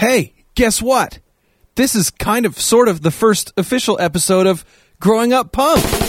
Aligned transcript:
Hey, 0.00 0.32
guess 0.54 0.80
what? 0.80 1.18
This 1.74 1.94
is 1.94 2.08
kind 2.08 2.46
of 2.46 2.58
sort 2.58 2.88
of 2.88 3.02
the 3.02 3.10
first 3.10 3.52
official 3.58 3.98
episode 4.00 4.46
of 4.46 4.64
Growing 4.98 5.34
Up 5.34 5.52
Punk. 5.52 5.99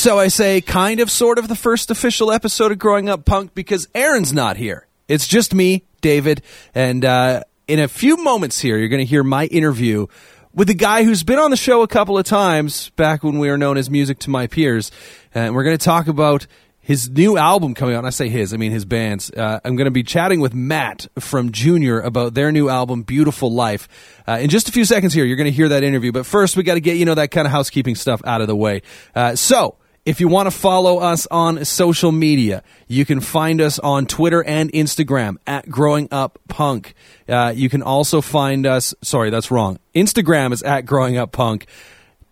So 0.00 0.18
I 0.18 0.28
say 0.28 0.62
kind 0.62 1.00
of 1.00 1.10
sort 1.10 1.38
of 1.38 1.46
the 1.46 1.54
first 1.54 1.90
official 1.90 2.32
episode 2.32 2.72
of 2.72 2.78
Growing 2.78 3.10
Up 3.10 3.26
Punk 3.26 3.52
because 3.52 3.86
Aaron's 3.94 4.32
not 4.32 4.56
here. 4.56 4.86
It's 5.08 5.28
just 5.28 5.54
me, 5.54 5.84
David, 6.00 6.40
and 6.74 7.04
uh, 7.04 7.42
in 7.68 7.80
a 7.80 7.86
few 7.86 8.16
moments 8.16 8.58
here, 8.58 8.78
you're 8.78 8.88
going 8.88 9.04
to 9.04 9.04
hear 9.04 9.22
my 9.22 9.44
interview 9.44 10.06
with 10.54 10.70
a 10.70 10.74
guy 10.74 11.04
who's 11.04 11.22
been 11.22 11.38
on 11.38 11.50
the 11.50 11.56
show 11.58 11.82
a 11.82 11.86
couple 11.86 12.16
of 12.16 12.24
times 12.24 12.88
back 12.96 13.22
when 13.22 13.38
we 13.38 13.50
were 13.50 13.58
known 13.58 13.76
as 13.76 13.90
Music 13.90 14.18
to 14.20 14.30
My 14.30 14.46
Peers. 14.46 14.90
And 15.34 15.54
we're 15.54 15.64
going 15.64 15.76
to 15.76 15.84
talk 15.84 16.08
about 16.08 16.46
his 16.80 17.10
new 17.10 17.36
album 17.36 17.74
coming 17.74 17.94
out. 17.94 18.06
I 18.06 18.10
say 18.10 18.30
his, 18.30 18.54
I 18.54 18.56
mean 18.56 18.72
his 18.72 18.86
band's. 18.86 19.30
Uh, 19.30 19.60
I'm 19.66 19.76
going 19.76 19.84
to 19.84 19.90
be 19.90 20.02
chatting 20.02 20.40
with 20.40 20.54
Matt 20.54 21.08
from 21.18 21.52
Junior 21.52 22.00
about 22.00 22.32
their 22.32 22.50
new 22.50 22.70
album, 22.70 23.02
Beautiful 23.02 23.52
Life. 23.52 23.86
Uh, 24.26 24.38
in 24.40 24.48
just 24.48 24.66
a 24.66 24.72
few 24.72 24.86
seconds 24.86 25.12
here, 25.12 25.26
you're 25.26 25.36
going 25.36 25.44
to 25.44 25.54
hear 25.54 25.68
that 25.68 25.82
interview. 25.82 26.10
But 26.10 26.24
first, 26.24 26.56
we 26.56 26.62
got 26.62 26.74
to 26.74 26.80
get, 26.80 26.96
you 26.96 27.04
know, 27.04 27.16
that 27.16 27.30
kind 27.30 27.46
of 27.46 27.52
housekeeping 27.52 27.96
stuff 27.96 28.22
out 28.24 28.40
of 28.40 28.46
the 28.46 28.56
way. 28.56 28.80
Uh, 29.14 29.36
so, 29.36 29.76
if 30.10 30.18
you 30.18 30.26
want 30.26 30.48
to 30.48 30.50
follow 30.50 30.98
us 30.98 31.28
on 31.30 31.64
social 31.64 32.10
media, 32.10 32.64
you 32.88 33.04
can 33.04 33.20
find 33.20 33.60
us 33.60 33.78
on 33.78 34.06
Twitter 34.06 34.42
and 34.42 34.72
Instagram 34.72 35.36
at 35.46 35.70
Growing 35.70 36.08
Up 36.10 36.40
Punk. 36.48 36.94
Uh, 37.28 37.52
you 37.54 37.68
can 37.68 37.80
also 37.80 38.20
find 38.20 38.66
us. 38.66 38.92
Sorry, 39.02 39.30
that's 39.30 39.52
wrong. 39.52 39.78
Instagram 39.94 40.52
is 40.52 40.64
at 40.64 40.80
Growing 40.80 41.16
Up 41.16 41.30
Punk. 41.30 41.66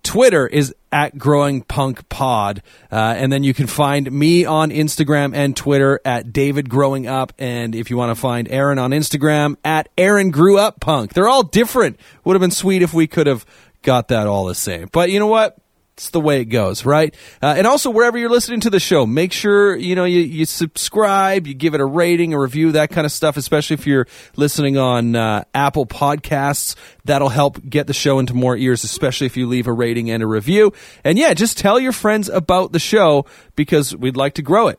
Twitter 0.03 0.44
is 0.44 0.75
at 0.91 1.16
Growing 1.16 1.62
Punk 1.62 2.08
Pod, 2.08 2.64
uh, 2.91 2.97
and 2.97 3.33
then 3.33 3.44
you 3.44 3.55
can 3.55 3.69
find 3.69 4.10
me 4.10 4.44
on 4.44 4.70
Instagram 4.70 5.33
and 5.33 5.56
Twitter 5.56 6.00
at 6.05 6.33
David 6.33 6.69
Growing 6.69 7.06
Up. 7.06 7.33
And 7.38 7.77
if 7.77 7.91
you 7.91 7.97
want 7.97 8.10
to 8.10 8.20
find 8.20 8.48
Aaron 8.50 8.81
on 8.81 8.91
Instagram 8.91 9.56
at 9.64 9.88
Aaron 9.97 10.33
Grew 10.33 10.58
Up 10.58 10.81
Punk, 10.81 11.12
they're 11.12 11.28
all 11.28 11.44
different. 11.44 12.00
Would 12.25 12.34
have 12.34 12.41
been 12.41 12.50
sweet 12.50 12.83
if 12.83 12.92
we 12.92 13.06
could 13.06 13.28
have 13.28 13.47
got 13.83 14.08
that 14.08 14.27
all 14.27 14.47
the 14.47 14.56
same. 14.56 14.88
But 14.91 15.12
you 15.12 15.20
know 15.20 15.28
what? 15.28 15.56
It's 15.98 16.10
the 16.10 16.20
way 16.20 16.41
it 16.41 16.44
goes, 16.44 16.84
right? 16.84 17.12
Uh, 17.42 17.54
and 17.58 17.66
also, 17.66 17.91
wherever 17.91 18.16
you're 18.16 18.30
listening 18.30 18.60
to 18.60 18.70
the 18.70 18.78
show, 18.78 19.04
make 19.04 19.32
sure 19.32 19.74
you 19.74 19.96
know 19.96 20.04
you, 20.04 20.20
you 20.20 20.44
subscribe, 20.44 21.48
you 21.48 21.54
give 21.54 21.74
it 21.74 21.80
a 21.80 21.84
rating, 21.84 22.34
a 22.34 22.38
review, 22.38 22.70
that 22.70 22.91
kind 22.91 23.04
of 23.04 23.10
stuff. 23.10 23.36
Especially 23.36 23.74
if 23.74 23.84
you're 23.84 24.06
listening 24.36 24.78
on 24.78 25.16
uh, 25.16 25.42
Apple 25.56 25.86
Podcasts, 25.86 26.76
that'll 27.04 27.30
help 27.30 27.58
get 27.69 27.88
the 27.88 27.92
show 27.92 28.20
into 28.20 28.32
more 28.32 28.56
ears. 28.56 28.84
Especially 28.84 29.26
if 29.26 29.36
you 29.36 29.48
leave 29.48 29.66
a 29.66 29.72
rating 29.72 30.08
and 30.08 30.22
a 30.22 30.26
review. 30.28 30.72
And 31.02 31.19
yeah, 31.19 31.34
just 31.34 31.58
tell 31.58 31.80
your 31.80 31.91
friends 31.91 32.28
about 32.28 32.70
the 32.70 32.78
show 32.78 33.26
because 33.56 33.96
we'd 33.96 34.16
like 34.16 34.34
to 34.34 34.42
grow 34.42 34.69
it. 34.69 34.78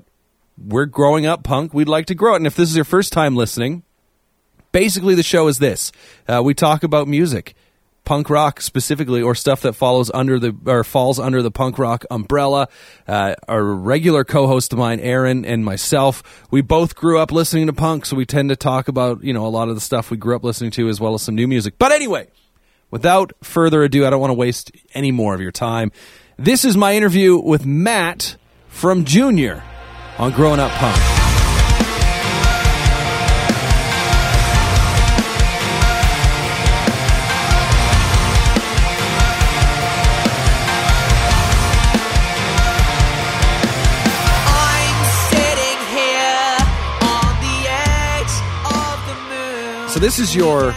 We're 0.57 0.85
growing 0.85 1.25
up, 1.25 1.43
punk. 1.43 1.73
We'd 1.73 1.89
like 1.89 2.05
to 2.05 2.15
grow 2.15 2.35
it. 2.35 2.37
And 2.37 2.47
if 2.47 2.55
this 2.55 2.69
is 2.69 2.77
your 2.77 2.85
first 2.85 3.11
time 3.11 3.35
listening, 3.35 3.83
basically 4.71 5.15
the 5.15 5.23
show 5.23 5.49
is 5.49 5.59
this: 5.59 5.91
uh, 6.29 6.41
we 6.41 6.53
talk 6.53 6.83
about 6.83 7.09
music 7.09 7.55
punk 8.09 8.27
rock 8.27 8.59
specifically, 8.59 9.21
or 9.21 9.35
stuff 9.35 9.61
that 9.61 9.73
follows 9.73 10.09
under 10.15 10.39
the 10.39 10.55
or 10.65 10.83
falls 10.83 11.19
under 11.19 11.43
the 11.43 11.51
punk 11.51 11.77
rock 11.77 12.05
umbrella. 12.09 12.67
Uh, 13.07 13.35
our 13.47 13.63
regular 13.63 14.23
co-host 14.23 14.73
of 14.73 14.79
mine, 14.79 14.99
Aaron, 14.99 15.45
and 15.45 15.63
myself, 15.63 16.47
we 16.49 16.61
both 16.61 16.95
grew 16.95 17.19
up 17.19 17.31
listening 17.31 17.67
to 17.67 17.73
punk, 17.73 18.07
so 18.07 18.15
we 18.15 18.25
tend 18.25 18.49
to 18.49 18.55
talk 18.55 18.87
about 18.87 19.23
you 19.23 19.31
know 19.31 19.45
a 19.45 19.53
lot 19.53 19.69
of 19.69 19.75
the 19.75 19.81
stuff 19.81 20.09
we 20.09 20.17
grew 20.17 20.35
up 20.35 20.43
listening 20.43 20.71
to, 20.71 20.89
as 20.89 20.99
well 20.99 21.13
as 21.13 21.21
some 21.21 21.35
new 21.35 21.47
music. 21.47 21.75
But 21.77 21.91
anyway, 21.91 22.29
without 22.89 23.31
further 23.43 23.83
ado, 23.83 24.07
I 24.07 24.09
don't 24.09 24.19
want 24.19 24.31
to 24.31 24.35
waste 24.35 24.71
any 24.95 25.11
more 25.11 25.35
of 25.35 25.39
your 25.41 25.51
time. 25.51 25.91
This 26.35 26.65
is 26.65 26.75
my 26.75 26.95
interview 26.95 27.37
with 27.37 27.63
Matt 27.63 28.37
from 28.69 29.05
Junior 29.05 29.61
on 30.17 30.31
Growing 30.31 30.59
Up 30.59 30.71
Punk. 30.71 31.18
So 49.89 49.99
this 49.99 50.19
is 50.19 50.35
your, 50.35 50.71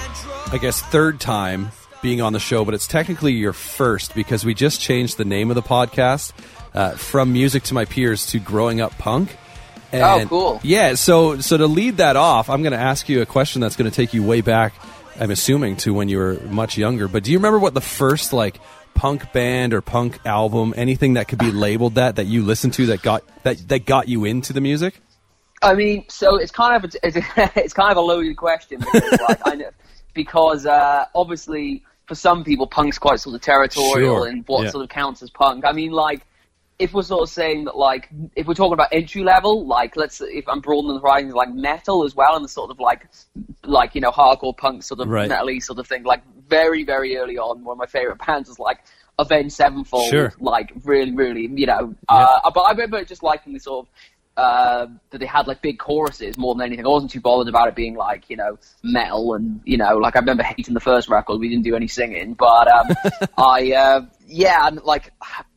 I 0.51 0.59
guess, 0.59 0.81
third 0.81 1.21
time 1.21 1.71
being 2.01 2.23
on 2.23 2.33
the 2.33 2.41
show, 2.41 2.65
but 2.65 2.73
it's 2.73 2.87
technically 2.87 3.33
your 3.33 3.53
first 3.53 4.15
because 4.15 4.43
we 4.43 4.55
just 4.55 4.81
changed 4.81 5.19
the 5.19 5.27
name 5.27 5.51
of 5.51 5.55
the 5.55 5.63
podcast 5.63 6.33
uh, 6.73 6.93
from 6.93 7.31
Music 7.31 7.63
to 7.65 7.75
My 7.75 7.85
Peers 7.85 8.25
to 8.29 8.39
Growing 8.39 8.81
Up 8.81 8.97
Punk. 8.97 9.37
And, 9.93 10.03
oh, 10.03 10.29
cool! 10.29 10.61
Yeah, 10.63 10.95
so 10.95 11.41
so 11.41 11.59
to 11.59 11.67
lead 11.67 11.99
that 11.99 12.17
off, 12.17 12.49
I'm 12.49 12.63
going 12.63 12.73
to 12.73 12.79
ask 12.79 13.11
you 13.11 13.21
a 13.21 13.27
question 13.27 13.61
that's 13.61 13.77
going 13.77 13.89
to 13.89 13.95
take 13.95 14.15
you 14.15 14.23
way 14.23 14.41
back. 14.41 14.73
I'm 15.21 15.31
assuming 15.31 15.77
to 15.77 15.93
when 15.93 16.09
you 16.09 16.17
were 16.17 16.41
much 16.49 16.79
younger. 16.79 17.07
But 17.07 17.23
do 17.23 17.33
you 17.33 17.39
remember 17.39 17.59
what 17.59 17.75
the 17.75 17.83
first 17.83 18.33
like 18.33 18.59
punk 18.95 19.31
band 19.35 19.75
or 19.75 19.83
punk 19.83 20.21
album, 20.25 20.73
anything 20.75 21.15
that 21.15 21.29
could 21.29 21.39
be 21.39 21.53
labeled 21.53 21.97
that 21.97 22.17
that 22.17 22.25
you 22.25 22.43
listened 22.43 22.73
to 22.75 22.87
that 22.87 23.03
got 23.03 23.25
that 23.43 23.69
that 23.69 23.85
got 23.85 24.09
you 24.09 24.25
into 24.25 24.55
the 24.55 24.63
music? 24.63 24.99
I 25.63 25.75
mean, 25.75 26.05
so 26.09 26.37
it's 26.37 26.51
kind 26.53 26.77
of 26.85 26.93
a, 26.93 27.07
it's, 27.07 27.17
a, 27.17 27.23
it's 27.65 27.73
kind 27.75 27.91
of 27.91 27.97
a 27.97 28.01
loaded 28.01 28.37
question 28.37 28.81
because, 28.81 29.21
like, 29.29 29.41
I 29.45 29.55
know, 29.55 29.71
because 30.15 30.67
uh, 30.67 31.07
obviously 31.15 31.83
for 32.07 32.15
some 32.15 32.45
people 32.45 32.67
punk's 32.67 32.99
quite 32.99 33.21
sort 33.21 33.35
of 33.37 33.41
territorial 33.43 34.23
Sure. 34.23 34.29
and 34.29 34.45
what 34.49 34.65
Yeah. 34.65 34.71
sort 34.71 34.85
of 34.85 34.91
counts 34.91 35.23
as 35.23 35.31
punk. 35.31 35.65
I 35.65 35.73
mean, 35.73 35.93
like 35.93 36.27
if 36.79 36.93
we're 36.93 37.03
sort 37.03 37.23
of 37.23 37.29
saying 37.29 37.65
that, 37.67 37.77
like 37.77 38.09
if 38.35 38.47
we're 38.47 38.55
talking 38.55 38.73
about 38.73 38.89
entry 38.93 39.23
level, 39.23 39.67
like 39.67 39.97
let's 39.97 40.21
if 40.21 40.49
I'm 40.49 40.61
broadening 40.61 40.95
the 40.97 41.01
horizons, 41.01 41.33
like 41.35 41.53
metal 41.55 42.05
as 42.05 42.15
well, 42.17 42.35
and 42.35 42.45
the 42.45 42.49
sort 42.49 42.71
of 42.71 42.81
like 42.81 43.07
like 43.63 43.95
you 43.95 44.01
know 44.01 44.11
hardcore 44.11 44.57
punk 44.57 44.83
sort 44.83 45.01
of 45.01 45.09
Right. 45.09 45.29
metal 45.29 45.49
sort 45.61 45.79
of 45.79 45.87
thing. 45.87 46.03
Like 46.03 46.23
very 46.49 46.83
very 46.83 47.17
early 47.17 47.39
on, 47.39 47.63
one 47.65 47.75
of 47.75 47.79
my 47.79 47.87
favorite 47.87 48.19
bands 48.27 48.49
was 48.49 48.59
like 48.59 48.81
Avenged 49.19 49.53
Sevenfold. 49.55 50.11
Sure. 50.11 50.33
Like 50.41 50.73
really 50.85 51.13
really 51.13 51.43
you 51.55 51.67
know. 51.67 51.95
Uh, 52.09 52.51
but 52.53 52.61
I 52.63 52.73
remember 52.73 53.05
just 53.05 53.23
liking 53.23 53.53
the 53.53 53.61
sort 53.61 53.87
of 53.87 53.93
uh, 54.37 54.87
that 55.11 55.19
they 55.19 55.27
had 55.27 55.47
like 55.47 55.61
big 55.61 55.79
choruses 55.79 56.39
more 56.39 56.55
than 56.55 56.67
anything. 56.67 56.87
I 56.87 56.89
wasn't 56.89 57.13
too 57.13 57.21
bothered 57.21 57.49
about 57.49 57.69
it 57.69 57.75
being 57.75 57.95
like 57.95 58.31
you 58.31 58.37
know 58.37 58.59
metal 58.83 59.35
and 59.35 59.61
you 59.65 59.77
know 59.77 59.99
like 59.99 60.17
I 60.17 60.21
remember 60.21 60.43
hating 60.43 60.75
the 60.75 60.81
first 60.81 61.09
record. 61.09 61.39
We 61.39 61.49
didn't 61.49 61.65
do 61.65 61.77
any 61.77 61.89
singing, 61.89 62.35
but 62.35 62.73
um, 62.73 62.97
I 63.39 63.73
uh, 63.73 64.01
yeah, 64.27 64.67
and 64.67 64.81
like 64.83 65.13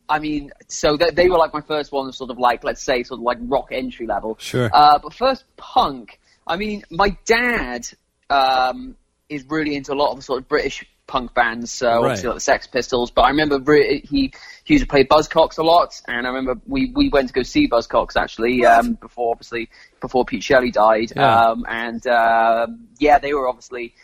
I 0.08 0.18
mean, 0.18 0.52
so 0.68 0.96
they, 0.96 1.10
they 1.10 1.28
were 1.28 1.38
like 1.38 1.52
my 1.52 1.62
first 1.62 1.92
one, 1.92 2.12
sort 2.12 2.30
of 2.30 2.38
like 2.38 2.64
let's 2.64 2.82
say 2.82 3.02
sort 3.02 3.20
of 3.20 3.24
like 3.24 3.38
rock 3.42 3.68
entry 3.72 4.06
level. 4.06 4.36
Sure. 4.38 4.70
Uh, 4.72 4.98
but 4.98 5.12
first 5.12 5.44
punk. 5.56 6.20
I 6.46 6.56
mean, 6.56 6.84
my 6.90 7.16
dad 7.24 7.88
um, 8.30 8.96
is 9.28 9.44
really 9.48 9.74
into 9.74 9.92
a 9.92 9.96
lot 9.96 10.16
of 10.16 10.22
sort 10.22 10.40
of 10.40 10.48
British 10.48 10.84
punk 11.06 11.34
bands, 11.34 11.70
so 11.72 11.88
obviously 12.02 12.28
like 12.28 12.36
the 12.36 12.40
Sex 12.40 12.66
Pistols. 12.66 13.10
But 13.10 13.22
I 13.22 13.28
remember 13.30 13.58
re- 13.60 14.00
he 14.00 14.32
he 14.64 14.74
used 14.74 14.84
to 14.84 14.88
play 14.88 15.04
Buzzcocks 15.04 15.58
a 15.58 15.62
lot, 15.62 16.00
and 16.08 16.26
I 16.26 16.30
remember 16.30 16.60
we, 16.66 16.90
we 16.94 17.08
went 17.08 17.28
to 17.28 17.34
go 17.34 17.42
see 17.42 17.68
Buzzcocks 17.68 18.16
actually 18.16 18.64
um, 18.66 18.94
before 18.94 19.32
obviously 19.32 19.68
before 20.00 20.24
Pete 20.24 20.42
Shelley 20.42 20.70
died, 20.70 21.12
Yeah. 21.14 21.40
um, 21.50 21.64
and 21.68 22.06
um 22.06 22.88
yeah, 22.98 23.18
they 23.18 23.32
were 23.34 23.48
obviously 23.48 23.94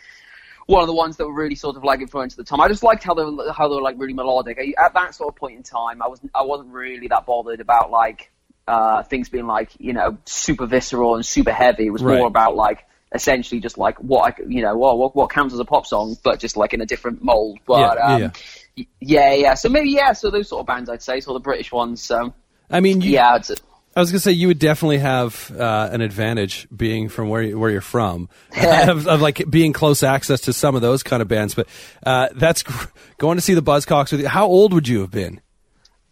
one 0.65 0.81
of 0.81 0.87
the 0.87 0.93
ones 0.95 1.17
that 1.17 1.27
were 1.27 1.33
really 1.33 1.55
sort 1.55 1.75
of 1.75 1.83
like 1.83 1.99
influenced 1.99 2.39
at 2.39 2.45
the 2.45 2.49
time. 2.49 2.61
I 2.61 2.69
just 2.69 2.83
liked 2.83 3.03
how 3.03 3.13
they 3.13 3.23
were, 3.25 3.51
how 3.51 3.67
they 3.67 3.75
were 3.75 3.81
like 3.81 3.99
really 3.99 4.13
melodic. 4.13 4.57
I, 4.57 4.73
at 4.81 4.93
that 4.93 5.13
sort 5.13 5.33
of 5.33 5.35
point 5.35 5.57
in 5.57 5.63
time, 5.63 6.01
I 6.01 6.07
was 6.07 6.21
I 6.33 6.43
wasn't 6.43 6.69
really 6.69 7.07
that 7.09 7.25
bothered 7.25 7.59
about 7.59 7.91
like 7.91 8.31
uh, 8.65 9.03
things 9.03 9.27
being 9.27 9.45
like 9.47 9.71
you 9.79 9.91
know 9.91 10.17
super 10.23 10.65
visceral 10.65 11.15
and 11.15 11.25
super 11.25 11.51
heavy. 11.51 11.87
It 11.87 11.89
was 11.89 12.01
Right. 12.01 12.17
more 12.17 12.27
about 12.27 12.55
like 12.55 12.85
essentially 13.13 13.61
just 13.61 13.77
like 13.77 13.97
what 13.99 14.33
I 14.33 14.43
you 14.47 14.61
know 14.61 14.75
what 14.75 14.97
what, 14.97 15.15
what 15.15 15.29
counts 15.29 15.53
as 15.53 15.59
a 15.59 15.65
pop 15.65 15.85
song, 15.85 16.17
but 16.23 16.39
just 16.39 16.57
like 16.57 16.73
in 16.73 16.81
a 16.81 16.85
different 16.85 17.23
mold. 17.23 17.59
But 17.65 17.97
Yeah, 17.97 18.03
um, 18.03 18.21
yeah. 18.21 18.85
yeah, 18.99 19.33
yeah. 19.33 19.53
So 19.53 19.69
maybe 19.69 19.91
yeah. 19.91 20.13
So 20.13 20.31
those 20.31 20.49
sort 20.49 20.61
of 20.61 20.67
bands, 20.67 20.89
I'd 20.89 21.01
say, 21.01 21.19
sort 21.19 21.35
of 21.35 21.43
British 21.43 21.71
ones. 21.71 22.01
So 22.01 22.33
I 22.69 22.79
mean, 22.79 23.01
you, 23.01 23.11
yeah, 23.11 23.35
it's, 23.35 23.51
I 23.95 23.99
was 23.99 24.11
gonna 24.11 24.19
say 24.19 24.31
you 24.31 24.47
would 24.47 24.59
definitely 24.59 24.97
have 24.97 25.51
uh, 25.51 25.89
an 25.91 26.01
advantage 26.01 26.67
being 26.75 27.09
from 27.09 27.29
where 27.29 27.43
you, 27.43 27.59
where 27.59 27.69
you're 27.69 27.81
from, 27.81 28.29
of, 28.57 29.07
of 29.07 29.21
like 29.21 29.49
being 29.49 29.73
close 29.73 30.01
access 30.01 30.41
to 30.41 30.53
some 30.53 30.75
of 30.75 30.81
those 30.81 31.03
kind 31.03 31.21
of 31.21 31.27
bands. 31.27 31.53
But 31.53 31.67
uh, 32.05 32.29
that's 32.33 32.63
gr- 32.63 32.87
going 33.19 33.37
to 33.37 33.41
see 33.41 33.53
the 33.53 33.61
Buzzcocks 33.61 34.11
with 34.11 34.21
you. 34.21 34.27
How 34.27 34.47
old 34.47 34.73
would 34.73 34.87
you 34.87 35.01
have 35.01 35.11
been? 35.11 35.39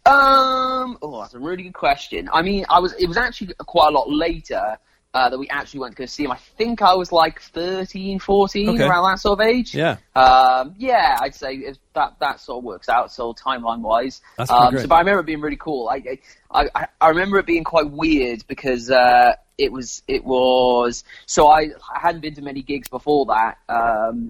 Um. 0.06 0.98
Oh, 1.02 1.20
that's 1.20 1.34
a 1.34 1.38
really 1.38 1.64
good 1.64 1.74
question. 1.74 2.28
I 2.32 2.42
mean, 2.42 2.64
I 2.68 2.78
was. 2.78 2.92
It 2.94 3.06
was 3.06 3.16
actually 3.16 3.54
quite 3.58 3.88
a 3.88 3.92
lot 3.92 4.08
later 4.08 4.78
uh, 5.14 5.28
that 5.28 5.38
we 5.38 5.48
actually 5.48 5.80
went 5.80 5.94
to 5.94 6.02
go 6.02 6.06
see 6.06 6.24
him. 6.24 6.32
I 6.32 6.38
think 6.56 6.80
I 6.80 6.94
was 6.94 7.12
like 7.12 7.40
13, 7.40 8.18
14, 8.18 8.68
Okay. 8.70 8.84
around 8.84 9.10
that 9.10 9.18
sort 9.20 9.38
of 9.40 9.46
age. 9.46 9.74
Yeah. 9.74 9.98
Um, 10.16 10.74
yeah, 10.78 11.18
I'd 11.20 11.34
say 11.34 11.54
if 11.56 11.76
that 11.94 12.14
that 12.20 12.40
sort 12.40 12.58
of 12.58 12.64
works 12.64 12.88
out. 12.88 13.12
So 13.12 13.34
timeline 13.34 13.80
wise, 13.80 14.22
That's 14.38 14.50
um, 14.50 14.78
so 14.78 14.86
but 14.86 14.94
I 14.96 14.98
remember 15.00 15.20
it 15.20 15.26
being 15.26 15.40
really 15.40 15.56
cool. 15.56 15.88
I 15.88 16.18
I, 16.50 16.86
I, 17.00 17.08
remember 17.08 17.38
it 17.38 17.46
being 17.46 17.64
quite 17.64 17.90
weird 17.90 18.44
because 18.46 18.90
uh, 18.90 19.34
it 19.58 19.70
was 19.70 20.02
it 20.08 20.24
was 20.24 21.04
so 21.26 21.48
I, 21.48 21.68
I 21.94 22.00
hadn't 22.00 22.22
been 22.22 22.34
to 22.34 22.42
many 22.42 22.62
gigs 22.62 22.88
before 22.88 23.26
that 23.26 23.58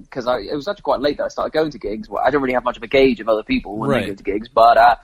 because 0.02 0.26
I 0.26 0.38
it 0.38 0.55
was 0.55 0.67
actually 0.67 0.82
quite 0.82 1.00
late 1.00 1.17
that 1.19 1.25
I 1.25 1.29
started 1.29 1.52
going 1.52 1.70
to 1.70 1.79
gigs. 1.79 2.08
Well, 2.08 2.23
I 2.25 2.31
don't 2.31 2.43
really 2.43 2.55
have 2.55 2.64
much 2.64 2.76
of 2.76 2.82
a 2.82 2.88
gauge 2.88 3.20
of 3.20 3.29
other 3.29 3.44
people 3.44 3.76
when 3.79 3.90
Right. 3.90 4.02
they 4.02 4.11
go 4.11 4.14
to 4.17 4.23
gigs, 4.25 4.49
but 4.49 4.76
uh, 4.76 4.96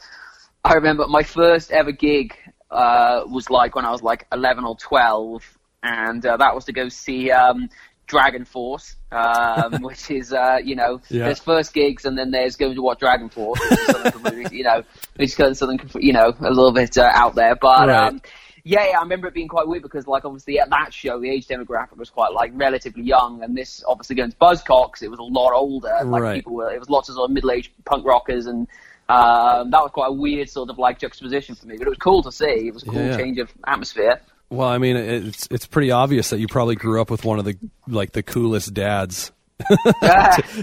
I 0.64 0.74
remember 0.74 1.06
my 1.06 1.22
first 1.22 1.70
ever 1.70 1.92
gig 1.92 2.34
uh, 2.70 3.22
was 3.26 3.48
like 3.48 3.74
when 3.76 3.84
I 3.84 3.90
was 3.90 4.02
like 4.02 4.26
11 4.32 4.64
or 4.64 4.76
12, 4.76 5.57
and 5.82 6.24
uh, 6.24 6.36
that 6.36 6.54
was 6.54 6.64
to 6.66 6.72
go 6.72 6.88
see 6.88 7.30
um, 7.30 7.68
DragonForce, 8.08 8.96
um, 9.12 9.82
which 9.82 10.10
is, 10.10 10.32
uh, 10.32 10.58
you 10.62 10.74
know, 10.76 11.00
Yeah. 11.08 11.24
there's 11.26 11.38
first 11.40 11.72
gigs 11.72 12.04
and 12.04 12.18
then 12.18 12.30
there's 12.30 12.56
going 12.56 12.74
to 12.74 12.82
watch 12.82 13.00
DragonForce, 13.00 13.58
which 13.70 13.78
is 13.80 13.86
something 13.86 14.12
completely, 14.22 14.58
you 14.58 14.64
know, 14.64 14.82
which 15.16 15.30
is 15.30 15.34
kind 15.34 15.50
of 15.50 15.56
something, 15.56 15.80
you 16.02 16.12
know, 16.12 16.34
a 16.40 16.50
little 16.50 16.72
bit 16.72 16.96
uh, 16.98 17.10
out 17.12 17.34
there. 17.34 17.54
But 17.56 17.88
Right. 17.88 18.08
um, 18.08 18.22
yeah, 18.64 18.86
yeah, 18.90 18.98
I 18.98 19.02
remember 19.02 19.28
it 19.28 19.34
being 19.34 19.48
quite 19.48 19.66
weird 19.66 19.82
because, 19.82 20.06
like, 20.06 20.24
obviously 20.24 20.58
at 20.58 20.68
that 20.70 20.92
show, 20.92 21.18
the 21.20 21.30
age 21.30 21.46
demographic 21.46 21.96
was 21.96 22.10
quite 22.10 22.32
like 22.32 22.50
relatively 22.54 23.02
young, 23.02 23.42
and 23.42 23.56
this 23.56 23.82
obviously 23.86 24.14
going 24.16 24.30
to 24.30 24.36
Buzzcocks, 24.36 25.00
it 25.02 25.08
was 25.08 25.18
a 25.20 25.22
lot 25.22 25.52
older. 25.54 25.96
Like 26.04 26.22
Right. 26.22 26.34
people 26.34 26.54
were, 26.54 26.70
it 26.70 26.78
was 26.78 26.90
lots 26.90 27.08
of 27.08 27.14
sort 27.14 27.30
of 27.30 27.34
middle-aged 27.34 27.70
punk 27.86 28.04
rockers, 28.04 28.46
and 28.46 28.66
um, 29.08 29.70
that 29.70 29.80
was 29.80 29.90
quite 29.94 30.08
a 30.08 30.12
weird 30.12 30.50
sort 30.50 30.68
of 30.68 30.76
like 30.78 30.98
juxtaposition 30.98 31.54
for 31.54 31.66
me. 31.66 31.78
But 31.78 31.86
it 31.86 31.90
was 31.90 31.98
cool 31.98 32.22
to 32.24 32.32
see. 32.32 32.66
It 32.68 32.74
was 32.74 32.82
a 32.82 32.86
cool 32.86 33.06
yeah. 33.06 33.16
change 33.16 33.38
of 33.38 33.50
atmosphere. 33.66 34.20
Well, 34.50 34.68
I 34.68 34.78
mean, 34.78 34.96
it's 34.96 35.46
it's 35.50 35.66
pretty 35.66 35.90
obvious 35.90 36.30
that 36.30 36.38
you 36.38 36.48
probably 36.48 36.74
grew 36.74 37.00
up 37.00 37.10
with 37.10 37.24
one 37.24 37.38
of 37.38 37.44
the 37.44 37.56
like 37.86 38.12
the 38.12 38.22
coolest 38.22 38.72
dads 38.72 39.30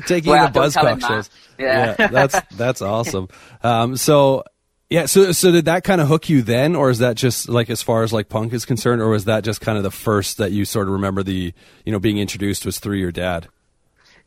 taking 0.08 0.32
Well, 0.32 0.48
the 0.48 0.52
don't 0.52 0.72
tell 0.74 0.88
him 0.88 1.00
Buzzcock 1.00 1.08
shows. 1.08 1.30
Yeah. 1.60 1.94
that's 2.08 2.40
that's 2.56 2.82
awesome. 2.82 3.28
Um, 3.64 3.96
so 3.98 4.44
yeah, 4.90 5.06
so 5.06 5.32
so 5.32 5.52
did 5.52 5.66
that 5.66 5.84
kind 5.84 6.00
of 6.02 6.08
hook 6.08 6.30
you 6.30 6.42
then, 6.42 6.76
or 6.76 6.90
is 6.90 7.00
that 7.00 7.16
just 7.16 7.50
like 7.50 7.70
as 7.70 7.82
far 7.82 8.04
as 8.04 8.14
like 8.14 8.30
punk 8.30 8.54
is 8.54 8.66
concerned, 8.66 9.02
or 9.02 9.10
was 9.10 9.26
that 9.26 9.44
just 9.44 9.62
kind 9.62 9.78
of 9.78 9.84
the 9.84 9.92
first 9.92 10.38
that 10.38 10.52
you 10.52 10.66
sort 10.66 10.88
of 10.88 10.94
remember 10.94 11.24
the 11.24 11.54
you 11.86 11.92
know 11.92 12.00
being 12.00 12.18
introduced 12.18 12.66
was 12.66 12.80
through 12.80 12.98
your 12.98 13.12
dad? 13.12 13.48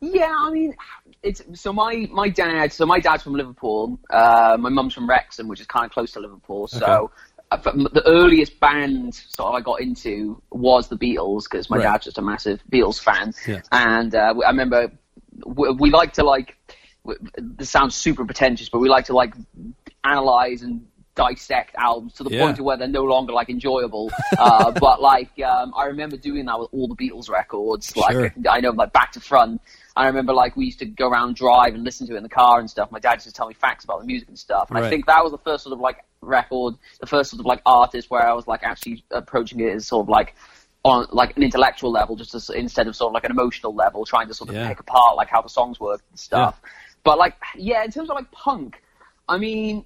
Yeah, 0.01 0.33
I 0.33 0.49
mean, 0.51 0.75
it's 1.23 1.41
so 1.53 1.73
my 1.73 2.07
my 2.11 2.29
dad. 2.29 2.71
So 2.73 2.85
my 2.85 2.99
dad's 2.99 3.23
from 3.23 3.33
Liverpool. 3.33 3.99
Uh, 4.09 4.57
my 4.59 4.69
mum's 4.69 4.93
from 4.93 5.09
Wrexham, 5.09 5.47
which 5.47 5.59
is 5.59 5.67
kind 5.67 5.85
of 5.85 5.91
close 5.91 6.11
to 6.13 6.19
Liverpool. 6.19 6.67
So 6.67 7.11
f- 7.13 7.28
the 7.51 8.03
earliest 8.05 8.59
band 8.59 9.15
sort 9.15 9.49
of 9.49 9.55
I 9.55 9.61
got 9.61 9.81
into 9.81 10.41
was 10.51 10.87
the 10.87 10.97
Beatles 10.97 11.43
because 11.43 11.69
my 11.69 11.77
Right. 11.77 11.83
dad's 11.83 12.05
just 12.05 12.17
a 12.17 12.21
massive 12.21 12.61
Beatles 12.71 12.99
fan. 13.01 13.33
Yeah. 13.47 13.61
And 13.71 14.13
uh, 14.13 14.35
I 14.45 14.49
remember 14.49 14.91
we, 15.45 15.69
we 15.71 15.89
like 15.91 16.13
to 16.13 16.23
like. 16.23 16.55
This 17.37 17.69
sounds 17.71 17.95
super 17.95 18.25
pretentious, 18.25 18.69
but 18.69 18.79
we 18.79 18.89
like 18.89 19.05
to 19.05 19.13
like 19.13 19.33
analyze 20.03 20.61
and 20.61 20.85
dissect 21.15 21.73
albums 21.75 22.13
to 22.13 22.23
the 22.23 22.29
Yeah. 22.29 22.43
point 22.43 22.57
to 22.57 22.63
where 22.63 22.77
they're 22.77 22.87
no 22.87 23.03
longer 23.03 23.33
like 23.33 23.49
enjoyable. 23.49 24.11
uh, 24.37 24.71
but 24.79 25.01
like, 25.01 25.31
um, 25.41 25.73
I 25.75 25.85
remember 25.85 26.17
doing 26.17 26.45
that 26.45 26.59
with 26.59 26.69
all 26.71 26.87
the 26.87 26.95
Beatles 26.95 27.29
records. 27.29 27.95
Like, 27.97 28.11
Sure. 28.13 28.33
I 28.49 28.59
know, 28.61 28.69
like 28.71 28.93
back 28.93 29.11
to 29.13 29.19
front. 29.19 29.61
I 29.95 30.07
remember 30.07 30.33
like 30.33 30.55
we 30.55 30.65
used 30.65 30.79
to 30.79 30.85
go 30.85 31.09
around 31.09 31.35
drive 31.35 31.73
and 31.73 31.83
listen 31.83 32.05
to 32.07 32.13
it 32.13 32.17
in 32.17 32.23
the 32.23 32.29
car 32.29 32.59
and 32.59 32.69
stuff. 32.69 32.91
My 32.91 32.99
dad 32.99 33.15
used 33.15 33.27
to 33.27 33.33
tell 33.33 33.47
me 33.47 33.53
facts 33.55 33.83
about 33.85 33.99
the 34.01 34.05
music 34.05 34.27
and 34.29 34.37
stuff. 34.37 34.69
And 34.69 34.79
Right. 34.79 34.85
I 34.85 34.89
think 34.89 35.07
that 35.07 35.21
was 35.23 35.31
the 35.31 35.39
first 35.39 35.63
sort 35.63 35.73
of 35.73 35.79
like 35.79 35.97
record, 36.21 36.75
the 36.99 37.07
first 37.07 37.31
sort 37.31 37.39
of 37.39 37.45
like 37.45 37.61
artist 37.65 38.09
where 38.09 38.27
I 38.27 38.33
was 38.33 38.47
like 38.47 38.63
actually 38.63 39.03
approaching 39.11 39.59
it 39.61 39.73
as 39.73 39.87
sort 39.87 40.05
of 40.05 40.09
like 40.09 40.35
on 40.83 41.07
like 41.11 41.35
an 41.37 41.43
intellectual 41.43 41.91
level, 41.91 42.15
just 42.15 42.33
as, 42.35 42.49
instead 42.49 42.87
of 42.87 42.95
sort 42.95 43.09
of 43.09 43.13
like 43.13 43.25
an 43.25 43.31
emotional 43.31 43.73
level, 43.75 44.05
trying 44.05 44.27
to 44.27 44.33
sort 44.33 44.49
of 44.49 44.55
Yeah. 44.55 44.67
pick 44.69 44.79
apart 44.79 45.15
like 45.17 45.29
how 45.29 45.41
the 45.41 45.49
songs 45.49 45.79
work 45.79 46.01
and 46.09 46.19
stuff. 46.19 46.61
But 47.03 47.17
like, 47.17 47.35
yeah, 47.55 47.83
in 47.83 47.91
terms 47.91 48.09
of 48.09 48.15
like 48.15 48.31
punk, 48.31 48.81
I 49.27 49.37
mean, 49.37 49.85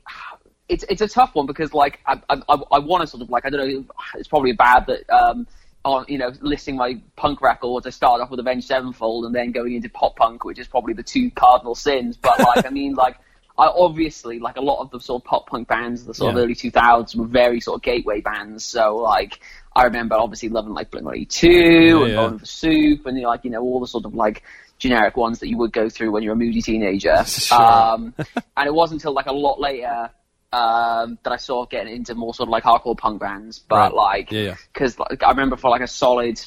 it's 0.70 0.84
it's 0.90 1.02
a 1.02 1.08
tough 1.08 1.36
one 1.36 1.46
because 1.46 1.74
like 1.74 2.00
I 2.06 2.20
I, 2.30 2.42
I, 2.50 2.56
I 2.74 2.80
want 2.80 3.02
to 3.02 3.08
sort 3.08 3.22
of 3.22 3.30
like 3.30 3.46
I 3.46 3.50
don't 3.50 3.68
know, 3.68 3.86
it's 4.16 4.28
probably 4.28 4.54
bad 4.54 4.86
that 4.88 5.10
um 5.10 5.48
on 5.86 6.06
you 6.08 6.18
know 6.18 6.32
listing 6.42 6.76
my 6.78 7.00
punk 7.16 7.42
records, 7.42 7.86
I 7.86 7.90
started 7.90 8.24
off 8.24 8.32
with 8.32 8.40
Avenged 8.40 8.68
Sevenfold 8.68 9.26
and 9.26 9.36
then 9.36 9.52
going 9.52 9.74
into 9.74 9.90
pop 9.90 10.16
punk, 10.16 10.46
which 10.46 10.58
is 10.60 10.68
probably 10.68 10.94
the 10.94 11.04
two 11.04 11.30
cardinal 11.32 11.76
sins. 11.76 12.18
But 12.18 12.40
like 12.40 12.66
I 12.66 12.70
mean 12.70 12.94
like. 12.96 13.18
I 13.58 13.68
obviously 13.68 14.40
like 14.40 14.58
a 14.58 14.62
lot 14.62 14.82
of 14.82 14.90
the 14.90 15.00
sort 15.00 15.22
of 15.22 15.26
pop 15.28 15.48
punk 15.48 15.68
bands 15.68 16.02
of 16.02 16.08
the 16.08 16.14
sort 16.16 16.34
Yeah. 16.34 16.40
of 16.42 16.44
early 16.46 16.56
2000s 16.56 17.16
were 17.16 17.26
very 17.26 17.60
sort 17.62 17.76
of 17.78 17.82
gateway 17.84 18.20
bands. 18.22 18.66
So 18.66 18.98
like 18.98 19.40
I 19.76 19.84
remember 19.84 20.16
obviously 20.16 20.50
loving 20.50 20.74
like 20.74 20.90
Blink 20.92 21.06
182 21.06 22.02
and 22.04 22.10
yeah. 22.12 22.16
Bowling 22.16 22.40
for 22.40 22.46
Soup 22.46 23.06
and 23.06 23.16
you 23.18 23.24
know, 23.24 23.30
like 23.30 23.44
you 23.44 23.52
know 23.52 23.62
all 23.62 23.80
the 23.80 23.88
sort 23.88 24.06
of 24.06 24.16
like 24.16 24.44
generic 24.80 25.16
ones 25.18 25.40
that 25.40 25.50
you 25.50 25.58
would 25.58 25.72
go 25.72 25.88
through 25.88 26.12
when 26.12 26.24
you're 26.24 26.34
a 26.34 26.36
moody 26.36 26.62
teenager. 26.62 27.24
Sure. 27.26 27.62
Um, 27.62 28.14
and 28.58 28.68
it 28.68 28.74
wasn't 28.74 29.02
until 29.02 29.14
like 29.14 29.28
a 29.28 29.32
lot 29.34 29.60
later 29.60 30.10
um, 30.52 31.18
that 31.24 31.32
I 31.34 31.38
saw 31.38 31.66
getting 31.66 31.96
into 31.96 32.16
more 32.16 32.34
sort 32.34 32.48
of 32.50 32.52
like 32.52 32.64
hardcore 32.64 32.98
punk 32.98 33.22
bands. 33.22 33.60
But 33.60 33.94
Right. 33.94 33.94
like, 33.94 34.58
because 34.74 34.98
like, 35.00 35.24
I 35.24 35.30
remember 35.30 35.58
for 35.58 35.70
like 35.72 35.82
a 35.82 35.88
solid 35.88 36.40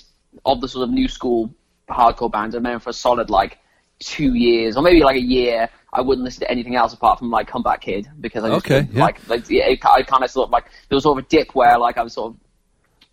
of 0.44 0.60
the 0.60 0.68
sort 0.68 0.84
of 0.88 0.90
new 0.94 1.08
school 1.08 1.54
hardcore 1.88 2.30
bands, 2.30 2.54
I 2.54 2.58
remember 2.58 2.80
for 2.80 2.90
a 2.90 2.92
solid 2.92 3.30
like 3.30 3.58
two 4.00 4.34
years 4.34 4.76
or 4.76 4.82
maybe 4.82 5.02
like 5.02 5.16
a 5.16 5.22
year, 5.22 5.68
I 5.92 6.00
wouldn't 6.02 6.24
listen 6.24 6.40
to 6.40 6.50
anything 6.50 6.76
else 6.76 6.92
apart 6.92 7.18
from 7.18 7.30
like 7.30 7.48
Comeback 7.48 7.80
Kid 7.80 8.08
because 8.20 8.44
I 8.44 8.48
just 8.48 8.66
Okay, 8.66 8.86
yeah. 8.92 9.04
like 9.04 9.28
like 9.28 9.48
yeah, 9.48 9.68
it, 9.68 9.84
I 9.84 10.02
kind 10.02 10.22
of 10.22 10.30
sort 10.30 10.48
of 10.48 10.52
like 10.52 10.64
there 10.88 10.96
was 10.96 11.04
sort 11.04 11.18
of 11.18 11.24
a 11.24 11.28
dip 11.28 11.54
where 11.54 11.78
like 11.78 11.96
I 11.98 12.02
was 12.02 12.12
sort 12.12 12.32
of 12.34 12.40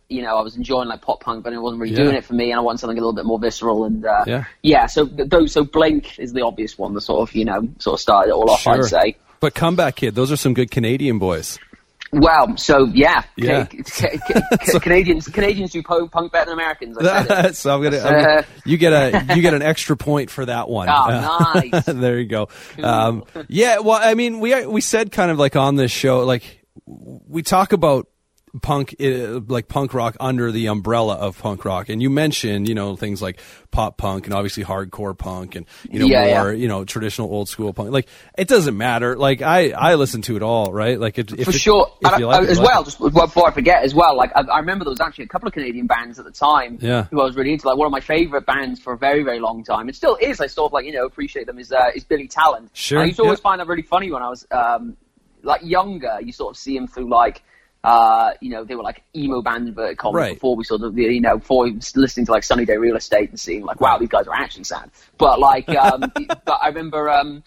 you 0.10 0.22
know, 0.22 0.38
I 0.38 0.42
was 0.42 0.58
enjoying 0.58 0.90
like 0.90 1.02
pop 1.02 1.22
punk, 1.22 1.44
but 1.44 1.54
it 1.54 1.58
wasn't 1.62 1.82
really 1.82 1.96
Yeah. 1.96 2.04
doing 2.04 2.16
it 2.16 2.24
for 2.26 2.34
me, 2.34 2.52
and 2.52 2.60
I 2.60 2.62
wanted 2.62 2.78
something 2.80 2.98
a 2.98 3.02
little 3.02 3.14
bit 3.16 3.26
more 3.26 3.40
visceral. 3.40 3.86
And 3.86 4.06
uh, 4.06 4.24
Yeah. 4.28 4.44
yeah, 4.62 4.86
so 4.86 5.06
those, 5.06 5.54
so 5.54 5.64
Blink 5.64 6.20
is 6.20 6.34
the 6.34 6.42
obvious 6.42 6.78
one 6.78 6.94
that 6.94 7.02
sort 7.02 7.28
of, 7.28 7.34
you 7.34 7.46
know, 7.46 7.68
sort 7.80 7.96
of 7.96 8.00
started 8.02 8.30
it 8.30 8.34
all 8.34 8.48
off. 8.52 8.60
Sure. 8.60 8.74
I'd 8.74 8.84
say. 8.86 9.16
But 9.40 9.56
comeback 9.56 9.96
kid, 9.96 10.14
those 10.14 10.32
are 10.32 10.36
some 10.36 10.54
good 10.54 10.70
Canadian 10.70 11.18
boys. 11.18 11.58
Well, 12.14 12.56
so 12.58 12.86
yeah, 12.86 13.24
Yeah. 13.36 13.66
Ca- 13.66 13.84
ca- 13.84 14.18
ca- 14.18 14.58
ca- 14.72 14.80
Canadians 14.80 15.28
Canadians 15.28 15.72
do 15.72 15.82
po- 15.84 16.08
punk 16.08 16.32
better 16.32 16.46
than 16.52 16.54
Americans. 16.54 16.98
I 16.98 17.26
said 17.26 17.46
it. 17.46 17.56
so 17.56 17.76
I'm 17.76 17.82
gonna, 17.84 17.98
I'm 18.00 18.14
gonna- 18.24 18.46
you 18.66 18.78
get 18.78 18.94
a 18.94 19.26
you 19.36 19.42
get 19.42 19.54
an 19.54 19.62
extra 19.64 19.98
point 19.98 20.30
for 20.30 20.46
that 20.46 20.70
one. 20.70 20.88
Oh, 20.90 21.52
nice. 21.56 21.86
there 21.86 22.20
you 22.20 22.28
go. 22.28 22.50
Um, 22.82 23.24
yeah, 23.48 23.80
well, 23.80 24.00
I 24.02 24.14
mean, 24.14 24.40
we 24.40 24.66
we 24.66 24.82
said 24.82 25.12
kind 25.12 25.32
of 25.32 25.40
like 25.40 25.56
on 25.56 25.76
this 25.76 25.92
show, 25.92 26.20
like 26.22 26.66
we 26.86 27.42
talk 27.42 27.74
about 27.74 28.08
punk, 28.62 28.96
uh, 29.02 29.40
like 29.48 29.68
punk 29.68 29.94
rock 29.94 30.16
under 30.20 30.52
the 30.52 30.68
umbrella 30.68 31.16
of 31.16 31.38
punk 31.40 31.66
rock, 31.66 31.90
and 31.90 32.02
you 32.02 32.10
mentioned 32.10 32.68
you 32.70 32.76
know 32.76 32.96
things 32.96 33.22
like 33.22 33.40
pop 33.72 33.98
punk 33.98 34.26
and 34.26 34.34
obviously 34.34 34.64
hardcore 34.64 35.18
punk 35.18 35.56
and 35.56 35.66
you 35.90 36.00
know 36.00 36.06
Yeah, 36.06 36.36
more 36.42 36.54
yeah. 36.54 36.60
you 36.60 36.68
know 36.68 36.86
traditional 36.86 37.30
old 37.32 37.50
school 37.50 37.74
punk. 37.74 37.90
Like 37.92 38.08
it 38.38 38.48
doesn't 38.48 38.78
matter. 38.78 39.16
Like 39.18 39.42
I 39.42 39.72
I 39.72 39.96
listen 39.96 40.22
to 40.24 40.36
it 40.36 40.44
all, 40.44 40.72
right? 40.72 41.00
Like 41.00 41.18
it, 41.18 41.32
if 41.34 41.46
for 41.46 41.50
it- 41.50 41.60
sure. 41.60 41.92
if 42.02 42.20
you 42.20 42.28
I- 42.30 42.32
like 42.38 42.42
I- 42.42 42.44
it, 42.44 42.50
as 42.52 42.60
like 42.60 42.68
well, 42.68 42.82
it. 42.82 42.86
just 42.86 43.00
before 43.00 43.48
I 43.48 43.52
forget, 43.52 43.84
as 43.84 43.96
well, 43.96 44.16
like 44.16 44.32
I, 44.36 44.42
I 44.42 44.60
remember 44.60 44.86
there 44.86 44.92
was 44.92 45.02
actually 45.02 45.26
a 45.26 45.30
couple 45.30 45.48
of 45.48 45.54
Canadian 45.54 45.88
bands 45.88 46.20
at 46.20 46.26
the 46.26 46.32
time 46.32 46.78
Yeah. 46.80 47.06
who 47.06 47.22
I 47.22 47.26
was 47.26 47.36
really 47.36 47.54
into. 47.54 47.68
Like 47.68 47.78
one 47.78 47.88
of 47.88 47.92
my 47.92 48.02
favorite 48.02 48.46
bands 48.46 48.80
for 48.80 48.94
a 48.94 48.98
very, 48.98 49.24
very 49.24 49.40
long 49.40 49.64
time. 49.64 49.90
It 49.90 49.96
still 49.96 50.18
is. 50.22 50.40
I 50.40 50.48
sort 50.48 50.70
of 50.70 50.74
like 50.74 50.86
you 50.86 50.92
know 50.94 51.06
appreciate 51.06 51.48
them. 51.48 51.58
Is 51.58 51.72
uh, 51.72 51.90
is 51.96 52.04
Billy 52.04 52.28
Talent? 52.28 52.70
Sure, 52.74 53.00
I 53.00 53.06
used 53.06 53.18
to 53.18 53.24
always 53.24 53.40
yeah. 53.40 53.44
find 53.44 53.60
that 53.60 53.68
really 53.68 53.82
funny 53.82 54.12
when 54.12 54.22
I 54.22 54.30
was 54.30 54.46
um, 54.52 54.96
like 55.42 55.62
younger. 55.64 56.20
You 56.22 56.32
sort 56.32 56.52
of 56.52 56.58
see 56.58 56.76
them 56.78 56.88
through 56.88 57.10
like. 57.10 57.42
Uh, 57.84 58.32
you 58.40 58.50
know, 58.50 58.64
they 58.64 58.76
were 58.76 58.84
like 58.84 59.04
emo 59.16 59.42
band 59.42 59.68
inverted 59.68 59.98
commas 59.98 60.20
Right. 60.22 60.34
before 60.36 60.56
we 60.56 60.64
sort 60.64 60.82
of, 60.84 60.98
you 60.98 61.20
know, 61.20 61.38
before 61.38 61.68
listening 61.96 62.26
to 62.26 62.32
like 62.32 62.44
Sunny 62.44 62.64
Day 62.66 62.78
Real 62.78 62.96
Estate 62.96 63.30
and 63.30 63.40
seeing 63.40 63.64
like, 63.66 63.82
wow, 63.82 63.98
these 63.98 64.08
guys 64.10 64.26
are 64.28 64.34
actually 64.36 64.64
sad. 64.64 64.90
But 65.18 65.40
like, 65.40 65.68
um, 65.70 66.12
but 66.46 66.60
I 66.62 66.68
remember, 66.70 67.10
um, 67.10 67.44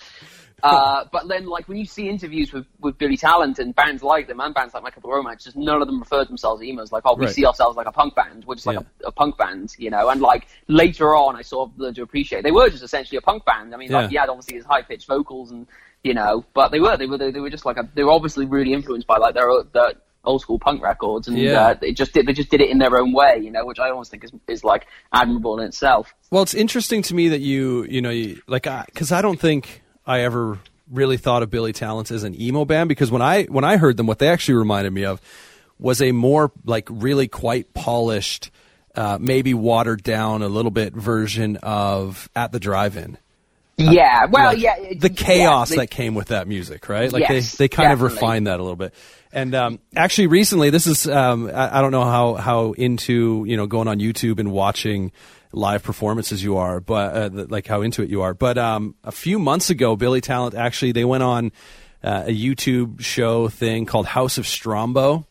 uh, 0.62 1.04
but 1.12 1.28
then, 1.28 1.46
like 1.46 1.68
when 1.68 1.78
you 1.78 1.84
see 1.86 2.08
interviews 2.08 2.52
with, 2.52 2.66
with 2.80 2.98
Billy 2.98 3.16
Talent 3.16 3.58
and 3.58 3.74
bands 3.74 4.02
like 4.02 4.26
them 4.26 4.40
and 4.40 4.54
bands 4.54 4.74
like 4.74 4.82
My 4.82 4.90
Chemical 4.90 5.12
Romance, 5.12 5.44
just 5.44 5.56
none 5.56 5.80
of 5.80 5.86
them 5.86 6.00
refer 6.00 6.22
to 6.24 6.28
themselves 6.28 6.60
as 6.60 6.68
emos. 6.68 6.92
Like, 6.92 7.04
oh, 7.06 7.14
we 7.14 7.26
Right. 7.26 7.34
see 7.34 7.46
ourselves 7.46 7.76
like 7.76 7.86
a 7.86 7.92
punk 7.92 8.14
band. 8.14 8.44
We're 8.46 8.56
just 8.56 8.66
like 8.66 8.74
Yeah. 8.78 8.86
a, 9.04 9.08
a 9.08 9.12
punk 9.12 9.38
band, 9.38 9.74
you 9.78 9.90
know. 9.90 10.08
And 10.10 10.20
like 10.20 10.48
later 10.68 11.14
on, 11.14 11.36
I 11.36 11.42
sort 11.42 11.70
of 11.70 11.78
learned 11.78 11.96
to 11.96 12.02
appreciate 12.02 12.42
they 12.42 12.50
were 12.52 12.68
just 12.68 12.82
essentially 12.82 13.16
a 13.16 13.22
punk 13.22 13.44
band. 13.46 13.74
I 13.74 13.78
mean, 13.78 13.90
like 13.90 14.10
Yeah. 14.10 14.24
yeah, 14.24 14.30
obviously 14.30 14.56
his 14.56 14.66
high 14.66 14.82
pitched 14.82 15.06
vocals 15.06 15.50
and 15.50 15.66
you 16.02 16.14
know, 16.14 16.44
but 16.54 16.70
they 16.72 16.80
were 16.80 16.96
they 16.96 17.06
were 17.06 17.18
they, 17.18 17.30
they 17.30 17.40
were 17.40 17.50
just 17.50 17.64
like 17.66 17.76
a, 17.78 17.88
they 17.94 18.04
were 18.04 18.12
obviously 18.12 18.46
really 18.46 18.72
influenced 18.72 19.06
by 19.06 19.16
like 19.18 19.34
their 19.34 19.48
their 19.72 19.92
old 20.26 20.40
school 20.42 20.58
punk 20.58 20.82
records, 20.82 21.28
and 21.28 21.38
Yeah. 21.38 21.60
uh, 21.68 21.74
they 21.80 21.92
just 21.92 22.12
did 22.12 22.26
they 22.26 22.32
just 22.32 22.50
did 22.50 22.60
it 22.60 22.68
in 22.70 22.78
their 22.78 22.98
own 22.98 23.12
way, 23.12 23.40
you 23.42 23.50
know, 23.50 23.64
which 23.64 23.78
I 23.78 23.90
always 23.90 24.08
think 24.08 24.24
is 24.24 24.30
is 24.48 24.64
like 24.64 24.86
admirable 25.12 25.58
in 25.58 25.66
itself. 25.66 26.12
Well, 26.30 26.42
it's 26.42 26.54
interesting 26.54 27.02
to 27.02 27.14
me 27.14 27.28
that 27.28 27.40
you, 27.40 27.84
you 27.88 28.02
know, 28.02 28.10
you, 28.10 28.40
like, 28.46 28.66
because 28.86 29.12
I 29.12 29.22
don't 29.22 29.38
think 29.40 29.82
I 30.06 30.20
ever 30.20 30.58
really 30.90 31.16
thought 31.16 31.42
of 31.42 31.50
Billy 31.50 31.72
Talents 31.72 32.10
as 32.10 32.22
an 32.24 32.40
emo 32.40 32.64
band 32.64 32.88
because 32.88 33.10
when 33.10 33.22
I 33.22 33.44
when 33.44 33.64
I 33.64 33.76
heard 33.76 33.96
them, 33.96 34.06
what 34.06 34.18
they 34.18 34.28
actually 34.28 34.54
reminded 34.56 34.92
me 34.92 35.04
of 35.04 35.20
was 35.78 36.00
a 36.02 36.12
more 36.12 36.50
like 36.64 36.88
really 36.90 37.28
quite 37.28 37.74
polished, 37.74 38.50
uh, 38.94 39.18
maybe 39.20 39.52
watered 39.54 40.02
down 40.02 40.42
a 40.42 40.48
little 40.48 40.70
bit 40.70 40.94
version 40.94 41.56
of 41.58 42.28
At 42.34 42.50
the 42.52 42.58
Drive-In. 42.60 43.18
Yeah, 43.78 44.24
well, 44.30 44.52
like, 44.52 44.58
yeah, 44.58 44.76
it- 44.78 45.00
the 45.02 45.10
chaos 45.10 45.70
yeah, 45.70 45.76
they- 45.76 45.82
that 45.82 45.90
came 45.90 46.14
with 46.14 46.28
that 46.28 46.48
music, 46.48 46.88
right? 46.88 47.12
Like 47.12 47.28
Yes, 47.28 47.52
they, 47.56 47.64
they 47.64 47.68
kind 47.68 47.92
of 47.92 48.00
refined 48.00 48.46
that 48.46 48.58
a 48.58 48.62
little 48.62 48.74
bit. 48.76 48.94
And 49.36 49.54
um, 49.54 49.80
actually, 49.94 50.28
recently, 50.28 50.70
this 50.70 50.86
is 50.86 51.06
um, 51.06 51.50
I, 51.52 51.78
I 51.78 51.82
don't 51.82 51.90
know 51.90 52.04
how 52.04 52.34
how 52.36 52.72
into 52.72 53.44
you 53.46 53.58
know 53.58 53.66
going 53.66 53.86
on 53.86 53.98
YouTube 53.98 54.40
and 54.40 54.50
watching 54.50 55.12
live 55.52 55.82
performances 55.82 56.42
you 56.42 56.56
are, 56.56 56.80
but 56.80 57.14
uh, 57.14 57.28
th- 57.28 57.50
like 57.50 57.66
how 57.66 57.82
into 57.82 58.02
it 58.02 58.08
you 58.08 58.22
are. 58.22 58.32
But 58.32 58.56
um, 58.56 58.94
a 59.04 59.12
few 59.12 59.38
months 59.38 59.68
ago, 59.68 59.94
Billy 59.94 60.22
Talent 60.22 60.54
actually 60.54 60.92
they 60.92 61.04
went 61.04 61.22
on 61.22 61.52
uh, 62.02 62.24
a 62.28 62.34
YouTube 62.34 63.02
show 63.02 63.48
thing 63.48 63.84
called 63.84 64.06
House 64.06 64.38
of 64.38 64.46
Strombo. 64.46 65.26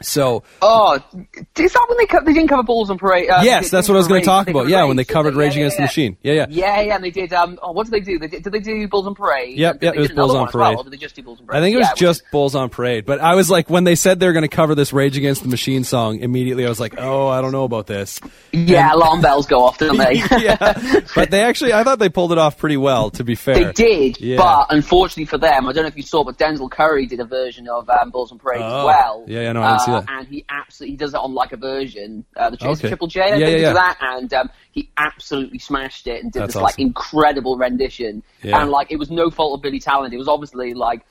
So 0.00 0.42
Oh, 0.62 0.94
is 0.94 1.72
that 1.72 1.86
when 1.88 1.98
they 1.98 2.06
co- 2.06 2.24
they 2.24 2.32
didn't 2.32 2.48
cover 2.48 2.62
Bulls 2.62 2.90
on 2.90 2.98
Parade? 2.98 3.28
Uh, 3.30 3.40
Yes, 3.42 3.70
that's 3.70 3.88
what 3.88 3.94
I 3.94 3.98
was 3.98 4.08
gonna 4.08 4.22
talk 4.22 4.48
about. 4.48 4.68
Yeah, 4.68 4.84
when 4.84 4.96
they 4.96 5.04
covered 5.04 5.34
Rage 5.34 5.54
Yeah, 5.54 5.62
Against 5.62 5.76
the 5.78 5.82
Machine. 5.82 6.16
Yeah, 6.22 6.32
yeah. 6.34 6.46
yeah, 6.50 6.80
yeah. 6.80 6.94
And 6.96 7.04
they 7.04 7.10
did. 7.10 7.32
Um, 7.32 7.58
oh, 7.62 7.72
what 7.72 7.84
did 7.86 7.92
they 7.92 8.00
do? 8.00 8.18
They 8.18 8.28
did, 8.28 8.42
did 8.44 8.52
they 8.52 8.60
do 8.60 8.86
Bulls 8.88 9.06
on 9.06 9.14
Parade? 9.14 9.56
Yep, 9.58 9.82
yep, 9.82 9.94
it 9.94 10.00
was 10.00 10.10
Bulls 10.12 10.34
on 10.34 10.42
well, 10.42 10.46
Parade. 10.74 10.78
did 10.84 10.92
they 10.92 10.96
just 10.96 11.14
do 11.16 11.22
Bulls 11.22 11.40
on 11.40 11.46
Parade? 11.46 11.58
I 11.58 11.64
think 11.64 11.74
it 11.74 11.78
was 11.78 11.88
Yeah, 11.88 11.94
just 11.94 12.20
is- 12.22 12.26
Bulls 12.30 12.54
on 12.54 12.68
Parade, 12.70 13.06
but 13.06 13.20
I 13.20 13.34
was 13.34 13.50
like, 13.50 13.68
when 13.70 13.84
they 13.84 13.94
said 13.94 14.20
they 14.20 14.26
were 14.26 14.32
going 14.32 14.42
to 14.42 14.48
cover 14.48 14.74
this 14.74 14.92
Rage 14.92 15.16
Against 15.16 15.42
the 15.42 15.48
Machine 15.48 15.84
song, 15.84 16.20
immediately 16.20 16.64
I 16.66 16.68
was 16.68 16.80
like, 16.80 16.94
oh, 16.98 17.28
I 17.28 17.40
don't 17.40 17.52
know 17.52 17.64
about 17.64 17.86
this. 17.86 18.20
yeah. 18.52 18.92
Alarm 18.94 19.20
bells 19.20 19.46
go 19.46 19.64
off, 19.64 19.78
don't 19.78 19.96
they? 19.98 20.14
yeah, 20.38 21.00
but 21.14 21.30
they 21.30 21.42
actually, 21.42 21.72
I 21.72 21.84
thought 21.84 21.98
they 21.98 22.08
pulled 22.08 22.32
it 22.32 22.38
off 22.38 22.58
pretty 22.58 22.76
well. 22.76 23.10
To 23.10 23.24
be 23.24 23.34
fair, 23.34 23.72
They 23.72 23.72
did, 23.72 24.20
Yeah. 24.20 24.36
but 24.36 24.66
unfortunately 24.70 25.24
for 25.26 25.38
them, 25.38 25.66
I 25.68 25.72
don't 25.72 25.82
know 25.84 25.88
if 25.88 25.96
you 25.96 26.02
saw, 26.02 26.24
but 26.24 26.38
Denzel 26.38 26.70
Curry 26.70 27.06
did 27.06 27.20
a 27.20 27.24
version 27.24 27.68
of 27.68 27.88
um, 27.90 28.10
Bulls 28.10 28.32
on 28.32 28.38
Parade 28.38 28.60
Oh. 28.62 28.80
as 28.80 28.84
well. 28.84 29.24
Yeah, 29.26 29.40
yeah, 29.42 29.52
no, 29.52 29.62
I 29.62 29.70
didn't 29.72 29.87
see 30.00 30.06
that. 30.06 30.12
And 30.18 30.28
he 30.28 30.44
absolutely 30.48 30.92
he 30.92 30.96
does 30.96 31.14
it 31.14 31.18
on 31.18 31.34
like 31.34 31.52
a 31.52 31.56
version, 31.56 32.24
uh, 32.36 32.50
the 32.50 32.56
Chase 32.56 32.78
Okay. 32.78 32.88
Triple 32.88 33.08
J, 33.08 33.20
I 33.20 33.24
Yeah, 33.26 33.32
think, 33.46 33.50
yeah, 33.50 33.56
yeah. 33.68 33.72
that, 33.74 33.96
and 34.00 34.34
um, 34.34 34.50
he 34.72 34.90
absolutely 34.96 35.58
smashed 35.58 36.06
it 36.06 36.22
and 36.22 36.32
did 36.32 36.42
That's 36.42 36.54
this 36.54 36.62
like 36.62 36.78
incredible 36.78 37.56
rendition. 37.56 38.22
Yeah. 38.42 38.60
And 38.60 38.70
like 38.70 38.90
it 38.90 38.96
was 38.98 39.10
no 39.10 39.30
fault 39.30 39.58
of 39.58 39.62
Billy 39.62 39.80
Talent. 39.80 40.14
It 40.14 40.18
was 40.18 40.28
obviously 40.28 40.74
like 40.74 41.02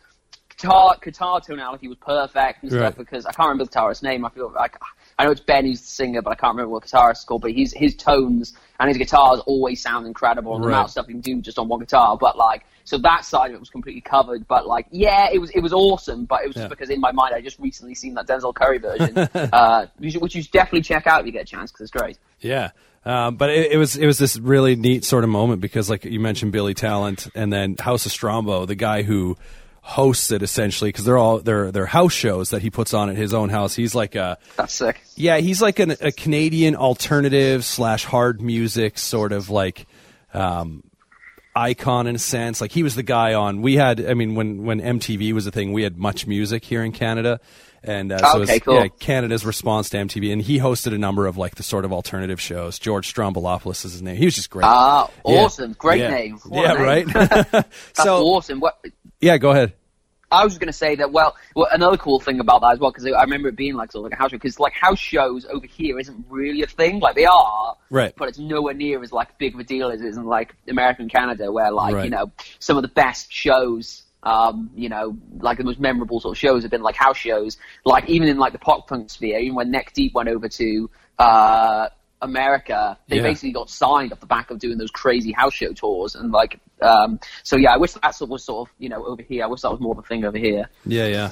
guitar 0.49 0.97
guitar 1.03 1.39
tonality 1.39 1.87
was 1.87 1.97
perfect 1.97 2.63
and 2.63 2.71
stuff 2.71 2.81
Right. 2.81 2.97
because 2.97 3.25
I 3.25 3.31
can't 3.31 3.49
remember 3.49 3.65
the 3.65 3.69
guitarist's 3.71 4.03
name. 4.03 4.25
I 4.25 4.29
feel 4.29 4.51
like 4.55 4.77
I 5.19 5.25
know 5.25 5.31
it's 5.31 5.41
Ben 5.41 5.65
who's 5.65 5.81
the 5.81 5.87
singer, 5.87 6.21
but 6.21 6.31
I 6.31 6.35
can't 6.35 6.55
remember 6.55 6.69
what 6.71 6.83
guitarist 6.83 7.17
is 7.19 7.23
called. 7.25 7.41
But 7.41 7.51
his 7.53 7.73
his 7.73 7.95
tones 7.95 8.53
and 8.79 8.87
his 8.87 8.97
guitars 8.97 9.39
always 9.45 9.81
sound 9.81 10.07
incredible. 10.07 10.55
And 10.55 10.63
the 10.63 10.67
amount 10.69 10.85
of 10.85 10.91
stuff 10.91 11.07
he 11.07 11.13
can 11.13 11.21
do 11.21 11.41
just 11.41 11.59
on 11.59 11.67
one 11.67 11.79
guitar, 11.79 12.17
but 12.19 12.37
like 12.37 12.65
so 12.87 12.97
that 12.99 13.25
side 13.25 13.51
of 13.51 13.55
it 13.55 13.59
was 13.59 13.69
completely 13.69 13.99
covered. 14.01 14.47
But 14.47 14.65
like 14.65 14.87
yeah, 14.91 15.27
it 15.31 15.39
was 15.39 15.49
it 15.51 15.59
was 15.59 15.73
awesome. 15.73 16.23
But 16.25 16.43
it 16.43 16.47
was 16.47 16.55
Yeah. 16.55 16.63
just 16.63 16.69
because 16.69 16.89
in 16.89 17.01
my 17.01 17.11
mind 17.11 17.35
I 17.35 17.41
just 17.41 17.59
recently 17.59 17.93
seen 17.95 18.13
that 18.13 18.27
Denzel 18.27 18.55
Curry 18.55 18.77
version, 18.77 19.17
uh, 19.53 19.87
which, 19.97 20.15
which 20.15 20.35
you 20.35 20.41
should 20.41 20.51
definitely 20.51 20.81
check 20.83 21.05
out 21.05 21.19
if 21.19 21.25
you 21.25 21.31
get 21.33 21.41
a 21.41 21.45
chance 21.45 21.71
because 21.71 21.83
it's 21.89 21.91
great. 21.91 22.17
Yeah. 22.39 22.71
Um, 23.05 23.35
but 23.35 23.49
it, 23.49 23.71
it 23.73 23.77
was 23.77 23.95
it 23.97 24.05
was 24.05 24.17
this 24.17 24.37
really 24.37 24.75
neat 24.75 25.03
sort 25.05 25.23
of 25.23 25.29
moment 25.29 25.61
because, 25.61 25.89
like 25.89 26.05
you 26.05 26.19
mentioned, 26.19 26.51
Billy 26.51 26.73
Talent, 26.73 27.27
and 27.35 27.51
then 27.53 27.75
House 27.79 28.05
of 28.05 28.11
Strombo, 28.11 28.65
the 28.67 28.75
guy 28.75 29.03
who 29.03 29.37
hosts 29.81 30.31
it 30.31 30.41
essentially, 30.43 30.89
because 30.89 31.05
they're 31.05 31.17
all 31.17 31.39
they're 31.39 31.71
they're 31.71 31.85
house 31.85 32.11
shows 32.11 32.49
that 32.49 32.61
he 32.61 32.69
puts 32.69 32.93
on 32.93 33.09
at 33.09 33.15
his 33.15 33.33
own 33.33 33.47
house. 33.49 33.73
He's 33.75 33.95
like 33.95 34.15
a 34.15 34.37
That's 34.57 34.73
sick. 34.73 35.01
yeah, 35.15 35.37
he's 35.37 35.61
like 35.61 35.79
an, 35.79 35.91
a 36.01 36.11
Canadian 36.11 36.75
alternative 36.75 37.63
slash 37.63 38.03
hard 38.03 38.41
music 38.41 38.97
sort 38.97 39.31
of 39.31 39.49
like 39.49 39.87
um, 40.33 40.83
icon 41.57 42.07
in 42.07 42.15
a 42.15 42.19
sense. 42.19 42.61
Like 42.61 42.71
he 42.71 42.83
was 42.83 42.95
the 42.95 43.03
guy 43.03 43.33
on. 43.33 43.61
We 43.61 43.75
had, 43.75 44.05
I 44.05 44.13
mean, 44.13 44.35
when 44.35 44.63
when 44.65 44.79
MTV 44.79 45.33
was 45.33 45.47
a 45.47 45.51
thing, 45.51 45.73
we 45.73 45.83
had 45.83 45.97
MuchMusic 45.97 46.63
here 46.63 46.83
in 46.83 46.91
Canada, 46.91 47.39
and 47.83 48.11
uh, 48.11 48.17
so 48.31 48.41
Okay, 48.41 48.57
it's, 48.57 48.65
cool. 48.65 48.75
yeah, 48.75 48.87
Canada's 48.99 49.45
response 49.45 49.89
to 49.89 49.97
MTV, 49.97 50.31
and 50.31 50.41
he 50.41 50.59
hosted 50.59 50.93
a 50.93 50.97
number 50.97 51.25
of 51.27 51.37
like 51.37 51.55
the 51.55 51.63
sort 51.63 51.83
of 51.85 51.91
alternative 51.91 52.39
shows. 52.39 52.77
George 52.79 53.11
Stroumboulopoulos 53.13 53.83
is 53.85 53.93
his 53.93 54.01
name. 54.01 54.15
He 54.17 54.25
was 54.25 54.35
just 54.35 54.49
great. 54.49 54.65
Ah, 54.65 55.09
Yeah. 55.25 55.41
awesome. 55.43 55.73
Great 55.73 56.01
Yeah. 56.01 56.09
name. 56.11 56.37
What 56.45 56.61
yeah, 56.61 56.73
name. 56.73 56.81
right. 56.83 57.07
That's 57.51 57.67
so 58.03 58.23
awesome. 58.23 58.59
What 58.59 58.79
yeah, 59.19 59.37
go 59.37 59.51
ahead. 59.51 59.73
I 60.29 60.43
was 60.43 60.57
going 60.57 60.67
to 60.67 60.73
say 60.73 60.95
that. 60.95 61.11
Well, 61.11 61.35
well, 61.55 61.67
another 61.71 61.97
cool 61.97 62.19
thing 62.19 62.39
about 62.39 62.61
that 62.61 62.73
as 62.73 62.79
well, 62.79 62.91
because 62.91 63.05
I 63.05 63.21
remember 63.21 63.47
it 63.47 63.55
being 63.55 63.75
like 63.75 63.91
sort 63.91 64.05
of 64.05 64.11
like 64.11 64.19
a 64.19 64.21
house 64.21 64.31
show. 64.31 64.37
Because 64.37 64.59
like 64.59 64.73
house 64.73 64.99
shows 64.99 65.45
over 65.45 65.65
here 65.65 65.97
isn't 65.99 66.25
really 66.29 66.63
a 66.63 66.67
thing. 66.67 66.99
Like 66.99 67.15
they 67.15 67.25
are, 67.25 67.77
Right. 67.89 68.13
But 68.17 68.27
it's 68.29 68.37
nowhere 68.37 68.73
near 68.73 69.01
as 69.01 69.13
like 69.13 69.37
big 69.37 69.53
of 69.53 69.59
a 69.61 69.63
deal 69.63 69.89
as 69.89 70.01
it 70.01 70.07
is 70.07 70.17
in 70.17 70.25
like 70.25 70.53
America 70.67 71.01
and 71.01 71.11
Canada, 71.11 71.51
where 71.51 71.71
like 71.71 71.95
Right. 71.95 72.03
you 72.05 72.09
know 72.09 72.31
some 72.59 72.75
of 72.77 72.81
the 72.83 72.89
best 72.89 73.31
shows. 73.31 74.03
Um, 74.23 74.71
you 74.75 74.89
know, 74.89 75.15
like 75.39 75.57
the 75.57 75.63
most 75.63 75.79
memorable 75.79 76.19
sort 76.19 76.35
of 76.35 76.39
shows 76.39 76.63
have 76.63 76.71
been 76.71 76.81
like 76.81 76.95
house 76.95 77.15
shows. 77.17 77.55
Like 77.85 78.09
even 78.09 78.27
in 78.27 78.37
like 78.37 78.51
the 78.51 78.59
pop 78.59 78.87
punk 78.87 79.09
sphere, 79.09 79.39
even 79.39 79.55
when 79.55 79.71
Neck 79.71 79.93
Deep 79.93 80.13
went 80.13 80.27
over 80.27 80.49
to 80.49 80.89
uh, 81.17 81.87
America, 82.21 82.97
they 83.07 83.17
Yeah. 83.17 83.23
basically 83.23 83.51
got 83.51 83.69
signed 83.69 84.11
off 84.11 84.19
the 84.19 84.25
back 84.25 84.49
of 84.51 84.59
doing 84.59 84.77
those 84.77 84.91
crazy 84.91 85.31
house 85.31 85.53
show 85.53 85.71
tours. 85.73 86.15
And 86.15 86.31
like, 86.31 86.59
um, 86.81 87.19
so 87.43 87.55
yeah, 87.57 87.73
I 87.73 87.77
wish 87.77 87.93
that 87.93 88.11
sort 88.15 88.29
was 88.29 88.43
sort 88.43 88.67
of 88.69 88.73
you 88.79 88.89
know 88.89 89.05
over 89.05 89.21
here. 89.21 89.43
I 89.43 89.47
wish 89.47 89.61
that 89.61 89.71
was 89.71 89.79
more 89.79 89.91
of 89.93 89.99
a 89.99 90.07
thing 90.07 90.25
over 90.25 90.37
here. 90.37 90.69
Yeah, 90.85 91.07
yeah. 91.07 91.31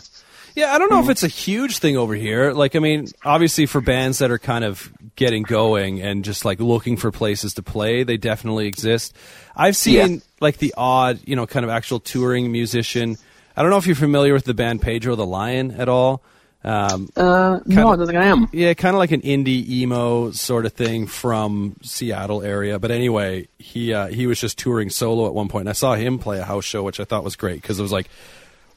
Yeah, 0.56 0.72
I 0.74 0.78
don't 0.78 0.90
know 0.90 1.02
if 1.04 1.10
it's 1.10 1.24
a 1.24 1.28
huge 1.28 1.80
thing 1.80 1.98
over 1.98 2.14
here. 2.16 2.54
Like, 2.54 2.78
I 2.78 2.80
mean, 2.80 3.08
obviously 3.26 3.66
for 3.66 3.82
bands 3.82 4.20
that 4.20 4.32
are 4.32 4.40
kind 4.40 4.64
of 4.64 4.90
getting 5.18 5.44
going 5.44 6.02
and 6.02 6.24
just 6.24 6.46
like 6.46 6.62
looking 6.62 6.96
for 6.96 7.12
places 7.12 7.56
to 7.56 7.62
play, 7.62 8.04
they 8.04 8.16
definitely 8.16 8.68
exist. 8.68 9.14
I've 9.54 9.76
seen 9.76 9.96
Yeah. 10.14 10.20
like 10.40 10.60
the 10.60 10.74
odd, 10.78 11.20
you 11.26 11.36
know, 11.36 11.46
kind 11.46 11.66
of 11.66 11.70
actual 11.72 12.00
touring 12.00 12.54
musician. 12.54 13.18
I 13.58 13.64
don't 13.64 13.70
know 13.70 13.76
if 13.78 13.86
you're 13.86 13.98
familiar 13.98 14.32
with 14.34 14.46
the 14.46 14.54
band 14.54 14.82
Pedro 14.82 15.16
the 15.18 15.26
Lion 15.26 15.72
at 15.72 15.90
all. 15.90 16.22
Um, 16.66 17.10
Uh, 17.16 17.60
no, 17.66 17.90
I 17.90 17.96
don't 17.96 18.08
think 18.08 18.18
I 18.18 18.26
am. 18.26 18.50
yeah, 18.52 18.74
kind 18.74 18.96
of 18.96 19.00
like 19.00 19.12
an 19.12 19.22
indie 19.22 19.68
emo 19.70 20.32
sort 20.32 20.66
of 20.66 20.74
thing 20.74 21.06
from 21.08 21.76
Seattle 21.84 22.42
area. 22.42 22.80
But 22.80 22.92
anyway, 22.92 23.48
he 23.60 23.94
uh, 23.94 24.08
he 24.08 24.26
was 24.28 24.40
just 24.42 24.58
touring 24.58 24.90
solo 24.90 25.28
at 25.28 25.34
one 25.34 25.48
point, 25.48 25.62
and 25.64 25.70
I 25.70 25.74
saw 25.74 25.94
him 25.96 26.18
play 26.18 26.40
a 26.40 26.44
house 26.44 26.66
show, 26.66 26.82
which 26.84 27.00
I 27.00 27.04
thought 27.04 27.24
was 27.24 27.36
great 27.36 27.62
because 27.62 27.80
it 27.80 27.84
was 27.84 27.92
like 27.92 28.08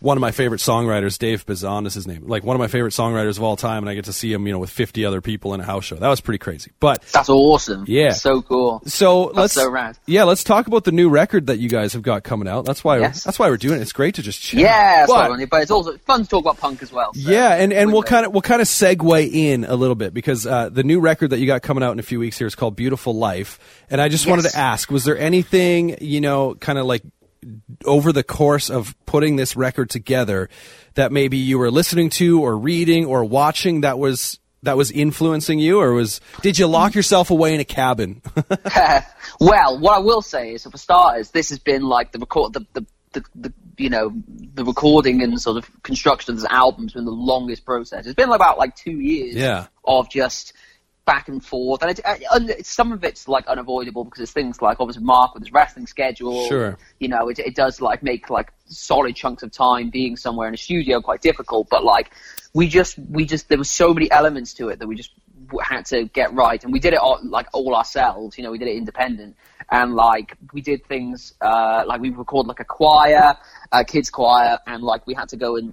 one 0.01 0.17
of 0.17 0.21
my 0.21 0.31
favorite 0.31 0.61
songwriters, 0.61 1.19
Dave 1.19 1.45
Bazan 1.47 1.87
is 1.87 1.95
his 1.95 2.07
name, 2.07 2.27
like 2.27 2.45
one 2.45 2.55
of 2.55 2.61
my 2.61 2.69
favorite 2.69 2.93
songwriters 2.93 3.37
of 3.37 3.43
all 3.43 3.57
time, 3.57 3.83
and 3.83 3.91
I 3.91 3.95
get 3.95 4.05
to 4.05 4.13
see 4.13 4.33
him, 4.33 4.47
you 4.47 4.53
know, 4.53 4.59
with 4.59 4.71
fifty 4.71 5.05
other 5.05 5.21
people 5.21 5.55
in 5.55 5.61
a 5.61 5.65
house 5.65 5.85
show. 5.85 5.97
That 5.97 6.09
was 6.09 6.21
pretty 6.21 6.39
crazy. 6.39 6.71
But 6.81 7.03
That's 7.13 7.29
awesome. 7.29 7.85
Yeah. 7.89 8.13
so 8.13 8.43
cool. 8.43 8.83
so 8.87 9.25
let's 9.35 9.55
so 9.55 9.71
rad. 9.71 9.99
yeah, 10.07 10.25
let's 10.25 10.45
talk 10.45 10.67
about 10.69 10.85
the 10.85 10.93
new 10.93 11.09
record 11.09 11.49
that 11.49 11.59
you 11.59 11.69
guys 11.69 11.93
have 11.95 12.03
got 12.03 12.23
coming 12.23 12.47
out. 12.49 12.65
That's 12.65 12.85
why 12.85 12.99
Yes. 13.01 13.25
that's 13.25 13.39
why 13.39 13.49
we're 13.51 13.57
doing 13.57 13.79
it. 13.79 13.83
It's 13.83 13.93
great 13.93 14.15
to 14.17 14.23
just 14.23 14.41
chat. 14.41 14.61
Yeah, 14.61 14.97
that's 14.99 15.09
But- 15.11 15.17
what 15.17 15.25
I 15.25 15.29
wanted, 15.31 15.51
but 15.51 15.63
it's 15.63 15.71
also 15.71 15.97
fun 15.99 16.23
to 16.23 16.29
talk 16.29 16.41
about 16.43 16.59
punk 16.59 16.83
as 16.83 16.93
well. 16.93 17.13
so- 17.15 17.31
yeah, 17.31 17.55
and, 17.55 17.73
and 17.73 17.93
we'll 17.93 18.03
kind 18.03 18.25
of 18.27 18.33
we'll 18.33 18.43
kind 18.43 18.63
of 18.63 18.69
segue 18.69 19.33
in 19.33 19.65
a 19.65 19.75
little 19.75 19.95
bit 19.97 20.15
because 20.15 20.47
uh, 20.47 20.69
the 20.69 20.85
new 20.85 21.01
record 21.01 21.31
that 21.31 21.39
you 21.39 21.47
got 21.47 21.63
coming 21.63 21.83
out 21.83 21.93
in 21.93 21.99
a 21.99 22.03
few 22.03 22.19
weeks 22.21 22.39
here 22.39 22.47
is 22.47 22.55
called 22.55 22.77
Beautiful 22.77 23.15
Life, 23.15 23.59
and 23.91 24.01
I 24.01 24.09
just 24.09 24.27
wanted 24.27 24.43
to 24.51 24.57
ask: 24.57 24.91
was 24.91 25.05
there 25.05 25.19
anything 25.19 25.97
you 26.01 26.21
know, 26.21 26.55
kind 26.55 26.79
of 26.79 26.87
like 26.87 27.03
over 27.85 28.13
the 28.13 28.23
course 28.25 28.71
of 28.71 28.95
putting 29.07 29.37
this 29.37 29.57
record 29.57 29.91
together 29.91 30.49
that 30.95 31.13
maybe 31.13 31.37
you 31.37 31.59
were 31.59 31.71
listening 31.71 32.11
to 32.11 32.43
or 32.43 32.57
reading 32.57 33.07
or 33.07 33.25
watching 33.25 33.83
that 33.83 33.99
was 33.99 34.39
that 34.65 34.77
was 34.77 34.91
influencing 34.91 35.61
you, 35.61 35.81
or 35.81 35.93
was 35.93 36.21
did 36.43 36.59
you 36.59 36.67
lock 36.67 36.95
yourself 36.95 37.31
away 37.31 37.55
in 37.55 37.61
a 37.61 37.65
cabin? 37.65 38.21
well, 39.41 39.79
what 39.79 39.95
I 39.95 39.99
will 40.01 40.23
say 40.23 40.55
is, 40.55 40.65
for 40.65 40.77
starters, 40.77 41.31
this 41.31 41.51
has 41.51 41.61
been 41.61 41.83
like 41.83 42.11
the 42.11 42.19
record, 42.19 42.55
the, 42.55 42.67
the, 42.73 42.87
the, 43.13 43.25
the 43.37 43.53
you 43.77 43.89
know, 43.89 44.13
the 44.55 44.65
recording 44.65 45.23
and 45.23 45.41
sort 45.41 45.59
of 45.59 45.83
construction 45.85 46.33
of 46.35 46.41
this 46.41 46.51
album's 46.51 46.95
been 46.95 47.05
the 47.05 47.13
longest 47.13 47.65
process. 47.65 48.05
It's 48.07 48.17
been 48.17 48.31
about 48.33 48.59
like 48.59 48.75
two 48.75 48.99
years 48.99 49.37
Yeah. 49.37 49.67
of 49.85 50.11
just 50.11 50.53
back 51.09 51.27
and 51.29 51.43
forth, 51.43 51.81
and, 51.81 51.91
it, 51.91 52.05
uh, 52.05 52.17
and 52.35 52.55
some 52.67 52.93
of 52.93 53.03
it's 53.03 53.27
like 53.27 53.47
unavoidable 53.47 54.05
because 54.05 54.21
it's 54.21 54.33
things 54.33 54.61
like 54.61 54.79
obviously 54.79 55.03
Mark 55.03 55.33
with 55.33 55.43
his 55.43 55.51
wrestling 55.51 55.87
schedule. 55.87 56.47
Sure. 56.49 56.77
You 57.01 57.09
know, 57.09 57.31
it, 57.31 57.39
it 57.39 57.55
does 57.55 57.81
like 57.81 58.03
make 58.03 58.29
like 58.29 58.53
solid 58.67 59.17
chunks 59.17 59.43
of 59.43 59.51
time 59.51 59.89
being 59.89 60.19
somewhere 60.19 60.49
in 60.49 60.53
a 60.53 60.59
studio 60.59 61.01
quite 61.01 61.23
difficult, 61.23 61.69
but 61.71 61.83
like 61.83 62.13
we 62.53 62.69
just 62.69 62.99
we 62.99 63.25
just 63.25 63.49
there 63.49 63.57
were 63.57 63.65
so 63.65 63.95
many 63.95 64.11
elements 64.11 64.53
to 64.55 64.69
it 64.69 64.81
that 64.81 64.87
we 64.87 64.97
just 64.97 65.13
had 65.63 65.87
to 65.87 66.05
get 66.05 66.35
right, 66.35 66.63
and 66.63 66.75
we 66.75 66.79
did 66.79 66.93
it 66.93 66.99
all, 66.99 67.19
like 67.23 67.47
all 67.55 67.75
ourselves. 67.75 68.37
You 68.37 68.45
know, 68.45 68.51
we 68.51 68.59
did 68.59 68.69
it 68.69 68.77
independent, 68.77 69.35
and 69.71 69.95
like 69.95 70.37
we 70.53 70.61
did 70.61 70.85
things 70.85 71.33
uh, 71.41 71.85
like 71.87 72.03
we 72.03 72.11
recorded 72.11 72.49
like 72.49 72.61
a 72.61 72.67
choir, 72.67 73.35
a 73.73 73.83
kids 73.83 74.11
choir, 74.11 74.59
and 74.67 74.83
like 74.83 75.07
we 75.07 75.15
had 75.15 75.31
to 75.31 75.39
go 75.39 75.57
and 75.57 75.73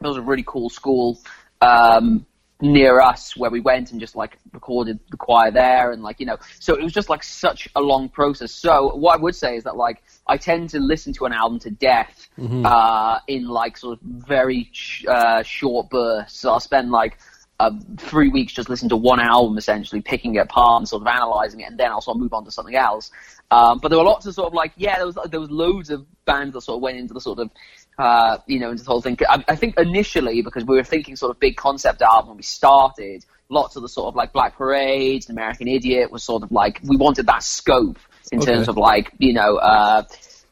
it 0.00 0.06
was 0.06 0.16
a 0.16 0.22
really 0.22 0.44
cool 0.46 0.70
school 0.70 1.18
um, 1.60 2.24
near 2.60 3.00
us 3.00 3.36
where 3.36 3.50
we 3.50 3.60
went 3.60 3.92
and 3.92 4.00
just 4.00 4.16
like 4.16 4.36
recorded 4.52 4.98
the 5.10 5.16
choir 5.16 5.50
there 5.50 5.92
and 5.92 6.02
like 6.02 6.18
you 6.18 6.26
know 6.26 6.36
so 6.58 6.74
it 6.74 6.82
was 6.82 6.92
just 6.92 7.08
like 7.08 7.22
such 7.22 7.68
a 7.76 7.80
long 7.80 8.08
process. 8.08 8.50
So 8.52 8.96
what 8.96 9.18
i 9.18 9.22
would 9.22 9.36
say 9.36 9.56
is 9.56 9.64
that 9.64 9.76
like 9.76 10.02
i 10.26 10.36
tend 10.36 10.70
to 10.70 10.80
listen 10.80 11.12
to 11.14 11.26
an 11.26 11.32
album 11.32 11.60
to 11.60 11.70
death 11.70 12.28
uh, 12.66 13.20
in 13.28 13.46
like 13.46 13.76
sort 13.76 13.98
of 13.98 14.04
very 14.04 14.68
sh- 14.72 15.04
uh, 15.06 15.42
short 15.42 15.88
bursts. 15.90 16.40
So 16.40 16.50
i'll 16.50 16.60
spend 16.60 16.90
like 16.90 17.18
uh, 17.60 17.72
three 17.96 18.28
weeks 18.28 18.52
just 18.52 18.68
listening 18.68 18.88
to 18.88 18.96
one 18.96 19.18
album 19.20 19.56
essentially 19.58 20.00
picking 20.00 20.34
it 20.36 20.38
apart 20.38 20.80
and 20.80 20.88
sort 20.88 21.02
of 21.02 21.08
analyzing 21.08 21.60
it 21.60 21.64
and 21.64 21.78
then 21.78 21.90
i'll 21.90 22.00
sort 22.00 22.16
of 22.16 22.20
move 22.20 22.32
on 22.32 22.44
to 22.44 22.50
something 22.50 22.76
else. 22.76 23.10
Um, 23.50 23.78
but 23.78 23.88
there 23.88 23.98
were 23.98 24.04
lots 24.04 24.26
of 24.26 24.34
sort 24.34 24.48
of 24.48 24.54
like 24.54 24.72
yeah 24.76 24.96
there 24.96 25.06
was 25.06 25.16
there 25.30 25.40
was 25.40 25.50
loads 25.50 25.90
of 25.90 26.06
bands 26.24 26.54
that 26.54 26.62
sort 26.62 26.76
of 26.76 26.82
went 26.82 26.98
into 26.98 27.14
the 27.14 27.20
sort 27.20 27.38
of 27.38 27.50
uh, 27.98 28.38
you 28.46 28.58
know, 28.60 28.70
into 28.70 28.84
the 28.84 28.90
whole 28.90 29.02
thing. 29.02 29.16
I, 29.28 29.44
I 29.48 29.56
think 29.56 29.78
initially, 29.78 30.42
because 30.42 30.64
we 30.64 30.76
were 30.76 30.84
thinking 30.84 31.16
sort 31.16 31.30
of 31.30 31.40
big 31.40 31.56
concept 31.56 32.00
album 32.02 32.28
when 32.28 32.36
we 32.36 32.42
started, 32.44 33.24
lots 33.48 33.76
of 33.76 33.82
the 33.82 33.88
sort 33.88 34.06
of 34.08 34.14
like 34.16 34.32
Black 34.32 34.56
Parade, 34.56 35.28
American 35.28 35.68
Idiot 35.68 36.10
was 36.12 36.22
sort 36.22 36.42
of 36.42 36.52
like, 36.52 36.80
we 36.84 36.96
wanted 36.96 37.26
that 37.26 37.42
scope. 37.42 37.98
in 38.30 38.40
Okay. 38.40 38.52
terms 38.54 38.68
of 38.68 38.76
like 38.76 39.10
you 39.18 39.32
know 39.32 39.56
uh, 39.56 40.02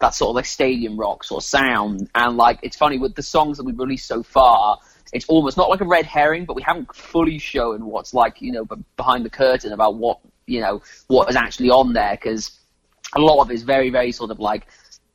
that 0.01 0.15
sort 0.15 0.31
of 0.31 0.37
like 0.37 0.47
stadium 0.47 0.99
rock 0.99 1.25
sort 1.25 1.43
of 1.43 1.47
sound. 1.47 2.09
And 2.15 2.37
like 2.37 2.59
it's 2.63 2.77
funny 2.77 2.99
with 2.99 3.15
the 3.15 3.23
songs 3.23 3.59
that 3.59 3.65
we've 3.65 3.79
released 3.79 4.07
so 4.09 4.23
far. 4.23 4.79
It's 5.13 5.27
almost 5.29 5.57
not 5.57 5.71
like 5.71 5.81
a 5.83 5.85
red 5.87 6.05
herring, 6.05 6.47
but 6.47 6.57
we 6.57 6.63
haven't 6.63 6.95
fully 6.95 7.39
shown 7.39 7.85
what's 7.87 8.13
like 8.13 8.41
you 8.41 8.51
know 8.53 8.67
behind 8.97 9.25
the 9.25 9.31
curtain 9.31 9.73
about 9.73 9.95
what 9.97 10.19
you 10.47 10.61
know 10.61 10.83
what 11.07 11.29
is 11.31 11.37
actually 11.37 11.71
on 11.71 11.93
there 11.93 12.13
because 12.21 12.59
a 13.15 13.21
lot 13.21 13.41
of 13.43 13.51
it 13.51 13.55
is 13.55 13.63
very 13.63 13.91
very 13.91 14.11
sort 14.11 14.31
of 14.31 14.39
like 14.41 14.67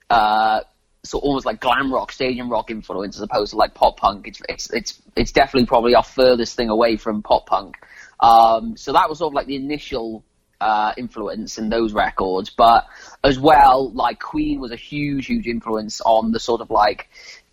uh, 0.09 0.61
so 1.03 1.17
almost 1.17 1.45
like 1.45 1.59
glam 1.59 1.93
rock, 1.93 2.11
stadium 2.11 2.49
rock 2.49 2.69
influence 2.69 3.15
as 3.15 3.23
opposed 3.23 3.51
to 3.51 3.57
like 3.57 3.73
pop 3.73 3.97
punk. 3.97 4.27
It's 4.27 4.41
it's 4.47 4.71
it's 4.71 5.01
it's 5.15 5.31
definitely 5.31 5.65
probably 5.65 5.95
our 5.95 6.03
furthest 6.03 6.55
thing 6.55 6.69
away 6.69 6.97
from 6.97 7.23
pop 7.23 7.47
punk. 7.47 7.77
Um, 8.19 8.77
so 8.77 8.93
that 8.93 9.09
was 9.09 9.19
sort 9.19 9.31
of 9.31 9.33
like 9.33 9.47
the 9.47 9.55
initial 9.55 10.23
uh, 10.59 10.93
influence 10.95 11.57
in 11.57 11.69
those 11.69 11.91
records, 11.93 12.51
but 12.51 12.85
as 13.23 13.39
well, 13.39 13.91
like 13.91 14.19
Queen 14.19 14.59
was 14.59 14.71
a 14.71 14.75
huge, 14.75 15.25
huge 15.25 15.47
influence 15.47 16.01
on 16.01 16.31
the 16.31 16.39
sort 16.39 16.61
of 16.61 16.69
like 16.69 17.09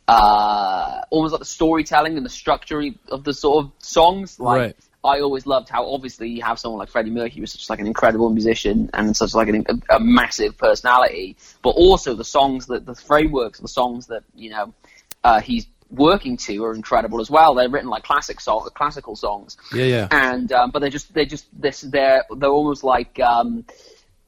uh, 0.07 1.01
almost 1.11 1.33
like 1.33 1.41
the 1.41 1.47
storytelling 1.47 2.17
and 2.19 2.27
the 2.27 2.31
structure 2.31 2.83
of 3.09 3.25
the 3.25 3.33
sort 3.33 3.65
of 3.65 3.73
songs. 3.79 4.39
Like 4.39 4.59
Right. 4.59 4.77
I 5.05 5.21
always 5.21 5.47
loved 5.47 5.69
how 5.69 5.89
obviously 5.93 6.29
you 6.29 6.43
have 6.43 6.59
someone 6.59 6.79
like 6.81 6.89
Freddie 6.89 7.11
Mercury 7.11 7.41
who's 7.41 7.53
such 7.53 7.71
like 7.71 7.79
an 7.81 7.87
incredible 7.87 8.31
musician 8.31 8.91
and 8.93 9.17
such 9.17 9.35
like 9.35 9.49
an, 9.49 9.65
a, 9.69 9.97
a 9.97 10.01
massive 10.01 10.59
personality, 10.59 11.37
but 11.63 11.71
also 11.71 12.15
the 12.15 12.25
songs 12.25 12.67
that 12.67 12.85
the 12.85 12.95
frameworks 12.95 13.61
the 13.61 13.69
songs 13.69 14.09
that 14.09 14.25
you 14.35 14.51
know 14.51 14.75
uh, 15.23 15.41
he's 15.41 15.67
working 15.91 16.37
to 16.37 16.65
are 16.65 16.75
incredible 16.75 17.21
as 17.21 17.31
well. 17.31 17.55
They're 17.55 17.69
written 17.69 17.89
like 17.89 18.03
classic 18.03 18.41
song, 18.41 18.69
classical 18.75 19.17
songs, 19.17 19.57
Yeah, 19.73 19.85
yeah. 19.85 20.09
and 20.11 20.53
um, 20.53 20.71
but 20.71 20.81
they're 20.81 20.91
just 20.91 21.15
they're 21.15 21.25
just 21.25 21.47
this 21.59 21.81
they're 21.81 22.25
they're 22.37 22.51
almost 22.51 22.85
like 22.85 23.19
um, 23.21 23.65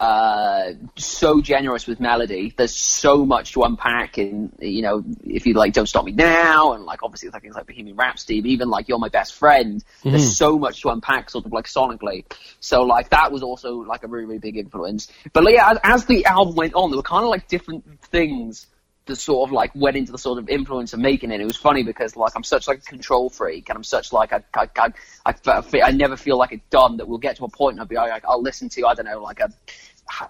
uh, 0.00 0.72
so 0.96 1.42
generous 1.42 1.86
with 1.86 2.00
melody. 2.00 2.54
There's 2.56 2.74
so 2.74 3.26
much 3.26 3.52
to 3.52 3.62
unpack 3.62 4.16
in 4.16 4.50
you 4.58 4.80
know 4.80 5.04
if 5.24 5.46
you 5.46 5.52
like 5.52 5.74
Don't 5.74 5.86
Stop 5.86 6.06
Me 6.06 6.12
Now 6.12 6.72
and 6.72 6.84
like 6.84 7.02
obviously 7.02 7.28
like 7.28 7.42
things 7.42 7.54
like 7.54 7.66
Bohemian 7.66 7.96
Rhapsody, 7.96 8.40
but 8.40 8.48
even 8.48 8.70
like 8.70 8.88
You're 8.88 8.98
My 8.98 9.10
Best 9.10 9.34
Friend. 9.34 9.84
There's 10.02 10.36
so 10.36 10.58
much 10.58 10.80
to 10.82 10.88
unpack 10.88 11.28
sort 11.28 11.44
of 11.44 11.52
like 11.52 11.66
sonically. 11.66 12.24
So 12.60 12.82
like 12.82 13.10
that 13.10 13.30
was 13.30 13.42
also 13.42 13.82
like 13.82 14.02
a 14.02 14.08
really 14.08 14.24
really 14.24 14.38
big 14.38 14.56
influence. 14.56 15.12
But 15.32 15.44
like, 15.44 15.54
yeah, 15.54 15.70
as, 15.70 15.78
as 15.82 16.04
the 16.06 16.24
album 16.24 16.54
went 16.54 16.74
on, 16.74 16.90
there 16.90 16.96
were 16.96 17.02
kind 17.02 17.24
of 17.24 17.30
like 17.30 17.48
different 17.48 17.84
things 18.04 18.66
that 19.06 19.16
sort 19.16 19.48
of 19.48 19.52
like 19.52 19.72
went 19.74 19.96
into 19.96 20.12
the 20.12 20.18
sort 20.18 20.38
of 20.38 20.48
influence 20.48 20.92
of 20.92 21.00
making 21.00 21.30
it. 21.30 21.40
It 21.40 21.44
was 21.44 21.56
funny 21.56 21.82
because 21.82 22.16
like 22.16 22.32
I'm 22.36 22.44
such 22.44 22.68
like 22.68 22.78
a 22.78 22.82
control 22.82 23.30
freak 23.30 23.68
and 23.68 23.76
I'm 23.76 23.84
such 23.84 24.12
like 24.12 24.32
I 24.32 24.42
I 24.54 24.68
I, 24.76 24.92
I, 25.26 25.34
I, 25.46 25.62
I 25.84 25.90
never 25.90 26.16
feel 26.16 26.36
like 26.38 26.52
it's 26.52 26.68
done 26.70 26.98
that 26.98 27.08
we'll 27.08 27.18
get 27.18 27.36
to 27.36 27.44
a 27.44 27.48
point 27.48 27.74
and 27.74 27.80
I'll 27.80 27.86
be 27.86 27.96
like 27.96 28.24
I'll 28.26 28.42
listen 28.42 28.68
to 28.70 28.86
I 28.86 28.94
don't 28.94 29.06
know 29.06 29.20
like 29.22 29.40
a 29.40 29.50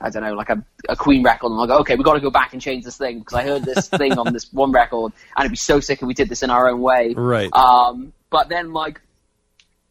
I 0.00 0.10
don't 0.10 0.22
know 0.22 0.34
like 0.34 0.50
a, 0.50 0.64
a 0.88 0.96
Queen 0.96 1.22
record 1.22 1.50
and 1.50 1.60
I'll 1.60 1.66
go 1.66 1.78
okay 1.80 1.94
we've 1.96 2.04
got 2.04 2.14
to 2.14 2.20
go 2.20 2.30
back 2.30 2.52
and 2.52 2.62
change 2.62 2.84
this 2.84 2.96
thing 2.96 3.18
because 3.18 3.34
I 3.34 3.42
heard 3.42 3.64
this 3.64 3.88
thing 3.88 4.18
on 4.18 4.32
this 4.32 4.52
one 4.52 4.72
record 4.72 5.12
and 5.36 5.44
it'd 5.44 5.52
be 5.52 5.56
so 5.56 5.80
sick 5.80 6.00
if 6.02 6.06
we 6.06 6.14
did 6.14 6.28
this 6.28 6.42
in 6.42 6.50
our 6.50 6.68
own 6.70 6.80
way. 6.80 7.14
Right. 7.16 7.50
Um, 7.52 8.12
but 8.30 8.48
then 8.48 8.72
like 8.72 9.00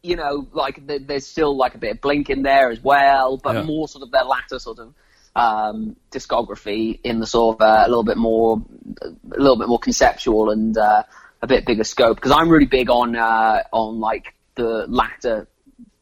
you 0.02 0.16
know, 0.16 0.46
like 0.52 0.86
th- 0.86 1.02
there's 1.06 1.26
still 1.26 1.54
like 1.56 1.74
a 1.74 1.78
bit 1.78 1.90
of 1.92 2.00
Blink 2.00 2.30
in 2.30 2.42
there 2.42 2.70
as 2.70 2.82
well, 2.82 3.36
but 3.36 3.54
Yeah. 3.54 3.62
more 3.64 3.86
sort 3.86 4.02
of 4.02 4.10
their 4.10 4.24
latter 4.24 4.58
sort 4.58 4.78
of 4.78 4.94
um, 5.36 5.96
discography 6.10 7.00
in 7.04 7.20
the 7.20 7.26
sort 7.26 7.60
of 7.60 7.62
uh, 7.62 7.84
a 7.86 7.88
little 7.88 8.04
bit 8.04 8.16
more, 8.16 8.62
a 9.02 9.40
little 9.40 9.58
bit 9.58 9.68
more 9.68 9.78
conceptual 9.78 10.50
and 10.50 10.76
uh, 10.76 11.02
a 11.42 11.46
bit 11.46 11.66
bigger 11.66 11.84
scope. 11.84 12.16
Because 12.16 12.32
I'm 12.32 12.48
really 12.48 12.66
big 12.66 12.90
on 12.90 13.16
uh, 13.16 13.62
on 13.72 14.00
like 14.00 14.34
the 14.54 14.86
latter. 14.88 15.46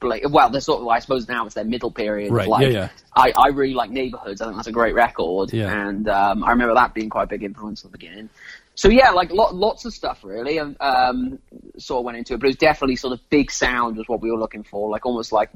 Well, 0.00 0.50
they're 0.50 0.60
sort 0.60 0.82
of. 0.82 0.88
I 0.88 1.00
suppose 1.00 1.26
now 1.28 1.44
it's 1.46 1.56
their 1.56 1.64
middle 1.64 1.90
period. 1.90 2.28
of, 2.28 2.34
Right, 2.34 2.48
Like, 2.48 2.62
yeah, 2.62 2.68
yeah. 2.68 2.88
I, 3.16 3.32
I 3.36 3.48
really 3.48 3.74
like 3.74 3.90
Neighborhoods. 3.90 4.40
I 4.40 4.44
think 4.44 4.56
that's 4.56 4.68
a 4.68 4.72
great 4.72 4.94
record, 4.94 5.52
Yeah. 5.52 5.88
and 5.88 6.08
um, 6.08 6.44
I 6.44 6.50
remember 6.50 6.74
that 6.74 6.94
being 6.94 7.10
quite 7.10 7.24
a 7.24 7.26
big 7.26 7.42
influence 7.42 7.84
at 7.84 7.90
the 7.90 7.98
beginning. 7.98 8.30
So 8.76 8.88
yeah, 8.90 9.10
like 9.10 9.32
lot, 9.32 9.56
lots 9.56 9.86
of 9.86 9.92
stuff 9.92 10.20
really, 10.22 10.58
and 10.58 10.76
um, 10.80 11.40
sort 11.78 11.98
of 11.98 12.04
went 12.04 12.16
into 12.16 12.34
it. 12.34 12.38
But 12.38 12.46
it 12.46 12.50
was 12.50 12.56
definitely 12.58 12.94
sort 12.94 13.12
of 13.12 13.28
big 13.28 13.50
sound 13.50 13.96
was 13.96 14.08
what 14.08 14.20
we 14.20 14.30
were 14.30 14.38
looking 14.38 14.62
for, 14.62 14.88
like 14.88 15.04
almost 15.04 15.32
like 15.32 15.50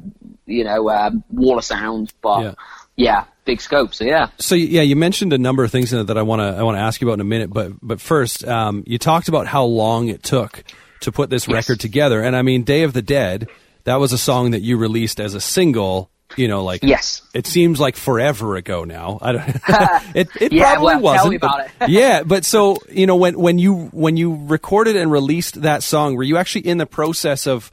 you 0.44 0.64
know 0.64 0.90
um, 0.90 1.22
wall 1.30 1.56
of 1.56 1.64
sound, 1.64 2.12
but 2.20 2.42
Yeah. 2.42 2.54
Yeah. 2.96 3.24
big 3.44 3.60
scope. 3.60 3.94
So 3.94 4.04
yeah, 4.04 4.28
So 4.38 4.54
yeah, 4.54 4.82
you 4.82 4.96
mentioned 4.96 5.32
a 5.32 5.38
number 5.38 5.64
of 5.64 5.70
things 5.72 5.92
in 5.92 5.98
it 6.00 6.04
that 6.04 6.18
I 6.18 6.22
want 6.22 6.40
to 6.40 6.58
I 6.58 6.62
want 6.62 6.76
to 6.76 6.80
ask 6.82 7.00
you 7.00 7.08
about 7.08 7.14
in 7.14 7.20
a 7.20 7.24
minute. 7.24 7.50
But 7.52 7.72
but 7.82 8.00
first, 8.00 8.46
um, 8.46 8.84
you 8.86 8.98
talked 8.98 9.28
about 9.28 9.46
how 9.46 9.64
long 9.64 10.08
it 10.08 10.22
took 10.22 10.64
to 11.00 11.10
put 11.12 11.30
this 11.30 11.48
Yes. 11.48 11.54
record 11.54 11.80
together, 11.80 12.22
and 12.22 12.36
I 12.36 12.42
mean, 12.42 12.62
"Day 12.62 12.82
of 12.84 12.92
the 12.92 13.02
Dead" 13.02 13.48
that 13.84 13.96
was 13.96 14.12
a 14.12 14.18
song 14.18 14.52
that 14.52 14.60
you 14.62 14.76
released 14.76 15.18
as 15.20 15.34
a 15.34 15.40
single. 15.40 16.08
You 16.34 16.48
know, 16.48 16.64
like 16.64 16.82
Yes. 16.82 17.20
it 17.34 17.46
seems 17.46 17.78
like 17.78 17.94
forever 17.94 18.56
ago 18.56 18.84
now. 18.84 19.18
I 19.20 19.32
don't. 19.32 19.44
it 20.16 20.28
it 20.40 20.52
Yeah, 20.52 20.72
probably 20.76 20.94
well, 21.02 21.16
wasn't. 21.26 21.40
but- 21.42 21.70
it. 21.82 21.88
yeah, 21.90 22.22
but 22.22 22.46
so 22.46 22.78
you 22.90 23.06
know 23.06 23.16
when 23.16 23.38
when 23.38 23.58
you 23.58 23.90
when 23.92 24.16
you 24.16 24.38
recorded 24.46 24.96
and 24.96 25.12
released 25.12 25.60
that 25.62 25.82
song, 25.82 26.14
were 26.16 26.22
you 26.22 26.38
actually 26.38 26.66
in 26.66 26.78
the 26.78 26.86
process 26.86 27.46
of 27.46 27.70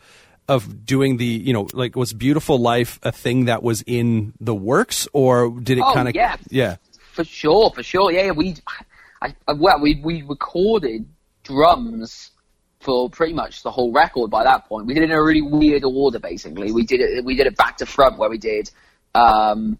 of 0.50 0.86
doing 0.86 1.16
the 1.18 1.26
you 1.26 1.54
know 1.54 1.68
like 1.74 1.96
was 1.96 2.12
"Beautiful 2.14 2.58
Life" 2.60 3.00
a 3.04 3.12
thing 3.12 3.46
that 3.46 3.64
was 3.64 3.84
in 3.88 4.34
the 4.42 4.54
works, 4.56 5.08
or 5.14 5.52
did 5.62 5.78
it 5.78 5.84
Oh, 5.86 5.94
kind 5.94 6.08
of 6.10 6.16
yeah. 6.16 6.36
yeah 6.50 6.76
for 7.14 7.24
sure, 7.24 7.70
for 7.72 7.84
sure. 7.84 8.12
Yeah, 8.12 8.32
we, 8.32 8.56
I, 9.22 9.36
I, 9.48 9.54
well, 9.54 9.80
we 9.80 10.00
we 10.04 10.22
recorded 10.24 11.06
drums 11.44 12.32
for 12.80 13.10
pretty 13.10 13.34
much 13.34 13.64
the 13.64 13.72
whole 13.72 13.92
record 13.92 14.30
by 14.32 14.44
that 14.44 14.68
point. 14.70 14.86
We 14.88 14.94
did 14.94 15.04
it 15.04 15.10
in 15.12 15.16
a 15.18 15.22
really 15.24 15.42
weird 15.42 15.84
order, 15.84 16.20
basically. 16.20 16.72
We 16.72 16.86
did 16.86 17.02
it 17.02 17.26
we 17.26 17.36
did 17.36 17.48
it 17.48 17.56
back 17.58 17.78
to 17.78 17.86
front, 17.86 18.18
where 18.18 18.30
we 18.30 18.38
did 18.38 18.72
um, 19.16 19.78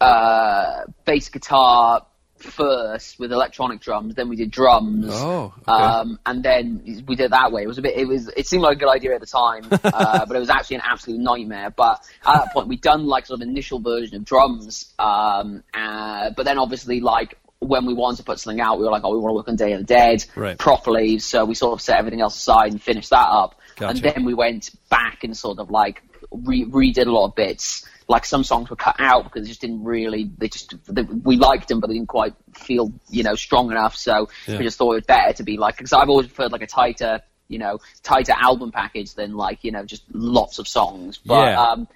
uh, 0.00 0.82
bass 1.04 1.28
guitar 1.28 2.06
first 2.42 3.18
with 3.18 3.32
electronic 3.32 3.80
drums, 3.80 4.14
then 4.14 4.28
we 4.28 4.36
did 4.36 4.50
drums. 4.50 5.06
Oh, 5.10 5.54
okay. 5.68 5.72
Um, 5.72 6.18
and 6.26 6.42
then 6.42 6.82
we 7.06 7.16
did 7.16 7.26
it 7.26 7.30
that 7.30 7.52
way. 7.52 7.62
It 7.62 7.66
was 7.68 7.78
a 7.78 7.82
bit. 7.82 7.96
It 7.96 8.06
was. 8.06 8.28
It 8.36 8.46
seemed 8.46 8.62
like 8.62 8.76
a 8.76 8.80
good 8.80 8.88
idea 8.88 9.14
at 9.14 9.20
the 9.20 9.26
time, 9.26 9.66
uh, 9.70 10.26
but 10.26 10.36
it 10.36 10.40
was 10.40 10.50
actually 10.50 10.76
an 10.76 10.82
absolute 10.84 11.20
nightmare. 11.20 11.70
But 11.70 12.00
at 12.26 12.34
that 12.44 12.52
point, 12.52 12.68
we'd 12.68 12.80
done 12.80 13.06
like 13.06 13.26
sort 13.26 13.40
of 13.40 13.48
initial 13.48 13.80
version 13.80 14.16
of 14.16 14.24
drums. 14.24 14.92
Um, 14.98 15.62
uh, 15.74 16.30
but 16.36 16.44
then 16.44 16.58
obviously, 16.58 17.00
like 17.00 17.36
when 17.60 17.84
we 17.86 17.92
wanted 17.94 18.16
to 18.18 18.24
put 18.24 18.40
something 18.40 18.60
out, 18.60 18.78
we 18.78 18.84
were 18.84 18.90
like, 18.90 19.02
oh, 19.04 19.12
we 19.12 19.18
want 19.20 19.30
to 19.32 19.34
work 19.36 19.48
on 19.48 19.56
Day 19.56 19.72
of 19.72 19.80
the 19.80 19.84
Dead 19.84 20.24
Right. 20.34 20.56
properly. 20.58 21.18
So 21.18 21.44
we 21.44 21.54
sort 21.54 21.74
of 21.74 21.82
set 21.82 21.98
everything 21.98 22.22
else 22.22 22.36
aside 22.36 22.72
and 22.72 22.80
finished 22.80 23.10
that 23.10 23.28
up. 23.28 23.60
Gotcha. 23.76 23.90
And 23.90 23.98
then 24.14 24.24
we 24.24 24.32
went 24.34 24.70
back 24.88 25.24
and 25.24 25.36
sort 25.36 25.58
of 25.58 25.70
like 25.70 26.02
re- 26.30 26.64
redid 26.64 27.06
a 27.06 27.10
lot 27.10 27.26
of 27.26 27.34
bits. 27.34 27.86
Like 28.10 28.24
some 28.24 28.42
songs 28.42 28.68
were 28.68 28.74
cut 28.76 28.96
out 28.98 29.22
because 29.22 29.42
they 29.42 29.48
just 29.48 29.60
didn't 29.60 29.84
really. 29.84 30.28
They 30.36 30.48
just 30.48 30.74
they, 30.92 31.02
we 31.02 31.36
liked 31.36 31.68
them, 31.68 31.78
but 31.78 31.86
they 31.86 31.94
didn't 31.94 32.08
quite 32.08 32.34
feel 32.54 32.92
you 33.08 33.22
know 33.22 33.36
strong 33.36 33.70
enough. 33.70 33.94
So 33.94 34.28
Yeah. 34.48 34.58
we 34.58 34.64
just 34.64 34.78
thought 34.78 34.92
it 34.94 34.96
was 34.96 35.04
better 35.04 35.32
to 35.34 35.44
be 35.44 35.56
like 35.58 35.76
because 35.76 35.92
I've 35.92 36.08
always 36.08 36.26
preferred 36.26 36.50
like 36.50 36.62
a 36.62 36.66
tighter 36.66 37.20
you 37.46 37.58
know 37.58 37.78
tighter 38.02 38.32
album 38.36 38.72
package 38.72 39.14
than 39.14 39.36
like 39.36 39.62
you 39.62 39.70
know 39.70 39.84
just 39.84 40.02
lots 40.12 40.58
of 40.58 40.66
songs. 40.66 41.18
But 41.24 41.50
Yeah. 41.52 41.62
um, 41.62 41.88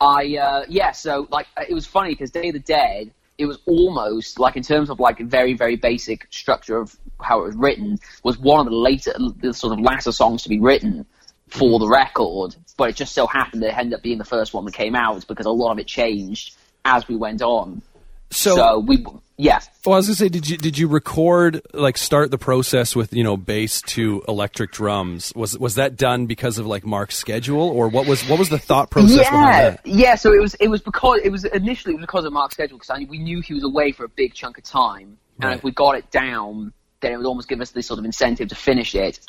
I 0.00 0.36
uh, 0.38 0.64
yeah, 0.70 0.92
so 0.92 1.28
like 1.30 1.46
it 1.68 1.74
was 1.74 1.86
funny 1.86 2.10
because 2.10 2.30
Day 2.30 2.48
of 2.48 2.54
the 2.54 2.60
Dead, 2.60 3.10
it 3.36 3.44
was 3.44 3.58
almost 3.66 4.38
like 4.40 4.56
in 4.56 4.62
terms 4.62 4.88
of 4.88 4.98
like 5.00 5.18
very 5.18 5.52
very 5.52 5.76
basic 5.76 6.26
structure 6.30 6.78
of 6.78 6.96
how 7.20 7.42
it 7.42 7.44
was 7.44 7.56
written, 7.56 7.98
was 8.22 8.38
one 8.38 8.60
of 8.60 8.66
the 8.72 8.74
later 8.74 9.12
the 9.42 9.52
sort 9.52 9.74
of 9.74 9.80
latter 9.80 10.12
songs 10.12 10.44
to 10.44 10.48
be 10.48 10.60
written 10.60 11.04
for 11.50 11.78
the 11.78 11.88
record. 11.88 12.54
But 12.76 12.90
it 12.90 12.96
just 12.96 13.14
so 13.14 13.26
happened 13.26 13.62
that 13.62 13.70
it 13.70 13.76
ended 13.78 13.94
up 13.94 14.02
being 14.02 14.18
the 14.18 14.24
first 14.24 14.54
one 14.54 14.64
that 14.64 14.74
came 14.74 14.94
out 14.94 15.26
because 15.26 15.46
a 15.46 15.50
lot 15.50 15.72
of 15.72 15.78
it 15.78 15.86
changed 15.86 16.54
as 16.84 17.06
we 17.08 17.16
went 17.16 17.42
on. 17.42 17.82
So, 18.30 18.56
So, 18.56 18.78
we 18.80 19.04
yeah. 19.38 19.60
well, 19.86 19.94
I 19.94 19.98
was 19.98 20.06
gonna 20.06 20.16
say, 20.16 20.28
did 20.28 20.48
you 20.48 20.56
did 20.58 20.76
you 20.76 20.86
record 20.86 21.62
like 21.72 21.96
start 21.96 22.30
the 22.30 22.36
process 22.38 22.94
with 22.94 23.12
you 23.14 23.24
know 23.24 23.36
bass 23.38 23.80
to 23.82 24.22
electric 24.28 24.70
drums? 24.72 25.32
Was 25.34 25.58
was 25.58 25.76
that 25.76 25.96
done 25.96 26.26
because 26.26 26.58
of 26.58 26.66
like 26.66 26.84
Mark's 26.84 27.16
schedule, 27.16 27.68
or 27.70 27.88
what 27.88 28.06
was 28.06 28.22
what 28.28 28.38
was 28.38 28.48
the 28.50 28.58
thought 28.58 28.90
process 28.90 29.18
behind 29.18 29.44
yeah, 29.56 29.70
that? 29.70 29.86
yeah. 29.86 30.14
So 30.16 30.32
it 30.34 30.40
was 30.40 30.54
it 30.56 30.68
was 30.68 30.82
because 30.82 31.20
it 31.24 31.30
was 31.30 31.44
initially 31.46 31.94
it 31.94 31.96
was 31.96 32.02
because 32.02 32.24
of 32.26 32.32
Mark's 32.34 32.54
schedule 32.54 32.78
because 32.78 33.06
we 33.08 33.18
knew 33.18 33.40
he 33.40 33.54
was 33.54 33.64
away 33.64 33.92
for 33.92 34.04
a 34.04 34.08
big 34.08 34.34
chunk 34.34 34.58
of 34.58 34.64
time, 34.64 35.16
and 35.40 35.54
if 35.54 35.64
we 35.64 35.70
got 35.70 35.96
it 35.96 36.10
down, 36.10 36.72
then 37.00 37.12
it 37.12 37.16
would 37.16 37.26
almost 37.26 37.48
give 37.48 37.60
us 37.62 37.70
this 37.70 37.86
sort 37.86 37.98
of 37.98 38.04
incentive 38.04 38.48
to 38.48 38.54
finish 38.54 38.94
it. 38.94 39.20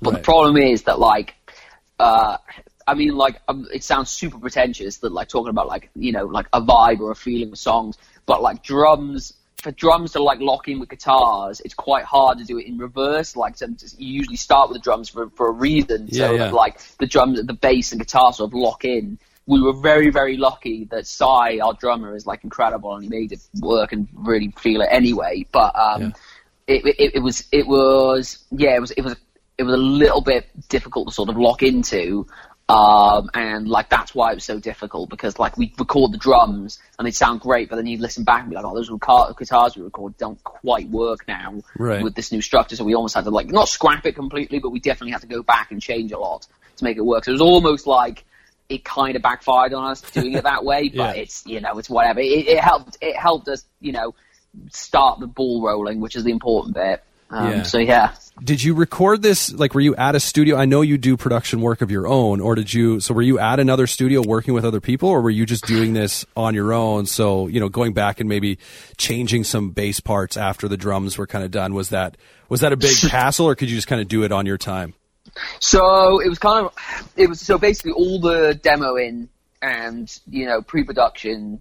But 0.00 0.12
Right. 0.12 0.16
the 0.18 0.24
problem 0.24 0.56
is 0.58 0.82
that 0.82 1.00
like, 1.00 1.34
uh, 1.98 2.36
I 2.86 2.94
mean, 2.94 3.14
like 3.16 3.40
um, 3.48 3.66
it 3.72 3.84
sounds 3.84 4.10
super 4.10 4.38
pretentious 4.38 4.98
that 4.98 5.12
like 5.12 5.28
talking 5.28 5.50
about 5.50 5.68
like 5.68 5.90
you 5.94 6.12
know 6.12 6.24
like 6.24 6.46
a 6.52 6.60
vibe 6.60 7.00
or 7.00 7.10
a 7.10 7.16
feeling 7.16 7.50
with 7.50 7.58
songs, 7.58 7.98
but 8.26 8.42
like 8.42 8.62
drums. 8.62 9.34
For 9.58 9.72
drums 9.72 10.12
to 10.12 10.22
like 10.22 10.38
lock 10.38 10.68
in 10.68 10.78
with 10.78 10.88
guitars, 10.88 11.60
it's 11.64 11.74
quite 11.74 12.04
hard 12.04 12.38
to 12.38 12.44
do 12.44 12.58
it 12.58 12.66
in 12.68 12.78
reverse. 12.78 13.34
Like 13.34 13.56
to, 13.56 13.66
you 13.98 14.12
usually 14.20 14.36
start 14.36 14.68
with 14.68 14.76
the 14.76 14.80
drums 14.80 15.08
for 15.08 15.30
for 15.30 15.48
a 15.48 15.50
reason, 15.50 16.06
Yeah, 16.06 16.28
so 16.28 16.32
yeah. 16.32 16.38
that, 16.44 16.54
like 16.54 16.80
the 16.98 17.08
drums, 17.08 17.42
the 17.44 17.54
bass 17.54 17.90
and 17.90 18.00
guitar 18.00 18.32
sort 18.32 18.50
of 18.50 18.54
lock 18.54 18.84
in. 18.84 19.18
We 19.46 19.60
were 19.60 19.72
very, 19.72 20.10
very 20.10 20.36
lucky 20.36 20.84
that 20.92 21.08
Cy, 21.08 21.58
our 21.58 21.74
drummer, 21.74 22.14
is 22.14 22.24
like 22.24 22.44
incredible 22.44 22.94
and 22.94 23.02
he 23.02 23.08
made 23.08 23.32
it 23.32 23.40
work 23.60 23.92
and 23.92 24.06
really 24.14 24.54
feel 24.60 24.80
it 24.80 24.88
anyway. 24.92 25.44
But 25.50 25.74
um, 25.74 26.14
it, 26.68 26.86
it, 26.86 27.14
it 27.16 27.20
was, 27.20 27.44
it 27.50 27.66
was, 27.66 28.38
yeah, 28.52 28.76
it 28.76 28.80
was, 28.80 28.92
it 28.92 29.02
was, 29.02 29.16
it 29.58 29.64
was 29.64 29.74
a 29.74 29.78
little 29.78 30.20
bit 30.20 30.46
difficult 30.68 31.08
to 31.08 31.14
sort 31.14 31.28
of 31.28 31.36
lock 31.36 31.62
into. 31.62 32.26
Um, 32.70 33.30
and 33.32 33.66
like 33.66 33.88
that's 33.88 34.14
why 34.14 34.30
it 34.32 34.34
was 34.34 34.44
so 34.44 34.60
difficult 34.60 35.08
because 35.08 35.38
like 35.38 35.56
we 35.56 35.72
record 35.78 36.12
the 36.12 36.18
drums 36.18 36.78
and 36.98 37.06
they 37.06 37.10
sound 37.12 37.40
great, 37.40 37.70
but 37.70 37.76
then 37.76 37.86
you 37.86 37.96
listen 37.96 38.24
back 38.24 38.42
and 38.42 38.50
be 38.50 38.56
like, 38.56 38.64
oh, 38.66 38.74
those 38.74 38.90
guitars 38.90 39.74
we 39.74 39.82
recorded 39.82 40.18
don't 40.18 40.42
quite 40.44 40.86
work 40.90 41.26
now 41.26 41.62
right. 41.78 42.02
with 42.02 42.14
this 42.14 42.30
new 42.30 42.42
structure. 42.42 42.76
So 42.76 42.84
we 42.84 42.94
almost 42.94 43.14
had 43.14 43.24
to 43.24 43.30
like 43.30 43.48
not 43.48 43.68
scrap 43.68 44.04
it 44.04 44.14
completely, 44.14 44.58
but 44.58 44.68
we 44.68 44.80
definitely 44.80 45.12
had 45.12 45.22
to 45.22 45.26
go 45.26 45.42
back 45.42 45.70
and 45.72 45.80
change 45.80 46.12
a 46.12 46.18
lot 46.18 46.46
to 46.76 46.84
make 46.84 46.98
it 46.98 47.04
work. 47.04 47.24
So 47.24 47.30
it 47.30 47.32
was 47.32 47.40
almost 47.40 47.86
like 47.86 48.26
it 48.68 48.84
kind 48.84 49.16
of 49.16 49.22
backfired 49.22 49.72
on 49.72 49.90
us 49.90 50.02
doing 50.02 50.34
it 50.34 50.44
that 50.44 50.62
way, 50.62 50.88
but 50.94 51.16
Yeah. 51.16 51.22
it's 51.22 51.46
you 51.46 51.60
know 51.62 51.78
it's 51.78 51.88
whatever. 51.88 52.20
It, 52.20 52.48
it 52.48 52.60
helped. 52.60 52.98
It 53.00 53.16
helped 53.16 53.48
us 53.48 53.64
you 53.80 53.92
know 53.92 54.14
start 54.70 55.20
the 55.20 55.26
ball 55.26 55.64
rolling, 55.66 56.00
which 56.00 56.16
is 56.16 56.24
the 56.24 56.32
important 56.32 56.74
bit. 56.74 57.02
Um, 57.30 57.50
Yeah. 57.50 57.62
So 57.62 57.78
yeah. 57.78 58.14
Did 58.42 58.62
you 58.62 58.74
record 58.74 59.22
this? 59.22 59.52
Like, 59.52 59.74
were 59.74 59.80
you 59.80 59.96
at 59.96 60.14
a 60.14 60.20
studio? 60.20 60.56
I 60.56 60.64
know 60.64 60.80
you 60.80 60.96
do 60.96 61.16
production 61.16 61.60
work 61.60 61.82
of 61.82 61.90
your 61.90 62.06
own, 62.06 62.40
or 62.40 62.54
did 62.54 62.72
you? 62.72 63.00
So, 63.00 63.12
were 63.12 63.22
you 63.22 63.38
at 63.40 63.58
another 63.58 63.88
studio 63.88 64.22
working 64.24 64.54
with 64.54 64.64
other 64.64 64.80
people, 64.80 65.08
or 65.08 65.20
were 65.20 65.30
you 65.30 65.44
just 65.44 65.66
doing 65.66 65.92
this 65.92 66.24
on 66.36 66.54
your 66.54 66.72
own? 66.72 67.06
So, 67.06 67.48
you 67.48 67.58
know, 67.58 67.68
going 67.68 67.94
back 67.94 68.20
and 68.20 68.28
maybe 68.28 68.58
changing 68.96 69.42
some 69.42 69.70
bass 69.70 69.98
parts 69.98 70.36
after 70.36 70.68
the 70.68 70.76
drums 70.76 71.18
were 71.18 71.26
kind 71.26 71.44
of 71.44 71.50
done. 71.50 71.74
Was 71.74 71.88
that 71.88 72.16
was 72.48 72.60
that 72.60 72.72
a 72.72 72.76
big 72.76 72.96
hassle, 73.10 73.46
or 73.46 73.56
could 73.56 73.70
you 73.70 73.76
just 73.76 73.88
kind 73.88 74.00
of 74.00 74.06
do 74.06 74.22
it 74.22 74.30
on 74.30 74.46
your 74.46 74.58
time? 74.58 74.94
So 75.58 76.20
it 76.20 76.28
was 76.28 76.38
kind 76.38 76.66
of, 76.66 77.12
it 77.16 77.28
was 77.28 77.40
so 77.40 77.58
basically 77.58 77.92
all 77.92 78.20
the 78.20 78.58
demoing 78.62 79.28
and 79.60 80.16
you 80.28 80.46
know 80.46 80.62
pre-production 80.62 81.60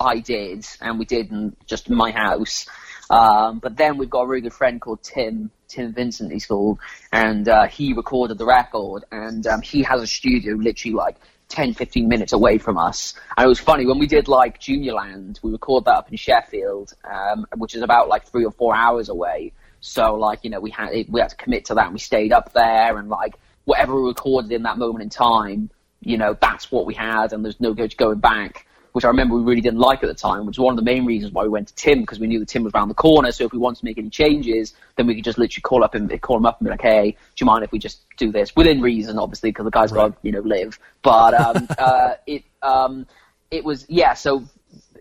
I 0.00 0.20
did, 0.20 0.66
and 0.80 0.98
we 0.98 1.04
did 1.04 1.30
in 1.30 1.56
just 1.66 1.90
my 1.90 2.10
house. 2.10 2.66
Um, 3.10 3.58
but 3.58 3.76
then 3.76 3.96
we've 3.96 4.10
got 4.10 4.22
a 4.22 4.26
really 4.26 4.42
good 4.42 4.52
friend 4.52 4.80
called 4.80 5.02
Tim, 5.02 5.50
Tim 5.68 5.92
Vincent, 5.92 6.32
he's 6.32 6.46
called, 6.46 6.78
and 7.12 7.48
uh, 7.48 7.66
he 7.66 7.92
recorded 7.94 8.38
the 8.38 8.46
record, 8.46 9.04
and 9.10 9.46
um, 9.46 9.62
he 9.62 9.82
has 9.82 10.02
a 10.02 10.06
studio 10.06 10.54
literally 10.54 10.94
like 10.94 11.16
10, 11.48 11.74
15 11.74 12.08
minutes 12.08 12.32
away 12.32 12.58
from 12.58 12.76
us. 12.76 13.14
And 13.36 13.46
it 13.46 13.48
was 13.48 13.58
funny 13.58 13.86
when 13.86 13.98
we 13.98 14.06
did 14.06 14.28
like 14.28 14.60
Juniorland, 14.60 15.42
we 15.42 15.50
recorded 15.50 15.86
that 15.86 15.96
up 15.96 16.10
in 16.10 16.16
Sheffield, 16.16 16.92
um, 17.10 17.46
which 17.56 17.74
is 17.74 17.82
about 17.82 18.08
like 18.08 18.26
three 18.26 18.44
or 18.44 18.52
four 18.52 18.76
hours 18.76 19.08
away. 19.08 19.52
So 19.80 20.14
like 20.14 20.40
you 20.42 20.50
know 20.50 20.60
we 20.60 20.70
had 20.70 20.90
we 21.08 21.20
had 21.20 21.30
to 21.30 21.36
commit 21.36 21.66
to 21.66 21.74
that, 21.74 21.84
and 21.84 21.92
we 21.92 22.00
stayed 22.00 22.32
up 22.32 22.52
there, 22.52 22.98
and 22.98 23.08
like 23.08 23.36
whatever 23.64 23.94
we 24.00 24.08
recorded 24.08 24.50
in 24.52 24.64
that 24.64 24.78
moment 24.78 25.02
in 25.02 25.08
time, 25.08 25.70
you 26.00 26.18
know 26.18 26.36
that's 26.40 26.70
what 26.72 26.86
we 26.86 26.94
had, 26.94 27.32
and 27.32 27.44
there's 27.44 27.60
no 27.60 27.74
going 27.74 28.18
back. 28.18 28.66
Which 28.92 29.04
I 29.04 29.08
remember 29.08 29.36
we 29.36 29.42
really 29.42 29.60
didn't 29.60 29.80
like 29.80 30.02
at 30.02 30.08
the 30.08 30.14
time, 30.14 30.46
which 30.46 30.58
was 30.58 30.64
one 30.64 30.72
of 30.72 30.76
the 30.76 30.90
main 30.90 31.04
reasons 31.04 31.32
why 31.32 31.42
we 31.42 31.48
went 31.48 31.68
to 31.68 31.74
Tim 31.74 32.00
because 32.00 32.18
we 32.18 32.26
knew 32.26 32.38
that 32.38 32.48
Tim 32.48 32.64
was 32.64 32.72
around 32.74 32.88
the 32.88 32.94
corner. 32.94 33.30
So 33.30 33.44
if 33.44 33.52
we 33.52 33.58
wanted 33.58 33.80
to 33.80 33.84
make 33.84 33.98
any 33.98 34.10
changes, 34.10 34.74
then 34.96 35.06
we 35.06 35.14
could 35.14 35.24
just 35.24 35.38
literally 35.38 35.62
call 35.62 35.84
up 35.84 35.94
and 35.94 36.20
call 36.22 36.36
him 36.36 36.46
up 36.46 36.60
and 36.60 36.66
be 36.66 36.70
like, 36.70 36.82
"Hey, 36.82 37.10
do 37.12 37.16
you 37.38 37.46
mind 37.46 37.64
if 37.64 37.72
we 37.72 37.78
just 37.78 38.00
do 38.16 38.32
this 38.32 38.56
within 38.56 38.80
reason, 38.80 39.18
obviously, 39.18 39.50
because 39.50 39.64
the 39.64 39.70
guy's 39.70 39.92
got 39.92 40.08
to 40.08 40.16
you 40.22 40.32
know 40.32 40.40
live." 40.40 40.78
But 41.02 41.34
um, 41.34 41.68
uh, 41.78 42.14
it 42.26 42.44
um, 42.62 43.06
it 43.50 43.64
was 43.64 43.86
yeah. 43.88 44.14
So 44.14 44.44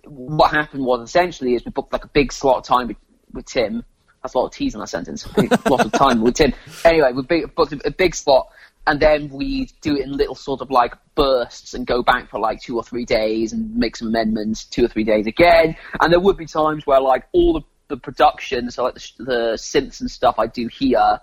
what 0.07 0.51
happened 0.51 0.85
was 0.85 1.07
essentially 1.07 1.53
is 1.53 1.65
we 1.65 1.71
booked 1.71 1.93
like 1.93 2.05
a 2.05 2.09
big 2.09 2.31
slot 2.31 2.57
of 2.57 2.63
time 2.63 2.87
with, 2.87 2.97
with 3.33 3.45
Tim. 3.45 3.83
That's 4.21 4.33
a 4.33 4.39
lot 4.39 4.45
of 4.47 4.51
T's 4.51 4.73
in 4.73 4.79
that 4.81 4.87
sentence. 4.87 5.25
Big, 5.35 5.51
lot 5.69 5.85
of 5.85 5.91
time 5.91 6.21
with 6.21 6.35
Tim. 6.35 6.51
Anyway, 6.83 7.13
we 7.13 7.45
booked 7.45 7.73
a 7.85 7.91
big 7.91 8.15
slot, 8.15 8.49
and 8.87 8.99
then 8.99 9.29
we 9.29 9.69
do 9.81 9.95
it 9.95 10.05
in 10.05 10.17
little 10.17 10.33
sort 10.33 10.61
of 10.61 10.71
like 10.71 10.93
bursts 11.13 11.73
and 11.75 11.85
go 11.85 12.01
back 12.01 12.29
for 12.29 12.39
like 12.39 12.61
two 12.61 12.75
or 12.75 12.83
three 12.83 13.05
days 13.05 13.53
and 13.53 13.75
make 13.75 13.95
some 13.95 14.07
amendments. 14.07 14.65
Two 14.65 14.85
or 14.85 14.87
three 14.87 15.03
days 15.03 15.27
again, 15.27 15.75
and 16.01 16.11
there 16.11 16.19
would 16.19 16.37
be 16.37 16.45
times 16.45 16.87
where 16.87 17.01
like 17.01 17.25
all 17.33 17.53
the, 17.53 17.61
the 17.89 17.97
production, 17.97 18.71
so 18.71 18.85
like 18.85 18.95
the, 18.95 19.11
the 19.19 19.53
synths 19.57 20.01
and 20.01 20.09
stuff 20.09 20.35
I 20.39 20.47
do 20.47 20.67
here. 20.67 21.19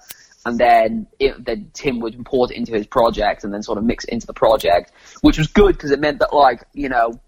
And 0.46 0.58
then, 0.58 1.06
it, 1.18 1.42
then 1.42 1.70
Tim 1.72 2.00
would 2.00 2.14
import 2.14 2.50
it 2.50 2.58
into 2.58 2.72
his 2.72 2.86
project, 2.86 3.44
and 3.44 3.54
then 3.54 3.62
sort 3.62 3.78
of 3.78 3.84
mix 3.84 4.04
it 4.04 4.10
into 4.10 4.26
the 4.26 4.34
project, 4.34 4.92
which 5.22 5.38
was 5.38 5.48
good 5.48 5.72
because 5.72 5.90
it 5.90 6.00
meant 6.00 6.18
that, 6.18 6.34
like, 6.34 6.64
you 6.74 6.90
know, 6.90 7.18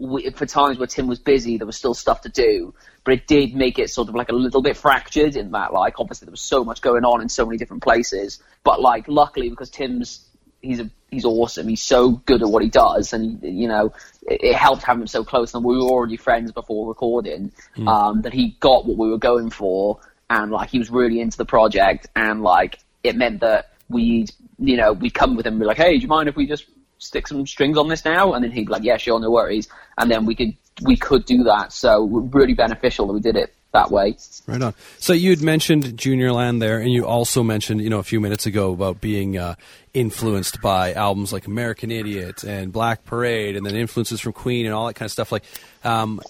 we, 0.00 0.30
for 0.30 0.46
times 0.46 0.78
where 0.78 0.86
Tim 0.86 1.06
was 1.06 1.18
busy, 1.18 1.56
there 1.56 1.66
was 1.66 1.76
still 1.76 1.94
stuff 1.94 2.22
to 2.22 2.28
do, 2.28 2.74
but 3.04 3.14
it 3.14 3.26
did 3.26 3.54
make 3.54 3.78
it 3.78 3.90
sort 3.90 4.08
of 4.08 4.14
like 4.14 4.28
a 4.28 4.34
little 4.34 4.62
bit 4.62 4.76
fractured 4.76 5.36
in 5.36 5.52
that, 5.52 5.72
like, 5.72 5.98
obviously 5.98 6.26
there 6.26 6.32
was 6.32 6.40
so 6.40 6.64
much 6.64 6.80
going 6.80 7.04
on 7.04 7.20
in 7.20 7.28
so 7.28 7.44
many 7.44 7.58
different 7.58 7.82
places. 7.82 8.42
But 8.64 8.80
like, 8.80 9.08
luckily, 9.08 9.50
because 9.50 9.70
Tim's 9.70 10.28
he's 10.62 10.80
a 10.80 10.90
he's 11.10 11.24
awesome, 11.24 11.68
he's 11.68 11.82
so 11.82 12.10
good 12.10 12.42
at 12.42 12.48
what 12.48 12.62
he 12.62 12.68
does, 12.68 13.12
and 13.12 13.42
you 13.42 13.68
know, 13.68 13.92
it, 14.22 14.42
it 14.42 14.54
helped 14.54 14.82
having 14.82 15.02
him 15.02 15.06
so 15.06 15.24
close, 15.24 15.54
and 15.54 15.64
we 15.64 15.76
were 15.76 15.82
already 15.82 16.16
friends 16.16 16.52
before 16.52 16.88
recording. 16.88 17.52
Um, 17.86 18.22
that 18.22 18.32
he 18.32 18.56
got 18.60 18.86
what 18.86 18.96
we 18.96 19.10
were 19.10 19.18
going 19.18 19.50
for, 19.50 20.00
and 20.30 20.50
like 20.50 20.70
he 20.70 20.78
was 20.78 20.90
really 20.90 21.20
into 21.20 21.36
the 21.36 21.44
project, 21.44 22.06
and 22.16 22.42
like 22.42 22.78
it 23.02 23.16
meant 23.16 23.40
that 23.40 23.72
we'd 23.88 24.30
you 24.58 24.76
know 24.76 24.92
we'd 24.92 25.14
come 25.14 25.36
with 25.36 25.46
him 25.46 25.54
and 25.54 25.60
be 25.60 25.66
like, 25.66 25.76
hey, 25.76 25.96
do 25.96 26.02
you 26.02 26.08
mind 26.08 26.28
if 26.28 26.36
we 26.36 26.46
just 26.46 26.66
stick 27.02 27.26
some 27.26 27.46
strings 27.46 27.76
on 27.76 27.88
this 27.88 28.04
now? 28.04 28.32
And 28.32 28.44
then 28.44 28.50
he'd 28.50 28.66
be 28.66 28.72
like, 28.72 28.84
yeah, 28.84 28.96
sure, 28.96 29.20
no 29.20 29.30
worries. 29.30 29.68
And 29.98 30.10
then 30.10 30.26
we 30.26 30.34
could 30.34 30.54
we 30.82 30.96
could 30.96 31.24
do 31.24 31.44
that. 31.44 31.72
So 31.72 32.04
really 32.04 32.54
beneficial 32.54 33.06
that 33.06 33.12
we 33.12 33.20
did 33.20 33.36
it 33.36 33.54
that 33.72 33.90
way. 33.90 34.16
Right 34.46 34.62
on. 34.62 34.74
So 34.98 35.12
you 35.12 35.30
had 35.30 35.42
mentioned 35.42 35.96
Junior 35.96 36.32
Land 36.32 36.60
there, 36.62 36.78
and 36.78 36.92
you 36.92 37.06
also 37.06 37.42
mentioned, 37.42 37.80
you 37.80 37.90
know, 37.90 37.98
a 37.98 38.02
few 38.02 38.20
minutes 38.20 38.46
ago 38.46 38.72
about 38.72 39.00
being 39.00 39.38
uh, 39.38 39.54
influenced 39.94 40.60
by 40.60 40.92
albums 40.92 41.32
like 41.32 41.46
American 41.46 41.90
Idiot 41.90 42.44
and 42.44 42.72
Black 42.72 43.04
Parade, 43.04 43.56
and 43.56 43.64
then 43.64 43.74
influences 43.74 44.20
from 44.20 44.32
Queen 44.32 44.66
and 44.66 44.74
all 44.74 44.86
that 44.86 44.94
kind 44.94 45.06
of 45.06 45.12
stuff. 45.12 45.32
Like 45.32 45.44
um, 45.84 46.20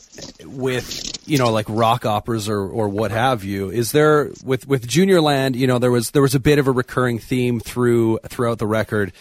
with, 0.44 1.28
you 1.28 1.38
know, 1.38 1.50
like 1.50 1.66
rock 1.68 2.06
operas 2.06 2.48
or, 2.48 2.60
or 2.60 2.88
what 2.88 3.10
have 3.10 3.44
you. 3.44 3.70
Is 3.70 3.92
there 3.92 4.30
with 4.44 4.66
with 4.66 4.86
Junior 4.86 5.20
Land? 5.20 5.56
You 5.56 5.66
know, 5.66 5.78
there 5.78 5.90
was 5.90 6.12
there 6.12 6.22
was 6.22 6.34
a 6.34 6.40
bit 6.40 6.58
of 6.58 6.68
a 6.68 6.72
recurring 6.72 7.18
theme 7.18 7.60
through 7.60 8.20
throughout 8.28 8.58
the 8.58 8.66
record. 8.66 9.12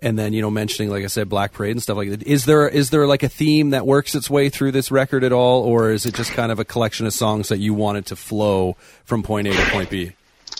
And 0.00 0.18
then 0.18 0.32
you 0.32 0.42
know 0.42 0.50
mentioning 0.50 0.90
like 0.90 1.02
I 1.04 1.08
said 1.08 1.28
Black 1.28 1.52
Parade 1.52 1.72
and 1.72 1.82
stuff 1.82 1.96
like 1.96 2.10
that. 2.10 2.22
Is 2.22 2.44
there 2.44 2.68
is 2.68 2.90
there 2.90 3.06
like 3.06 3.22
a 3.24 3.28
theme 3.28 3.70
that 3.70 3.86
works 3.86 4.14
its 4.14 4.30
way 4.30 4.48
through 4.48 4.72
this 4.72 4.90
record 4.90 5.24
at 5.24 5.32
all, 5.32 5.62
or 5.64 5.90
is 5.90 6.06
it 6.06 6.14
just 6.14 6.32
kind 6.32 6.52
of 6.52 6.58
a 6.58 6.64
collection 6.64 7.06
of 7.06 7.12
songs 7.12 7.48
that 7.48 7.58
you 7.58 7.74
wanted 7.74 8.06
to 8.06 8.16
flow 8.16 8.76
from 9.04 9.22
point 9.22 9.48
A 9.48 9.52
to 9.52 9.70
point 9.70 9.90
B? 9.90 10.12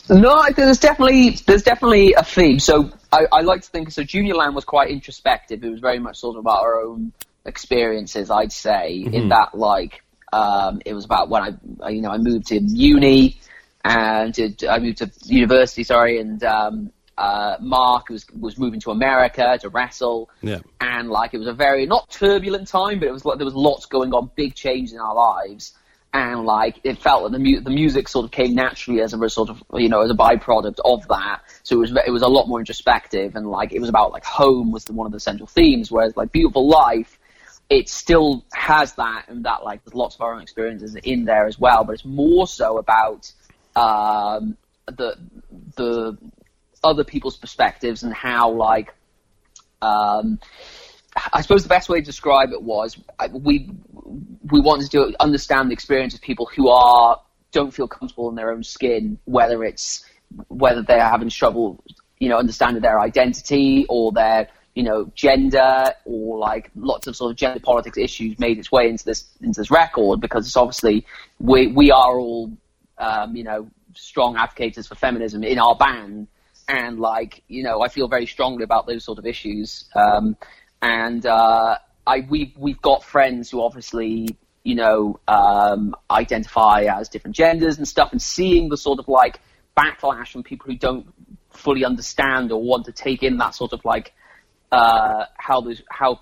No, 0.09 0.43
there's 0.55 0.79
definitely 0.79 1.37
there's 1.45 1.63
definitely 1.63 2.13
a 2.13 2.23
theme. 2.23 2.59
So 2.59 2.91
I, 3.13 3.27
I 3.31 3.41
like 3.41 3.61
to 3.61 3.69
think 3.69 3.91
so. 3.91 4.03
Junior 4.03 4.35
Land 4.35 4.55
was 4.55 4.65
quite 4.65 4.89
introspective. 4.89 5.63
It 5.63 5.69
was 5.69 5.79
very 5.79 5.99
much 5.99 6.17
sort 6.17 6.35
of 6.35 6.41
about 6.41 6.61
our 6.63 6.81
own 6.81 7.13
experiences. 7.45 8.29
I'd 8.31 8.51
say 8.51 8.95
in 9.11 9.29
that 9.29 9.55
like 9.55 10.01
um, 10.33 10.81
it 10.85 10.93
was 10.93 11.05
about 11.05 11.29
when 11.29 11.43
I 11.43 11.85
I- 11.85 11.89
you 11.89 12.01
know 12.01 12.09
I 12.11 12.17
moved 12.17 12.47
to 12.47 12.59
uni 12.59 13.39
and 13.85 14.35
I 14.69 14.79
moved 14.79 14.97
to 14.99 15.09
university. 15.25 15.83
Sorry, 15.83 16.19
and 16.19 16.43
um, 16.43 16.91
uh, 17.19 17.57
Mark 17.59 18.09
was 18.09 18.25
was 18.39 18.57
moving 18.57 18.79
to 18.79 18.91
America 18.91 19.57
to 19.61 19.69
wrestle. 19.69 20.29
Yeah. 20.41 20.59
and 20.79 21.09
like 21.09 21.33
it 21.33 21.37
was 21.37 21.47
a 21.47 21.53
very 21.53 21.85
not 21.85 22.09
turbulent 22.09 22.67
time, 22.67 22.99
but 22.99 23.09
it 23.09 23.11
was 23.11 23.25
like 23.25 23.37
there 23.37 23.45
was 23.45 23.55
lots 23.55 23.85
going 23.85 24.13
on, 24.13 24.31
big 24.35 24.55
changes 24.55 24.93
in 24.93 24.99
our 24.99 25.13
lives, 25.13 25.73
and 26.13 26.45
like 26.45 26.79
it 26.85 26.97
felt 26.97 27.23
that 27.23 27.31
the 27.37 27.39
mu- 27.39 27.59
the 27.59 27.69
music 27.69 28.07
sort 28.07 28.23
of 28.23 28.31
came 28.31 28.55
naturally 28.55 29.01
as 29.01 29.13
a 29.13 29.29
sort 29.29 29.49
of 29.49 29.61
you 29.73 29.89
know 29.89 30.01
as 30.01 30.09
a 30.09 30.13
byproduct 30.13 30.79
of 30.85 31.05
that. 31.09 31.41
So 31.63 31.75
it 31.75 31.79
was 31.79 31.91
it 32.07 32.11
was 32.11 32.21
a 32.21 32.27
lot 32.27 32.47
more 32.47 32.59
introspective, 32.59 33.35
and 33.35 33.45
like 33.47 33.73
it 33.73 33.81
was 33.81 33.89
about 33.89 34.13
like 34.13 34.23
home 34.23 34.71
was 34.71 34.85
the, 34.85 34.93
one 34.93 35.05
of 35.05 35.11
the 35.11 35.19
central 35.19 35.47
themes, 35.47 35.91
whereas 35.91 36.15
like 36.15 36.31
Beautiful 36.31 36.67
Life. 36.67 37.17
It 37.69 37.87
still 37.87 38.43
has 38.51 38.93
that, 38.93 39.25
and 39.27 39.45
that 39.45 39.63
like 39.63 39.85
there's 39.85 39.93
lots 39.93 40.15
of 40.15 40.21
our 40.21 40.33
own 40.33 40.41
experiences 40.41 40.95
in 40.95 41.25
there 41.25 41.45
as 41.45 41.59
well, 41.59 41.83
but 41.83 41.93
it's 41.93 42.05
more 42.05 42.47
so 42.47 42.79
about 42.79 43.31
um, 43.75 44.57
the 44.87 45.15
the 45.75 46.17
other 46.83 47.03
people's 47.03 47.37
perspectives 47.37 48.03
and 48.03 48.13
how 48.13 48.51
like 48.51 48.93
um, 49.81 50.39
I 51.33 51.41
suppose 51.41 51.63
the 51.63 51.69
best 51.69 51.89
way 51.89 51.99
to 51.99 52.05
describe 52.05 52.51
it 52.51 52.61
was 52.61 52.97
we 53.31 53.69
we 54.51 54.61
wanted 54.61 54.91
to 54.91 55.13
understand 55.19 55.69
the 55.69 55.73
experience 55.73 56.13
of 56.13 56.21
people 56.21 56.49
who 56.55 56.69
are 56.69 57.19
don't 57.51 57.73
feel 57.73 57.87
comfortable 57.87 58.29
in 58.29 58.35
their 58.35 58.51
own 58.51 58.63
skin, 58.63 59.17
whether 59.25 59.63
it's 59.63 60.05
whether 60.49 60.83
they're 60.83 61.07
having 61.07 61.29
trouble, 61.29 61.83
you 62.19 62.29
know, 62.29 62.37
understanding 62.37 62.81
their 62.81 62.99
identity 62.99 63.85
or 63.89 64.11
their 64.11 64.47
you 64.75 64.83
know 64.83 65.11
gender 65.15 65.85
or 66.05 66.37
like 66.37 66.69
lots 66.75 67.07
of 67.07 67.15
sort 67.15 67.31
of 67.31 67.37
gender 67.37 67.59
politics 67.59 67.97
issues 67.97 68.37
made 68.37 68.57
its 68.57 68.71
way 68.71 68.87
into 68.87 69.03
this 69.03 69.25
into 69.41 69.59
this 69.59 69.71
record 69.71 70.21
because 70.21 70.45
it's 70.45 70.55
obviously 70.55 71.05
we 71.39 71.67
we 71.67 71.91
are 71.91 72.19
all 72.19 72.51
um, 72.99 73.35
you 73.35 73.43
know 73.43 73.67
strong 73.95 74.37
advocates 74.37 74.87
for 74.87 74.95
feminism 74.95 75.43
in 75.43 75.57
our 75.57 75.75
band 75.75 76.27
and 76.69 76.99
like 76.99 77.43
you 77.47 77.63
know, 77.63 77.81
I 77.81 77.89
feel 77.89 78.07
very 78.07 78.27
strongly 78.27 78.63
about 78.63 78.85
those 78.87 79.03
sort 79.03 79.17
of 79.17 79.25
issues. 79.25 79.85
Um, 79.95 80.37
and 80.81 81.25
uh, 81.25 81.77
I 82.07 82.25
we 82.29 82.53
we've 82.57 82.81
got 82.81 83.03
friends 83.03 83.49
who 83.49 83.61
obviously 83.61 84.37
you 84.63 84.75
know 84.75 85.19
um, 85.27 85.95
identify 86.09 86.83
as 86.83 87.09
different 87.09 87.35
genders 87.35 87.77
and 87.77 87.87
stuff, 87.87 88.11
and 88.11 88.21
seeing 88.21 88.69
the 88.69 88.77
sort 88.77 88.99
of 88.99 89.07
like 89.07 89.39
backlash 89.75 90.31
from 90.31 90.43
people 90.43 90.71
who 90.71 90.77
don't 90.77 91.07
fully 91.49 91.83
understand 91.83 92.51
or 92.51 92.61
want 92.61 92.85
to 92.85 92.91
take 92.91 93.23
in 93.23 93.37
that 93.37 93.55
sort 93.55 93.73
of 93.73 93.83
like 93.83 94.13
uh, 94.71 95.25
how 95.37 95.59
those 95.61 95.81
how 95.89 96.19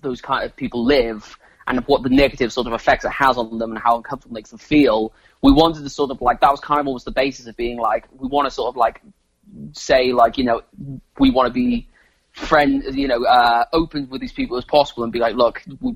those 0.00 0.22
kind 0.22 0.44
of 0.44 0.56
people 0.56 0.84
live 0.84 1.36
and 1.66 1.78
what 1.86 2.02
the 2.02 2.08
negative 2.08 2.52
sort 2.52 2.66
of 2.66 2.72
effects 2.72 3.04
it 3.04 3.12
has 3.12 3.36
on 3.36 3.58
them 3.58 3.70
and 3.70 3.78
how 3.78 3.96
uncomfortable 3.96 4.34
it 4.34 4.38
makes 4.40 4.50
them 4.50 4.58
feel. 4.58 5.12
We 5.42 5.52
wanted 5.52 5.82
to 5.82 5.90
sort 5.90 6.10
of 6.10 6.22
like 6.22 6.40
that 6.40 6.50
was 6.50 6.60
kind 6.60 6.80
of 6.80 6.86
almost 6.86 7.04
the 7.04 7.12
basis 7.12 7.46
of 7.46 7.56
being 7.56 7.78
like 7.78 8.06
we 8.18 8.28
want 8.28 8.46
to 8.46 8.50
sort 8.50 8.68
of 8.68 8.76
like 8.76 9.02
say 9.72 10.12
like 10.12 10.38
you 10.38 10.44
know 10.44 10.62
we 11.18 11.30
want 11.30 11.46
to 11.46 11.52
be 11.52 11.88
friend, 12.32 12.82
you 12.92 13.08
know, 13.08 13.24
uh, 13.24 13.64
open 13.72 14.08
with 14.08 14.20
these 14.20 14.32
people 14.32 14.56
as 14.56 14.64
possible 14.64 15.02
and 15.02 15.12
be 15.12 15.18
like, 15.18 15.34
look, 15.34 15.62
we, 15.80 15.94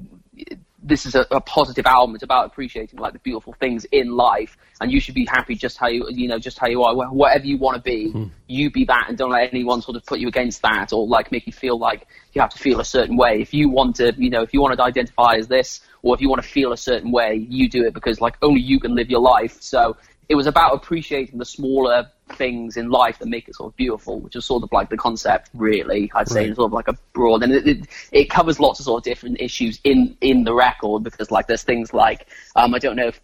this 0.82 1.06
is 1.06 1.14
a, 1.14 1.26
a, 1.30 1.40
positive 1.40 1.86
album. 1.86 2.14
It's 2.14 2.24
about 2.24 2.46
appreciating 2.46 2.98
like 2.98 3.14
the 3.14 3.18
beautiful 3.20 3.54
things 3.54 3.86
in 3.86 4.10
life, 4.10 4.56
and 4.80 4.92
you 4.92 5.00
should 5.00 5.14
be 5.14 5.24
happy 5.24 5.54
just 5.54 5.78
how 5.78 5.88
you, 5.88 6.06
you 6.10 6.28
know, 6.28 6.38
just 6.38 6.58
how 6.58 6.66
you 6.66 6.82
are. 6.82 6.94
Whatever 6.94 7.46
you 7.46 7.56
want 7.56 7.76
to 7.76 7.82
be, 7.82 8.10
hmm. 8.10 8.24
you 8.48 8.70
be 8.70 8.84
that, 8.84 9.06
and 9.08 9.16
don't 9.16 9.30
let 9.30 9.50
anyone 9.50 9.80
sort 9.80 9.96
of 9.96 10.04
put 10.04 10.18
you 10.18 10.28
against 10.28 10.60
that 10.62 10.92
or 10.92 11.06
like 11.06 11.32
make 11.32 11.46
you 11.46 11.52
feel 11.52 11.78
like 11.78 12.06
you 12.34 12.40
have 12.40 12.50
to 12.50 12.58
feel 12.58 12.80
a 12.80 12.84
certain 12.84 13.16
way. 13.16 13.40
If 13.40 13.54
you 13.54 13.70
want 13.70 13.96
to, 13.96 14.12
you 14.18 14.28
know, 14.28 14.42
if 14.42 14.52
you 14.52 14.60
want 14.60 14.76
to 14.76 14.82
identify 14.82 15.36
as 15.36 15.48
this, 15.48 15.80
or 16.02 16.14
if 16.14 16.20
you 16.20 16.28
want 16.28 16.42
to 16.42 16.48
feel 16.48 16.72
a 16.72 16.76
certain 16.76 17.10
way, 17.10 17.46
you 17.48 17.68
do 17.68 17.84
it 17.86 17.94
because 17.94 18.20
like 18.20 18.36
only 18.42 18.60
you 18.60 18.78
can 18.78 18.94
live 18.94 19.08
your 19.08 19.20
life. 19.20 19.56
So 19.62 19.96
it 20.28 20.34
was 20.34 20.46
about 20.46 20.74
appreciating 20.74 21.38
the 21.38 21.44
smaller 21.44 22.10
things 22.36 22.76
in 22.76 22.88
life 22.90 23.18
that 23.18 23.26
make 23.26 23.48
it 23.48 23.54
sort 23.54 23.72
of 23.72 23.76
beautiful, 23.76 24.20
which 24.20 24.36
is 24.36 24.44
sort 24.44 24.62
of 24.62 24.72
like 24.72 24.88
the 24.88 24.96
concept, 24.96 25.50
really. 25.54 26.10
I'd 26.14 26.28
say, 26.28 26.48
right. 26.48 26.56
sort 26.56 26.66
of 26.66 26.72
like 26.72 26.88
a 26.88 26.94
broad, 27.12 27.42
and 27.42 27.52
it, 27.52 27.66
it, 27.66 27.86
it, 28.12 28.30
covers 28.30 28.58
lots 28.58 28.80
of 28.80 28.84
sort 28.84 29.00
of 29.00 29.04
different 29.04 29.40
issues 29.40 29.80
in 29.84 30.16
in 30.20 30.44
the 30.44 30.54
record 30.54 31.02
because 31.02 31.30
like 31.30 31.46
there's 31.46 31.62
things 31.62 31.92
like 31.92 32.26
um, 32.56 32.74
I 32.74 32.78
don't 32.78 32.96
know 32.96 33.08
if 33.08 33.20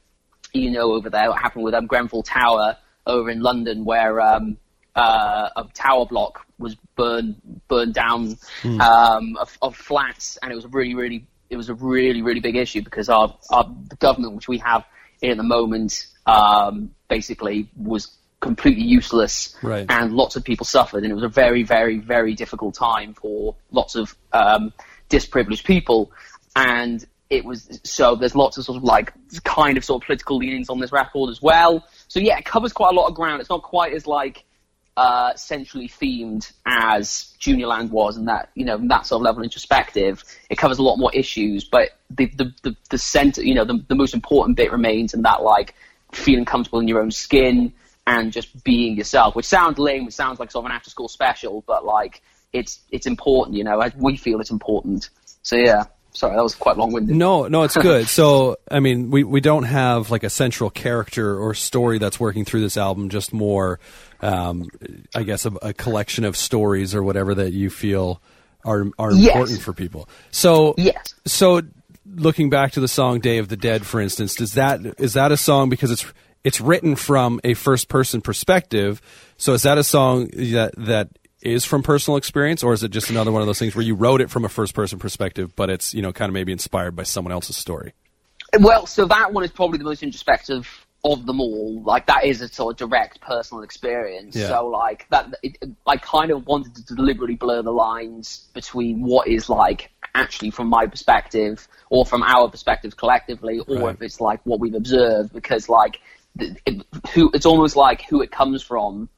you 0.53 0.71
know 0.71 0.93
over 0.93 1.09
there 1.11 1.29
what 1.31 1.41
happened 1.41 1.65
with 1.65 1.75
um, 1.75 1.87
Grenfell 1.87 2.23
Tower 2.23 2.77
over 3.07 3.31
in 3.31 3.41
London 3.41 3.85
where 3.85 4.21
um, 4.21 4.59
uh, 4.95 5.49
a 5.57 5.65
tower 5.73 6.07
block 6.07 6.47
was 6.59 6.77
burned 6.97 7.37
burned 7.69 7.95
down 7.95 8.37
mm. 8.63 8.81
um, 8.81 9.37
of, 9.39 9.57
of 9.63 9.77
flats, 9.77 10.39
and 10.43 10.53
it 10.53 10.55
was 10.55 10.65
a 10.65 10.69
really 10.69 10.95
really 10.95 11.27
it 11.49 11.57
was 11.57 11.69
a 11.69 11.75
really 11.75 12.23
really 12.23 12.41
big 12.41 12.57
issue 12.57 12.83
because 12.83 13.09
our 13.09 13.37
our 13.51 13.65
the 13.89 13.97
government 13.97 14.35
which 14.35 14.49
we 14.49 14.59
have 14.59 14.85
in 15.23 15.31
at 15.31 15.37
the 15.37 15.43
moment 15.43 16.07
um, 16.31 16.95
basically 17.09 17.69
was 17.77 18.17
completely 18.41 18.85
useless, 18.85 19.57
right. 19.63 19.87
and 19.89 20.13
lots 20.13 20.37
of 20.37 20.45
people 20.45 20.65
suffered, 20.65 21.03
and 21.03 21.13
it 21.13 21.15
was 21.15 21.25
a 21.25 21.29
very, 21.29 21.63
very, 21.63 21.99
very 21.99 22.35
difficult 22.35 22.75
time 22.75 23.15
for 23.15 23.57
lots 23.71 23.95
of 23.95 24.17
um, 24.33 24.73
disprivileged 25.09 25.65
people, 25.65 26.11
and 26.57 27.05
it 27.29 27.45
was 27.45 27.81
so 27.85 28.17
there's 28.17 28.35
lots 28.35 28.59
of 28.59 28.65
sort 28.65 28.77
of 28.77 28.85
like 28.85 29.13
kind 29.45 29.77
of 29.77 29.85
sort 29.85 30.03
of 30.03 30.07
political 30.07 30.37
leanings 30.37 30.69
on 30.69 30.81
this 30.81 30.93
record 30.93 31.31
as 31.31 31.43
well. 31.43 31.87
So 32.09 32.19
yeah, 32.21 32.39
it 32.39 32.45
covers 32.45 32.73
quite 32.73 32.93
a 32.93 32.97
lot 32.97 33.09
of 33.09 33.15
ground. 33.15 33.41
It's 33.41 33.51
not 33.51 33.63
quite 33.63 33.93
as 33.93 34.07
like 34.07 34.45
uh, 34.97 35.35
centrally 35.35 35.89
themed 35.89 36.53
as 36.67 37.35
Junior 37.39 37.69
Land 37.69 37.91
was, 37.91 38.17
and 38.17 38.27
that 38.29 38.51
you 38.55 38.65
know 38.65 38.79
that 38.89 39.07
sort 39.07 39.21
of 39.21 39.25
level 39.25 39.41
of 39.41 39.45
introspective. 39.45 40.25
It 40.49 40.57
covers 40.57 40.79
a 40.79 40.83
lot 40.83 40.97
more 40.97 41.13
issues, 41.13 41.65
but 41.65 41.91
the 42.11 42.27
the 42.27 42.53
the, 42.63 42.77
the 42.89 42.99
center, 42.99 43.43
you 43.43 43.55
know, 43.55 43.65
the, 43.65 43.85
the 43.89 43.95
most 43.95 44.15
important 44.15 44.57
bit 44.57 44.73
remains 44.73 45.15
and 45.15 45.25
that 45.25 45.43
like 45.43 45.75
feeling 46.13 46.45
comfortable 46.45 46.81
in 46.81 46.89
your 46.89 47.01
own 47.01 47.11
skin 47.11 47.73
and 48.07 48.33
just 48.33 48.65
being 48.65 48.97
yourself, 48.97 49.37
which 49.37 49.47
sounds 49.47 49.79
lame, 49.79 50.05
which 50.05 50.15
sounds 50.15 50.41
like 50.41 50.51
sort 50.51 50.65
of 50.65 50.71
an 50.71 50.77
after 50.77 50.91
school 50.91 51.09
special, 51.09 51.63
but 51.67 51.85
like 51.85 52.23
it's 52.53 52.81
it's 52.91 53.07
important, 53.07 53.57
you 53.57 53.65
know. 53.65 53.81
We 53.97 54.17
feel 54.17 54.41
it's 54.41 54.51
important. 54.51 55.11
So 55.43 55.57
yeah. 55.57 55.85
Sorry, 56.13 56.35
that 56.35 56.43
was 56.43 56.57
quite 56.57 56.77
long 56.77 56.93
winded. 56.93 57.15
No, 57.15 57.47
no, 57.47 57.63
it's 57.63 57.77
good. 57.81 58.09
so, 58.09 58.57
I 58.69 58.81
mean, 58.81 59.11
we, 59.11 59.23
we 59.23 59.41
don't 59.41 59.63
have 59.63 60.11
like 60.11 60.25
a 60.25 60.31
central 60.31 60.69
character 60.69 61.39
or 61.39 61.55
story 61.55 61.99
that's 61.99 62.19
working 62.19 62.45
through 62.45 62.63
this 62.63 62.77
album, 62.77 63.11
just 63.11 63.33
more, 63.33 63.79
um, 64.21 64.69
I 65.15 65.23
guess, 65.23 65.47
a, 65.47 65.53
a, 65.63 65.73
collection 65.73 66.25
of 66.25 66.37
stories 66.37 66.97
or 66.97 67.05
whatever 67.05 67.37
that 67.37 67.53
you 67.53 67.71
feel 67.71 68.21
are 68.65 68.87
are 68.99 69.13
yes. 69.13 69.35
important 69.35 69.63
for 69.63 69.73
people. 69.73 70.09
So, 70.33 70.75
yes. 70.77 71.15
So, 71.27 71.63
looking 72.15 72.51
back 72.51 72.73
to 72.73 72.81
the 72.81 72.89
song 72.89 73.21
"Day 73.21 73.39
of 73.39 73.49
the 73.49 73.57
Dead," 73.57 73.87
for 73.87 74.01
instance, 74.01 74.35
does 74.35 74.55
that 74.55 74.81
is 74.99 75.15
that 75.15 75.33
a 75.33 75.37
song 75.37 75.69
because 75.69 75.91
it's 75.91 76.05
it's 76.45 76.61
written 76.61 76.97
from 76.97 77.41
a 77.45 77.55
first 77.55 77.89
person 77.89 78.21
perspective? 78.21 79.01
So, 79.37 79.53
is 79.55 79.63
that 79.63 79.79
a 79.79 79.85
song 79.85 80.29
that 80.35 80.75
that 80.77 81.09
is 81.43 81.65
from 81.65 81.83
personal 81.83 82.17
experience, 82.17 82.63
or 82.63 82.73
is 82.73 82.83
it 82.83 82.91
just 82.91 83.11
another 83.11 83.33
one 83.33 83.41
of 83.41 83.47
those 83.47 83.59
things 83.59 83.75
where 83.75 83.85
you 83.85 83.95
wrote 83.95 84.21
it 84.21 84.31
from 84.31 84.45
a 84.45 84.49
first 84.49 84.75
person 84.75 84.99
perspective, 84.99 85.55
but 85.57 85.71
it's 85.71 85.95
you 85.95 86.03
know 86.03 86.13
kind 86.13 86.29
of 86.29 86.35
maybe 86.35 86.53
inspired 86.53 86.97
by 86.97 87.03
someone 87.03 87.33
else's 87.33 87.57
story? 87.57 87.93
Well, 88.59 88.87
so 88.87 89.07
that 89.07 89.33
one 89.33 89.45
is 89.45 89.51
probably 89.51 89.79
the 89.79 89.85
most 89.85 90.03
introspective 90.03 90.87
of 91.05 91.27
them 91.27 91.41
all. 91.41 91.83
Like 91.83 92.07
that 92.07 92.25
is 92.25 92.41
a 92.41 92.49
sort 92.49 92.81
of 92.81 92.91
direct 92.91 93.21
personal 93.21 93.63
experience. 93.63 94.37
Yeah. 94.37 94.49
So 94.49 94.67
like 94.69 95.07
that, 95.11 95.35
it, 95.43 95.57
I 95.87 95.97
kind 95.97 96.31
of 96.31 96.47
wanted 96.47 96.75
to 96.77 96.95
deliberately 96.95 97.37
blur 97.37 97.63
the 97.63 97.73
lines 97.73 98.49
between 98.53 99.03
what 99.03 99.29
is 99.29 99.49
like 99.49 99.91
actually 100.15 100.51
from 100.51 100.69
my 100.69 100.87
perspective 100.87 101.67
or 101.89 102.05
from 102.05 102.23
our 102.23 102.49
perspective 102.49 102.97
collectively, 102.97 103.61
or 103.61 103.79
right. 103.79 103.95
if 103.95 104.03
it's 104.03 104.21
like 104.21 104.41
what 104.45 104.61
we've 104.61 104.75
observed, 104.75 105.33
because 105.33 105.69
like 105.69 106.01
it, 106.39 106.85
who 107.13 107.31
it's 107.35 107.47
almost 107.47 107.77
like 107.77 108.03
who 108.03 108.23
it 108.23 108.31
comes 108.31 108.63
from 108.63 109.09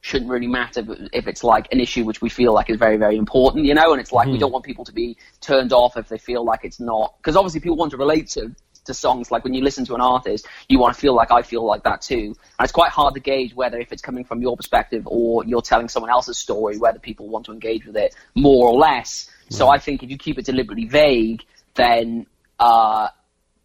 shouldn't 0.00 0.30
really 0.30 0.48
matter 0.48 0.84
if 1.12 1.28
it's 1.28 1.44
like 1.44 1.68
an 1.72 1.78
issue 1.78 2.04
which 2.04 2.20
we 2.20 2.28
feel 2.28 2.52
like 2.52 2.68
is 2.68 2.76
very 2.76 2.96
very 2.96 3.16
important 3.16 3.64
you 3.64 3.72
know 3.72 3.92
and 3.92 4.00
it's 4.00 4.10
like 4.10 4.26
mm. 4.26 4.32
we 4.32 4.36
hmm. 4.36 4.40
don't 4.40 4.52
want 4.52 4.64
people 4.64 4.84
to 4.84 4.92
be 4.92 5.16
turned 5.40 5.72
off 5.72 5.96
if 5.96 6.08
they 6.08 6.18
feel 6.18 6.44
like 6.44 6.64
it's 6.64 6.80
not 6.80 7.14
because 7.18 7.36
obviously 7.36 7.60
people 7.60 7.76
want 7.76 7.90
to 7.92 7.96
relate 7.96 8.26
to 8.26 8.52
to 8.84 8.94
songs 8.94 9.30
like 9.30 9.44
when 9.44 9.54
you 9.54 9.62
listen 9.62 9.84
to 9.84 9.94
an 9.94 10.00
artist 10.00 10.46
you 10.68 10.78
want 10.78 10.94
to 10.94 11.00
feel 11.00 11.14
like 11.14 11.30
i 11.30 11.42
feel 11.42 11.64
like 11.64 11.82
that 11.84 12.00
too 12.02 12.34
and 12.58 12.64
it's 12.64 12.72
quite 12.72 12.90
hard 12.90 13.14
to 13.14 13.20
gauge 13.20 13.54
whether 13.54 13.78
if 13.78 13.92
it's 13.92 14.02
coming 14.02 14.24
from 14.24 14.40
your 14.42 14.56
perspective 14.56 15.02
or 15.06 15.44
you're 15.44 15.62
telling 15.62 15.88
someone 15.88 16.10
else's 16.10 16.38
story 16.38 16.78
whether 16.78 16.98
people 16.98 17.28
want 17.28 17.46
to 17.46 17.52
engage 17.52 17.86
with 17.86 17.96
it 17.96 18.14
more 18.34 18.68
or 18.68 18.78
less 18.78 19.30
so 19.50 19.68
i 19.68 19.78
think 19.78 20.02
if 20.02 20.10
you 20.10 20.18
keep 20.18 20.38
it 20.38 20.44
deliberately 20.44 20.86
vague 20.86 21.42
then 21.74 22.26
uh, 22.58 23.08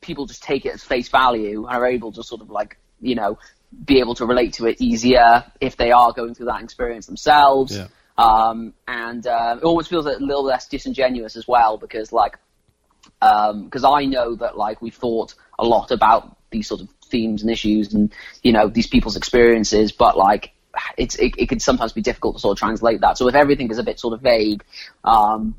people 0.02 0.26
just 0.26 0.42
take 0.42 0.66
it 0.66 0.74
as 0.74 0.84
face 0.84 1.10
value 1.10 1.66
and 1.66 1.76
are 1.76 1.86
able 1.86 2.12
to 2.12 2.24
sort 2.24 2.42
of 2.42 2.50
like 2.50 2.78
you 3.02 3.16
know 3.16 3.38
be 3.86 4.00
able 4.00 4.16
to 4.16 4.26
relate 4.26 4.54
to 4.54 4.66
it 4.66 4.82
easier 4.82 5.44
if 5.60 5.78
they 5.78 5.92
are 5.92 6.14
going 6.14 6.34
through 6.34 6.46
that 6.46 6.64
experience 6.64 7.06
themselves. 7.06 7.76
Yeah. 7.76 7.88
Um, 8.18 8.74
and 8.88 9.28
uh, 9.28 9.58
it 9.62 9.64
almost 9.64 9.90
feels 9.90 10.06
a 10.06 10.18
little 10.18 10.44
less 10.44 10.68
disingenuous 10.68 11.36
as 11.36 11.48
well 11.48 11.78
because 11.78 12.12
like 12.12 12.40
because 13.20 13.84
um, 13.84 13.94
I 13.94 14.06
know 14.06 14.36
that 14.36 14.58
like 14.58 14.82
we 14.82 14.90
thought 14.90 15.34
a 15.58 15.66
lot 15.66 15.92
about 15.92 16.38
these 16.52 16.68
sort 16.68 16.82
of 16.82 16.90
themes 17.10 17.42
and 17.42 17.52
issues 17.52 17.94
and 17.94 18.14
you 18.44 18.52
know 18.52 18.68
these 18.68 18.88
people's 18.88 19.16
experiences, 19.16 19.92
but 19.92 20.18
like 20.18 20.54
it's 20.98 21.16
it, 21.16 21.34
it 21.38 21.50
can 21.50 21.60
sometimes 21.60 21.94
be 21.94 22.02
difficult 22.02 22.36
to 22.36 22.42
sort 22.42 22.58
of 22.58 22.60
translate 22.60 23.02
that. 23.02 23.18
So 23.18 23.28
if 23.28 23.36
everything 23.36 23.72
is 23.72 23.78
a 23.78 23.84
bit 23.84 24.00
sort 24.00 24.14
of 24.14 24.22
vague, 24.22 24.64
um, 25.04 25.56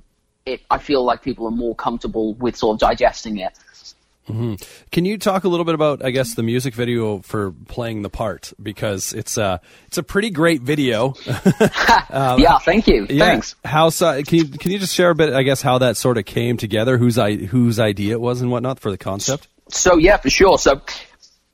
it 0.46 0.61
I 0.70 0.79
feel 0.79 1.05
like 1.05 1.22
people 1.22 1.46
are 1.46 1.53
more 1.53 1.74
comfortable 1.74 2.35
with 2.35 2.57
sort 2.57 2.74
of 2.74 2.81
digesting 2.81 3.38
it. 3.38 3.53
Mm-hmm. 4.28 4.54
Can 4.92 5.04
you 5.04 5.18
talk 5.18 5.44
a 5.44 5.48
little 5.48 5.64
bit 5.64 5.74
about, 5.74 6.04
I 6.04 6.10
guess, 6.10 6.34
the 6.34 6.42
music 6.42 6.74
video 6.74 7.20
for 7.20 7.52
playing 7.68 8.02
the 8.02 8.10
part 8.10 8.52
because 8.62 9.12
it's 9.12 9.36
a 9.36 9.44
uh, 9.44 9.58
it's 9.86 9.98
a 9.98 10.02
pretty 10.02 10.30
great 10.30 10.62
video. 10.62 11.14
um, 12.10 12.38
yeah, 12.40 12.58
thank 12.58 12.86
you. 12.86 13.06
Yeah, 13.08 13.24
Thanks. 13.24 13.54
How 13.64 13.90
can 13.90 14.24
you 14.30 14.44
can 14.46 14.70
you 14.70 14.78
just 14.78 14.94
share 14.94 15.10
a 15.10 15.14
bit, 15.14 15.32
I 15.32 15.42
guess, 15.42 15.62
how 15.62 15.78
that 15.78 15.96
sort 15.96 16.18
of 16.18 16.24
came 16.24 16.56
together, 16.56 16.98
whose 16.98 17.18
I 17.18 17.34
whose 17.36 17.80
idea 17.80 18.12
it 18.12 18.20
was 18.20 18.40
and 18.40 18.50
whatnot 18.50 18.80
for 18.80 18.90
the 18.90 18.98
concept? 18.98 19.48
So 19.70 19.96
yeah, 19.96 20.16
for 20.18 20.30
sure. 20.30 20.58
So 20.58 20.80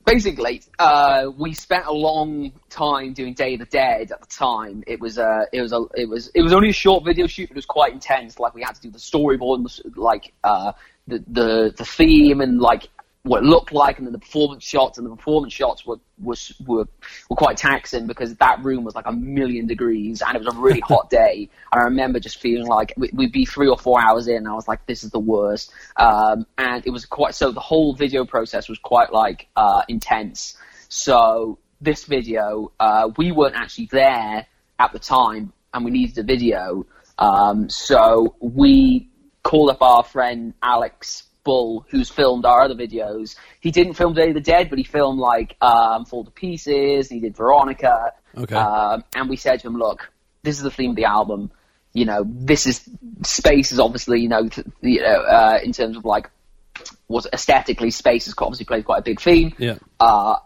basically, 0.05 0.61
uh, 0.79 1.31
we 1.37 1.53
spent 1.53 1.85
a 1.85 1.91
long 1.91 2.51
time 2.69 3.13
doing 3.13 3.33
Day 3.33 3.53
of 3.53 3.59
the 3.59 3.65
Dead 3.65 4.11
at 4.11 4.21
the 4.21 4.27
time. 4.27 4.83
It 4.87 4.99
was 4.99 5.17
uh, 5.17 5.45
it 5.51 5.61
was 5.61 5.73
a, 5.73 5.85
it 5.95 6.07
was 6.07 6.27
it 6.33 6.41
was 6.41 6.53
only 6.53 6.69
a 6.69 6.73
short 6.73 7.03
video 7.03 7.27
shoot, 7.27 7.49
but 7.49 7.55
it 7.55 7.57
was 7.57 7.65
quite 7.65 7.93
intense. 7.93 8.39
Like 8.39 8.53
we 8.53 8.61
had 8.61 8.75
to 8.75 8.81
do 8.81 8.91
the 8.91 8.99
storyboard, 8.99 9.57
and 9.57 9.97
like 9.97 10.33
uh, 10.43 10.73
the, 11.07 11.23
the 11.27 11.73
the 11.77 11.85
theme 11.85 12.41
and 12.41 12.59
like 12.59 12.89
what 13.25 13.41
it 13.41 13.45
looked 13.45 13.71
like, 13.71 13.97
and 13.97 14.05
then 14.05 14.13
the 14.13 14.19
performance 14.19 14.63
shots, 14.63 14.99
and 14.99 15.07
the 15.07 15.15
performance 15.15 15.51
shots 15.51 15.85
were 15.85 15.97
was 16.21 16.53
were 16.65 16.85
were 17.27 17.35
quite 17.35 17.57
taxing 17.57 18.05
because 18.05 18.35
that 18.35 18.63
room 18.63 18.83
was 18.83 18.93
like 18.93 19.07
a 19.07 19.11
million 19.11 19.65
degrees, 19.65 20.21
and 20.21 20.35
it 20.35 20.43
was 20.43 20.53
a 20.53 20.57
really 20.57 20.79
hot 20.87 21.09
day. 21.09 21.49
And 21.71 21.81
I 21.81 21.85
remember 21.85 22.19
just 22.19 22.39
feeling 22.39 22.67
like 22.67 22.93
we'd 22.97 23.31
be 23.31 23.45
three 23.45 23.67
or 23.67 23.77
four 23.77 23.99
hours 23.99 24.27
in, 24.27 24.37
and 24.37 24.47
I 24.47 24.53
was 24.53 24.67
like, 24.67 24.85
"This 24.85 25.03
is 25.03 25.09
the 25.09 25.19
worst." 25.19 25.73
Um, 25.97 26.45
and 26.57 26.85
it 26.85 26.91
was 26.91 27.05
quite 27.05 27.33
so. 27.33 27.51
The 27.51 27.59
whole 27.59 27.95
video 27.95 28.25
process 28.25 28.69
was 28.69 28.77
quite 28.77 29.11
like 29.11 29.47
uh, 29.55 29.81
intense. 29.87 30.55
So 30.89 31.57
this 31.81 32.05
video, 32.05 32.71
uh, 32.79 33.09
we 33.17 33.31
weren't 33.31 33.55
actually 33.55 33.89
there 33.91 34.45
at 34.77 34.93
the 34.93 34.99
time, 34.99 35.51
and 35.73 35.83
we 35.83 35.89
needed 35.89 36.17
a 36.19 36.23
video. 36.23 36.85
Um, 37.17 37.69
so 37.69 38.35
we 38.39 39.09
called 39.45 39.69
up 39.69 39.81
our 39.81 40.03
friend 40.03 40.55
Alex 40.63 41.23
Bull, 41.43 41.85
who's 41.89 42.09
filmed 42.09 42.45
our 42.45 42.63
other 42.63 42.73
videos. 42.73 43.35
He 43.61 43.69
didn't 43.69 43.93
film 43.93 44.15
Day 44.15 44.29
of 44.29 44.33
the 44.33 44.41
Dead, 44.41 44.69
but 44.69 44.79
he 44.79 44.83
filmed 44.83 45.19
like 45.19 45.55
um, 45.61 46.03
Fall 46.05 46.25
to 46.25 46.31
Pieces. 46.31 47.07
He 47.07 47.19
did 47.19 47.37
Veronica. 47.37 48.11
Okay. 48.35 48.55
Um, 48.55 49.03
and 49.15 49.29
we 49.29 49.37
said 49.37 49.59
to 49.61 49.67
him, 49.67 49.77
"Look, 49.77 50.11
this 50.41 50.57
is 50.57 50.63
the 50.63 50.71
theme 50.71 50.89
of 50.89 50.95
the 50.95 51.05
album. 51.05 51.51
You 51.93 52.05
know, 52.05 52.25
this 52.27 52.65
is 52.65 52.89
space 53.23 53.71
is 53.71 53.79
obviously 53.79 54.19
you 54.19 54.29
know, 54.29 54.49
th- 54.49 54.67
you 54.81 55.01
know 55.01 55.21
uh, 55.21 55.59
in 55.63 55.71
terms 55.71 55.95
of 55.95 56.03
like 56.03 56.29
was 57.07 57.27
aesthetically 57.31 57.91
space 57.91 58.25
has 58.25 58.33
obviously 58.39 58.65
played 58.65 58.85
quite 58.85 58.99
a 58.99 59.03
big 59.03 59.21
theme. 59.21 59.53
Yeah. 59.59 59.77
Uh, 59.99 60.37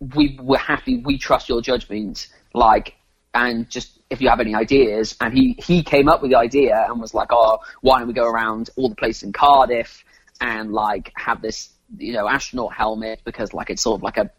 we 0.00 0.38
were 0.40 0.58
happy. 0.58 0.96
We 0.96 1.18
trust 1.18 1.50
your 1.50 1.60
judgment. 1.60 2.28
Like, 2.54 2.94
and 3.34 3.68
just 3.68 3.97
if 4.10 4.20
you 4.20 4.28
have 4.28 4.40
any 4.40 4.54
ideas. 4.54 5.16
And 5.20 5.32
he, 5.32 5.56
he 5.58 5.82
came 5.82 6.08
up 6.08 6.22
with 6.22 6.30
the 6.30 6.38
idea 6.38 6.86
and 6.88 7.00
was 7.00 7.14
like, 7.14 7.28
oh, 7.30 7.58
why 7.80 7.98
don't 7.98 8.08
we 8.08 8.14
go 8.14 8.26
around 8.26 8.70
all 8.76 8.88
the 8.88 8.94
places 8.96 9.22
in 9.24 9.32
Cardiff 9.32 10.04
and 10.40 10.72
like 10.72 11.12
have 11.16 11.42
this, 11.42 11.70
you 11.96 12.12
know, 12.12 12.28
astronaut 12.28 12.72
helmet 12.74 13.20
because 13.24 13.52
like 13.52 13.70
it's 13.70 13.82
sort 13.82 13.98
of 13.98 14.02
like 14.02 14.16
a 14.16 14.30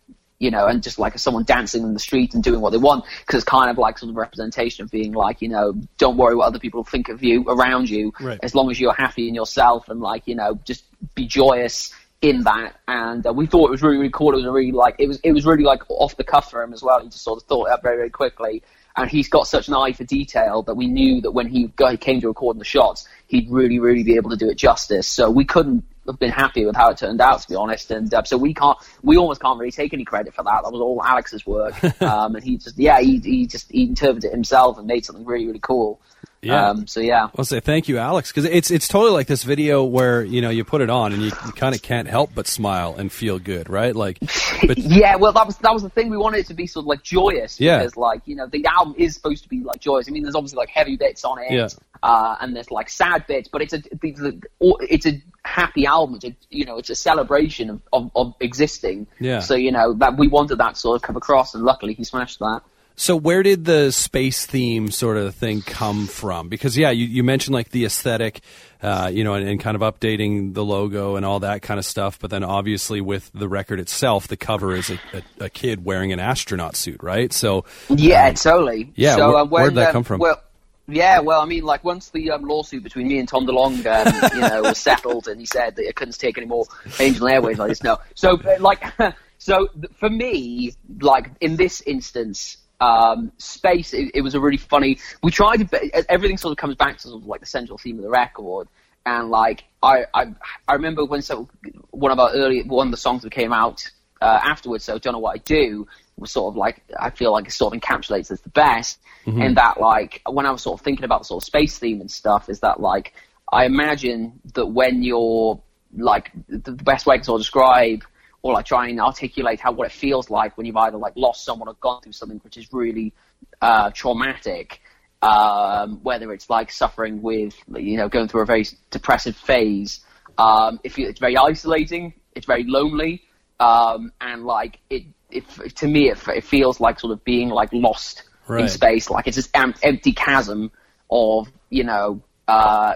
you 0.42 0.50
know, 0.52 0.68
and 0.68 0.82
just 0.82 0.98
like 0.98 1.20
someone 1.20 1.44
dancing 1.44 1.84
in 1.84 1.94
the 1.94 2.00
street 2.00 2.34
and 2.34 2.42
doing 2.42 2.62
what 2.62 2.70
they 2.70 2.78
want, 2.78 3.04
because 3.20 3.40
it's 3.42 3.44
kind 3.44 3.70
of 3.70 3.78
like 3.78 3.98
sort 3.98 4.10
of 4.10 4.16
representation 4.16 4.86
of 4.86 4.90
being 4.90 5.12
like, 5.12 5.42
you 5.42 5.50
know, 5.50 5.74
don't 5.98 6.16
worry 6.16 6.34
what 6.34 6.46
other 6.46 6.60
people 6.60 6.82
think 6.86 7.10
of 7.10 7.22
you 7.22 7.44
around 7.44 7.90
you, 7.90 8.14
Right. 8.22 8.40
as 8.42 8.56
long 8.56 8.72
as 8.72 8.80
you're 8.80 8.94
happy 8.94 9.28
in 9.28 9.36
yourself 9.36 9.90
and 9.90 10.00
like, 10.00 10.24
you 10.28 10.36
know, 10.36 10.58
just 10.64 10.86
be 11.14 11.28
joyous 11.28 11.94
in 12.22 12.44
that. 12.44 12.80
And 12.88 13.28
uh, 13.28 13.34
we 13.34 13.48
thought 13.48 13.68
it 13.68 13.72
was 13.72 13.82
really, 13.82 13.98
really 13.98 14.12
cool. 14.12 14.32
It 14.32 14.38
was 14.38 14.46
really 14.46 14.72
like, 14.72 14.96
it 14.98 15.10
was, 15.10 15.20
it 15.26 15.34
was 15.34 15.46
really 15.46 15.66
like 15.66 15.82
off 15.90 16.16
the 16.16 16.24
cuff 16.24 16.50
for 16.50 16.64
him 16.64 16.72
as 16.72 16.82
well. 16.82 17.02
He 17.02 17.10
just 17.10 17.24
sort 17.26 17.42
of 17.42 17.48
thought 17.48 17.66
it 17.68 17.72
up 17.74 17.84
very, 17.84 17.98
very 17.98 18.10
quickly. 18.10 18.64
And 19.00 19.10
he's 19.10 19.30
got 19.30 19.48
such 19.48 19.70
an 19.70 19.76
eye 19.76 19.94
for 19.94 20.04
detail 20.04 20.62
that 20.64 20.76
we 20.76 20.88
knew 20.88 21.22
that 21.22 21.32
when 21.32 21.48
he 21.48 21.72
came 22.02 22.20
to 22.20 22.28
recording 22.28 22.60
the 22.60 22.66
shots, 22.66 23.08
he'd 23.28 23.50
really, 23.50 23.80
really 23.80 24.04
be 24.04 24.18
able 24.18 24.30
to 24.30 24.36
do 24.36 24.50
it 24.50 24.56
justice. 24.56 25.08
So 25.08 25.32
we 25.32 25.46
couldn't 25.46 25.86
have 26.06 26.20
been 26.20 26.32
happy 26.32 26.66
with 26.66 26.76
how 26.76 26.90
it 26.90 26.98
turned 26.98 27.22
out, 27.22 27.42
to 27.42 27.48
be 27.48 27.56
honest. 27.56 27.92
And 27.92 28.14
uh, 28.14 28.24
so 28.24 28.38
we 28.38 28.54
can't, 28.54 28.78
we 29.02 29.16
almost 29.16 29.42
can't 29.42 29.58
really 29.58 29.72
take 29.72 29.94
any 29.94 30.04
credit 30.04 30.34
for 30.34 30.44
that. 30.44 30.64
That 30.64 30.72
was 30.74 30.82
all 30.82 31.02
Alex's 31.02 31.48
work. 31.48 31.82
um, 32.02 32.36
and 32.36 32.44
he 32.44 32.58
just, 32.58 32.78
yeah, 32.78 33.00
he, 33.00 33.20
he 33.20 33.48
just 33.48 33.72
he 33.72 33.84
interpreted 33.84 34.26
it 34.26 34.34
himself 34.34 34.78
and 34.78 34.86
made 34.86 35.06
something 35.06 35.24
really, 35.24 35.48
really 35.48 35.60
cool. 35.60 36.02
Yeah. 36.42 36.70
Um, 36.70 36.88
so 36.88 37.02
yeah. 37.02 37.28
I'll 37.38 37.44
say 37.44 37.60
thank 37.60 37.90
you, 37.90 37.98
Alex, 37.98 38.32
because 38.32 38.46
it's 38.46 38.72
it's 38.72 38.88
totally 38.88 39.12
like 39.12 39.28
this 39.28 39.44
video 39.44 39.84
where 39.84 40.24
you 40.24 40.42
know 40.42 40.50
you 40.50 40.64
put 40.64 40.80
it 40.82 40.90
on 40.90 41.12
and 41.12 41.22
you, 41.22 41.28
you 41.46 41.52
kind 41.52 41.76
of 41.76 41.82
can't 41.82 42.08
help 42.08 42.32
but 42.34 42.48
smile 42.48 42.96
and 42.98 43.12
feel 43.12 43.40
good, 43.40 43.70
right? 43.70 43.94
Like, 43.96 44.20
but 44.66 44.78
yeah, 44.78 45.16
well, 45.18 45.34
that 45.34 45.46
was 45.46 45.58
that 45.58 45.74
was 45.74 45.84
the 45.84 45.90
thing. 45.90 46.10
We 46.10 46.18
wanted 46.18 46.40
it 46.40 46.48
to 46.48 46.54
be 46.54 46.66
sort 46.66 46.84
of 46.84 46.88
like 46.88 47.04
joyous 47.04 47.60
Yeah. 47.60 47.80
because, 47.80 47.98
like, 47.98 48.22
you 48.26 48.36
know, 48.36 48.48
the 48.48 48.66
album 48.68 48.96
is 48.98 49.16
supposed 49.16 49.44
to 49.44 49.50
be 49.50 49.60
like 49.62 49.82
joyous. 49.82 50.08
I 50.08 50.12
mean, 50.12 50.24
there's 50.24 50.36
obviously 50.36 50.58
like 50.58 50.70
heavy 50.70 50.96
bits 50.96 51.26
on 51.26 51.40
it, 51.40 51.52
Yeah. 51.52 51.68
uh, 52.04 52.38
and 52.40 52.56
there's 52.56 52.72
like 52.72 52.90
sad 52.90 53.28
bits, 53.28 53.50
but 53.50 53.62
it's 53.62 53.74
a 53.74 53.82
it's 54.02 54.22
a, 54.22 54.34
it's 54.62 55.06
a 55.06 55.22
happy 55.44 55.86
album. 55.86 56.16
It's 56.16 56.26
a, 56.26 56.36
you 56.50 56.64
know, 56.64 56.78
it's 56.78 56.90
a 56.90 56.96
celebration 56.96 57.70
of, 57.70 57.82
of, 57.92 58.12
of 58.16 58.36
existing. 58.40 59.08
Yeah. 59.20 59.40
So 59.40 59.56
you 59.56 59.72
know 59.74 59.94
that 59.96 60.18
we 60.18 60.30
wanted 60.30 60.60
that 60.60 60.78
sort 60.78 60.96
of 60.96 61.02
come 61.02 61.18
across, 61.18 61.54
and 61.54 61.64
luckily 61.66 61.94
he 61.96 62.06
smashed 62.06 62.40
that. 62.40 62.62
So 63.00 63.16
where 63.16 63.44
did 63.44 63.64
the 63.64 63.92
space 63.92 64.46
theme 64.46 64.92
sort 64.92 65.16
of 65.16 65.34
thing 65.34 65.62
come 65.62 66.06
from? 66.06 66.50
Because 66.50 66.78
yeah, 66.78 66.90
you, 66.90 67.06
you 67.06 67.24
mentioned 67.24 67.54
like 67.54 67.70
the 67.70 67.86
aesthetic, 67.86 68.42
uh, 68.84 69.10
you 69.12 69.24
know, 69.24 69.36
and, 69.36 69.48
and 69.48 69.58
kind 69.58 69.76
of 69.76 69.82
updating 69.82 70.54
the 70.54 70.66
logo 70.66 71.16
and 71.16 71.26
all 71.26 71.40
that 71.40 71.62
kind 71.62 71.78
of 71.78 71.86
stuff. 71.86 72.20
But 72.20 72.30
then 72.30 72.44
obviously 72.44 73.00
with 73.00 73.32
the 73.34 73.48
record 73.48 73.80
itself, 73.80 74.28
the 74.28 74.36
cover 74.36 74.76
is 74.76 74.90
a, 74.90 75.00
a, 75.40 75.46
a 75.46 75.50
kid 75.50 75.86
wearing 75.86 76.12
an 76.12 76.20
astronaut 76.20 76.76
suit, 76.76 77.02
right? 77.02 77.32
So 77.32 77.64
Yeah, 77.88 78.34
totally. 78.34 78.92
yeah, 78.96 79.16
So, 79.16 79.30
where- 79.30 79.38
uh, 79.38 79.46
when, 79.46 79.50
where'd 79.64 79.76
that 79.76 79.88
um, 79.88 79.94
come 79.94 80.04
from? 80.04 80.20
Well, 80.20 80.44
yeah, 80.90 81.20
well, 81.22 81.40
I 81.40 81.46
mean, 81.46 81.64
like 81.64 81.86
once 81.86 82.10
the 82.10 82.32
um, 82.32 82.44
lawsuit 82.44 82.84
between 82.84 83.08
me 83.08 83.18
and 83.20 83.30
Tom 83.30 83.48
DeLonge, 83.48 83.86
um, 83.86 84.30
you 84.36 84.42
know, 84.42 84.64
was 84.64 84.78
settled, 84.78 85.30
and 85.30 85.40
he 85.40 85.46
said 85.46 85.78
that 85.78 85.88
I 85.88 85.94
couldn't 85.94 86.20
take 86.20 86.38
any 86.38 86.48
more 86.48 86.66
Angel 87.00 87.30
Airways, 87.30 87.62
I 87.62 87.70
just 87.70 87.82
know. 87.86 87.98
So, 88.16 88.42
uh, 88.42 88.58
like, 88.60 88.84
so 89.38 89.68
th- 89.68 89.86
for 89.98 90.10
me, 90.10 90.74
like 91.00 91.32
in 91.40 91.56
this 91.56 91.80
instance. 91.84 92.58
Um, 92.82 93.34
space. 93.38 93.94
It, 93.94 94.12
it 94.14 94.22
was 94.22 94.36
a 94.36 94.40
really 94.40 94.58
funny. 94.58 95.00
We 95.22 95.32
tried 95.32 95.70
to. 95.70 96.12
Everything 96.12 96.38
sort 96.38 96.54
of 96.54 96.58
comes 96.58 96.76
back 96.76 96.98
to 96.98 97.10
sort 97.10 97.22
of 97.22 97.28
like 97.28 97.42
the 97.42 97.46
central 97.46 97.78
theme 97.78 97.98
of 97.98 98.04
the 98.04 98.10
record, 98.10 98.70
and 99.06 99.30
like 99.30 99.66
I, 99.84 100.06
I, 100.14 100.28
I 100.68 100.74
remember 100.74 101.04
when 101.04 101.22
so 101.22 101.50
one 101.92 102.12
of 102.12 102.20
our 102.20 102.32
early 102.32 102.64
one 102.64 102.88
of 102.88 102.92
the 102.92 102.98
songs 102.98 103.24
that 103.24 103.32
came 103.32 103.52
out 103.52 103.90
uh, 104.22 104.40
afterwards. 104.44 104.86
So 104.86 104.98
don't 104.98 105.14
know 105.14 105.20
what 105.20 105.36
I 105.36 105.40
do 105.40 105.88
was 106.18 106.32
sort 106.32 106.54
of 106.54 106.58
like 106.58 106.82
I 106.98 107.10
feel 107.10 107.32
like 107.32 107.48
it 107.48 107.52
sort 107.52 107.74
of 107.74 107.82
encapsulates 107.82 108.32
as 108.32 108.42
the 108.42 108.50
best. 108.50 109.00
In 109.26 109.54
that 109.56 109.80
like 109.80 110.22
when 110.28 110.46
I 110.46 110.52
was 110.52 110.62
sort 110.62 110.80
of 110.80 110.84
thinking 110.84 111.06
about 111.06 111.22
the 111.22 111.26
sort 111.26 111.44
of 111.44 111.46
space 111.46 111.78
theme 111.78 112.02
and 112.02 112.10
stuff, 112.10 112.50
is 112.50 112.62
that 112.62 112.80
like 112.80 113.14
I 113.52 113.66
imagine 113.66 114.40
that 114.54 114.66
when 114.66 115.04
you're 115.04 115.62
like 115.96 116.32
the, 116.48 116.72
the 116.72 116.84
best 116.84 117.06
way 117.06 117.18
to 117.18 117.24
sort 117.24 117.40
of 117.40 117.46
describe 117.46 118.04
or 118.42 118.54
like 118.54 118.66
try 118.66 118.88
and 118.88 119.00
articulate 119.00 119.60
how 119.60 119.72
what 119.72 119.86
it 119.86 119.92
feels 119.92 120.30
like 120.30 120.58
when 120.58 120.66
you've 120.66 120.78
either 120.78 120.98
like 120.98 121.14
lost 121.16 121.44
someone 121.44 121.68
or 121.68 121.76
gone 121.82 122.02
through 122.02 122.14
something 122.14 122.40
which 122.44 122.58
is 122.58 122.72
really 122.72 123.14
uh, 123.62 123.90
traumatic 123.92 124.82
um, 125.22 126.00
whether 126.04 126.32
it's 126.32 126.50
like 126.50 126.72
suffering 126.72 127.22
with, 127.22 127.56
you 127.76 127.98
know, 127.98 128.08
going 128.08 128.28
through 128.28 128.42
a 128.42 128.46
very 128.46 128.66
depressive 128.90 129.36
phase. 129.36 130.00
Um, 130.38 130.80
if 130.84 130.98
you, 130.98 131.08
it's 131.08 131.20
very 131.20 131.36
isolating, 131.36 132.14
it's 132.36 132.46
very 132.46 132.64
lonely, 132.64 133.24
um, 133.60 134.14
and 134.22 134.46
like 134.46 134.80
it, 134.90 135.04
it, 135.30 135.46
to 135.76 135.88
me, 135.88 136.10
it, 136.10 136.20
it 136.30 136.44
feels 136.44 136.80
like 136.80 137.00
sort 137.00 137.12
of 137.12 137.24
being 137.24 137.50
like 137.50 137.70
lost 137.74 138.24
Right. 138.48 138.62
in 138.62 138.70
space. 138.70 139.12
Like 139.12 139.28
it's 139.28 139.36
this 139.36 139.50
em- 139.54 139.76
empty 139.84 140.12
chasm 140.12 140.72
of, 141.12 141.52
you 141.70 141.84
know, 141.84 142.24
uh, 142.48 142.96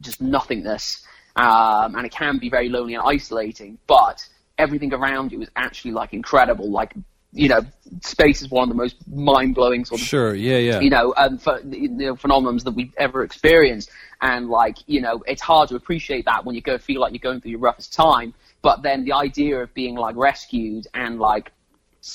just 0.00 0.20
nothingness, 0.20 1.06
um, 1.36 1.94
and 1.94 2.04
it 2.04 2.12
can 2.12 2.38
be 2.38 2.50
very 2.50 2.68
lonely 2.68 2.94
and 2.94 3.02
isolating. 3.06 3.78
But 3.86 4.28
everything 4.60 4.92
around 4.92 5.32
you 5.32 5.40
is 5.42 5.50
actually 5.56 5.92
like 5.92 6.12
incredible. 6.12 6.70
Like, 6.70 6.94
you 7.32 7.48
know, 7.48 7.60
space 8.02 8.42
is 8.42 8.50
one 8.50 8.64
of 8.64 8.68
the 8.68 8.74
most 8.74 8.96
mind 9.08 9.54
blowing 9.54 9.84
sort 9.84 10.00
of 10.00 10.06
sure, 10.06 10.34
yeah, 10.34 10.58
yeah, 10.58 10.80
you 10.80 10.90
know, 10.90 11.14
um, 11.16 11.38
ph- 11.38 11.64
you 11.70 11.88
know, 11.88 12.16
phenomenons 12.16 12.64
that 12.64 12.72
we've 12.72 12.94
ever 12.96 13.22
experienced. 13.22 13.90
And 14.20 14.48
like, 14.48 14.76
you 14.86 15.00
know, 15.00 15.22
it's 15.26 15.40
hard 15.40 15.68
to 15.70 15.76
appreciate 15.76 16.26
that 16.26 16.44
when 16.44 16.54
you 16.54 16.60
go 16.60 16.76
feel 16.76 17.00
like 17.00 17.12
you're 17.12 17.20
going 17.20 17.40
through 17.40 17.52
your 17.52 17.60
roughest 17.60 17.92
time. 17.92 18.34
But 18.62 18.82
then 18.82 19.04
the 19.04 19.12
idea 19.12 19.60
of 19.60 19.72
being 19.72 19.94
like 19.94 20.16
rescued 20.16 20.86
and 20.92 21.18
like, 21.18 21.52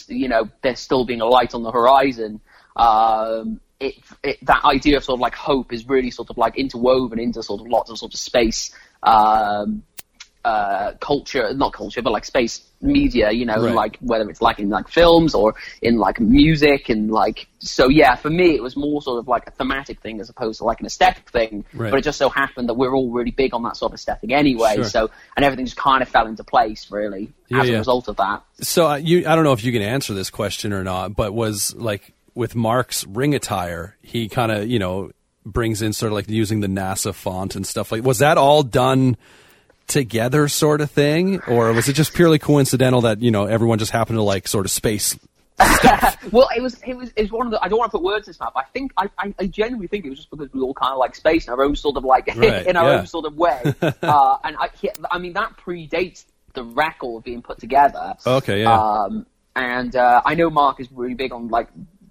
you 0.07 0.27
know, 0.27 0.49
there's 0.61 0.79
still 0.79 1.05
being 1.05 1.21
a 1.21 1.25
light 1.25 1.55
on 1.55 1.63
the 1.63 1.71
horizon. 1.71 2.41
Um, 2.75 3.61
it, 3.79 3.95
it, 4.23 4.45
that 4.45 4.63
idea 4.63 4.97
of 4.97 5.03
sort 5.03 5.17
of 5.17 5.21
like 5.21 5.35
hope 5.35 5.73
is 5.73 5.87
really 5.87 6.11
sort 6.11 6.29
of 6.29 6.37
like 6.37 6.57
interwoven 6.57 7.19
into 7.19 7.41
sort 7.41 7.61
of 7.61 7.67
lots 7.67 7.89
of 7.89 7.97
sort 7.97 8.13
of 8.13 8.19
space, 8.19 8.75
um, 9.03 9.83
uh, 10.45 10.93
culture, 10.99 11.53
not 11.55 11.73
culture, 11.73 12.01
but 12.03 12.11
like 12.13 12.23
space 12.23 12.61
media, 12.81 13.31
you 13.31 13.45
know, 13.45 13.55
Right. 13.63 13.73
like 13.73 13.97
whether 13.99 14.29
it's 14.29 14.41
like 14.41 14.59
in 14.59 14.69
like 14.69 14.87
films 14.87 15.33
or 15.33 15.55
in 15.81 15.97
like 15.97 16.19
music 16.19 16.87
and 16.89 17.09
like, 17.09 17.47
so 17.59 17.89
yeah, 17.89 18.13
for 18.15 18.29
me 18.29 18.53
it 18.53 18.61
was 18.61 18.77
more 18.77 19.01
sort 19.01 19.17
of 19.17 19.27
like 19.27 19.47
a 19.47 19.51
thematic 19.51 20.01
thing 20.01 20.19
as 20.19 20.29
opposed 20.29 20.59
to 20.59 20.63
like 20.65 20.79
an 20.81 20.85
aesthetic 20.85 21.27
thing. 21.31 21.65
Right. 21.73 21.89
But 21.89 21.97
it 21.99 22.03
just 22.03 22.19
so 22.19 22.29
happened 22.29 22.69
that 22.69 22.75
we're 22.75 22.93
all 22.93 23.09
really 23.09 23.31
big 23.31 23.55
on 23.55 23.63
that 23.63 23.75
sort 23.75 23.91
of 23.91 23.95
aesthetic 23.95 24.31
anyway. 24.31 24.75
Sure. 24.75 24.83
So, 24.83 25.09
and 25.35 25.43
everything 25.43 25.65
just 25.65 25.77
kind 25.77 26.03
of 26.03 26.09
fell 26.09 26.27
into 26.27 26.43
place 26.43 26.91
really 26.91 27.33
Yeah, 27.49 27.61
as 27.61 27.69
yeah. 27.69 27.75
a 27.75 27.77
result 27.79 28.07
of 28.07 28.17
that. 28.17 28.43
So 28.61 28.87
uh, 28.87 28.95
you, 28.97 29.27
I 29.27 29.33
don't 29.35 29.45
know 29.45 29.53
if 29.53 29.63
you 29.63 29.71
can 29.71 29.81
answer 29.81 30.13
this 30.13 30.29
question 30.29 30.71
or 30.73 30.83
not, 30.83 31.15
but 31.15 31.33
was 31.33 31.73
like 31.75 32.13
with 32.35 32.53
Mark's 32.55 33.03
ring 33.07 33.33
attire, 33.33 33.95
he 34.03 34.29
kind 34.29 34.51
of 34.51 34.67
you 34.67 34.77
know 34.77 35.09
brings 35.43 35.81
in 35.81 35.93
sort 35.93 36.11
of 36.11 36.15
like 36.15 36.29
using 36.29 36.59
the 36.59 36.67
NASA 36.67 37.13
font 37.15 37.55
and 37.55 37.65
stuff 37.65 37.91
like. 37.91 38.03
Was 38.03 38.19
that 38.19 38.37
all 38.37 38.61
done 38.61 39.17
together, 39.87 40.47
sort 40.47 40.81
of 40.81 40.91
thing, 40.91 41.41
or 41.47 41.71
was 41.73 41.87
it 41.89 41.93
just 41.93 42.13
purely 42.13 42.39
coincidental 42.39 43.01
that 43.01 43.21
you 43.21 43.31
know 43.31 43.45
everyone 43.45 43.79
just 43.79 43.91
happened 43.91 44.17
to 44.17 44.23
like 44.23 44.47
sort 44.47 44.65
of 44.65 44.71
space? 44.71 45.17
Well, 46.31 46.49
it 46.55 46.61
was 46.61 46.81
it 46.85 46.95
was 46.95 47.11
it 47.15 47.21
was 47.21 47.31
one 47.31 47.45
of 47.47 47.51
the. 47.51 47.63
I 47.63 47.67
don't 47.67 47.77
want 47.77 47.91
to 47.91 47.97
put 47.97 48.03
words 48.03 48.27
in 48.27 48.31
his 48.31 48.39
mouth. 48.39 48.53
I 48.55 48.63
think 48.73 48.91
I, 48.97 49.09
I, 49.17 49.33
I 49.39 49.45
genuinely 49.45 49.87
think 49.87 50.05
it 50.05 50.09
was 50.09 50.19
just 50.19 50.31
because 50.31 50.51
we 50.53 50.59
all 50.59 50.73
kind 50.73 50.91
of 50.91 50.97
like 50.97 51.15
space 51.15 51.47
in 51.47 51.53
our 51.53 51.61
own 51.63 51.75
sort 51.75 51.97
of 51.97 52.03
like 52.03 52.27
Right, 52.35 52.65
in 52.65 52.75
our 52.75 52.89
yeah. 52.89 52.99
own 52.99 53.05
sort 53.05 53.25
of 53.25 53.37
way. 53.37 53.61
uh, 53.81 54.37
and 54.43 54.57
I, 54.57 54.69
I 55.11 55.19
mean 55.19 55.33
that 55.33 55.55
predates 55.57 56.25
the 56.53 56.63
record 56.63 57.23
being 57.23 57.43
put 57.43 57.59
together. 57.59 58.15
Okay, 58.25 58.63
yeah. 58.63 58.73
Um, 58.73 59.27
and 59.55 59.95
uh, 59.95 60.21
I 60.25 60.33
know 60.33 60.49
Mark 60.49 60.79
is 60.79 60.91
really 60.91 61.13
big 61.13 61.31
on 61.31 61.49
like 61.49 61.67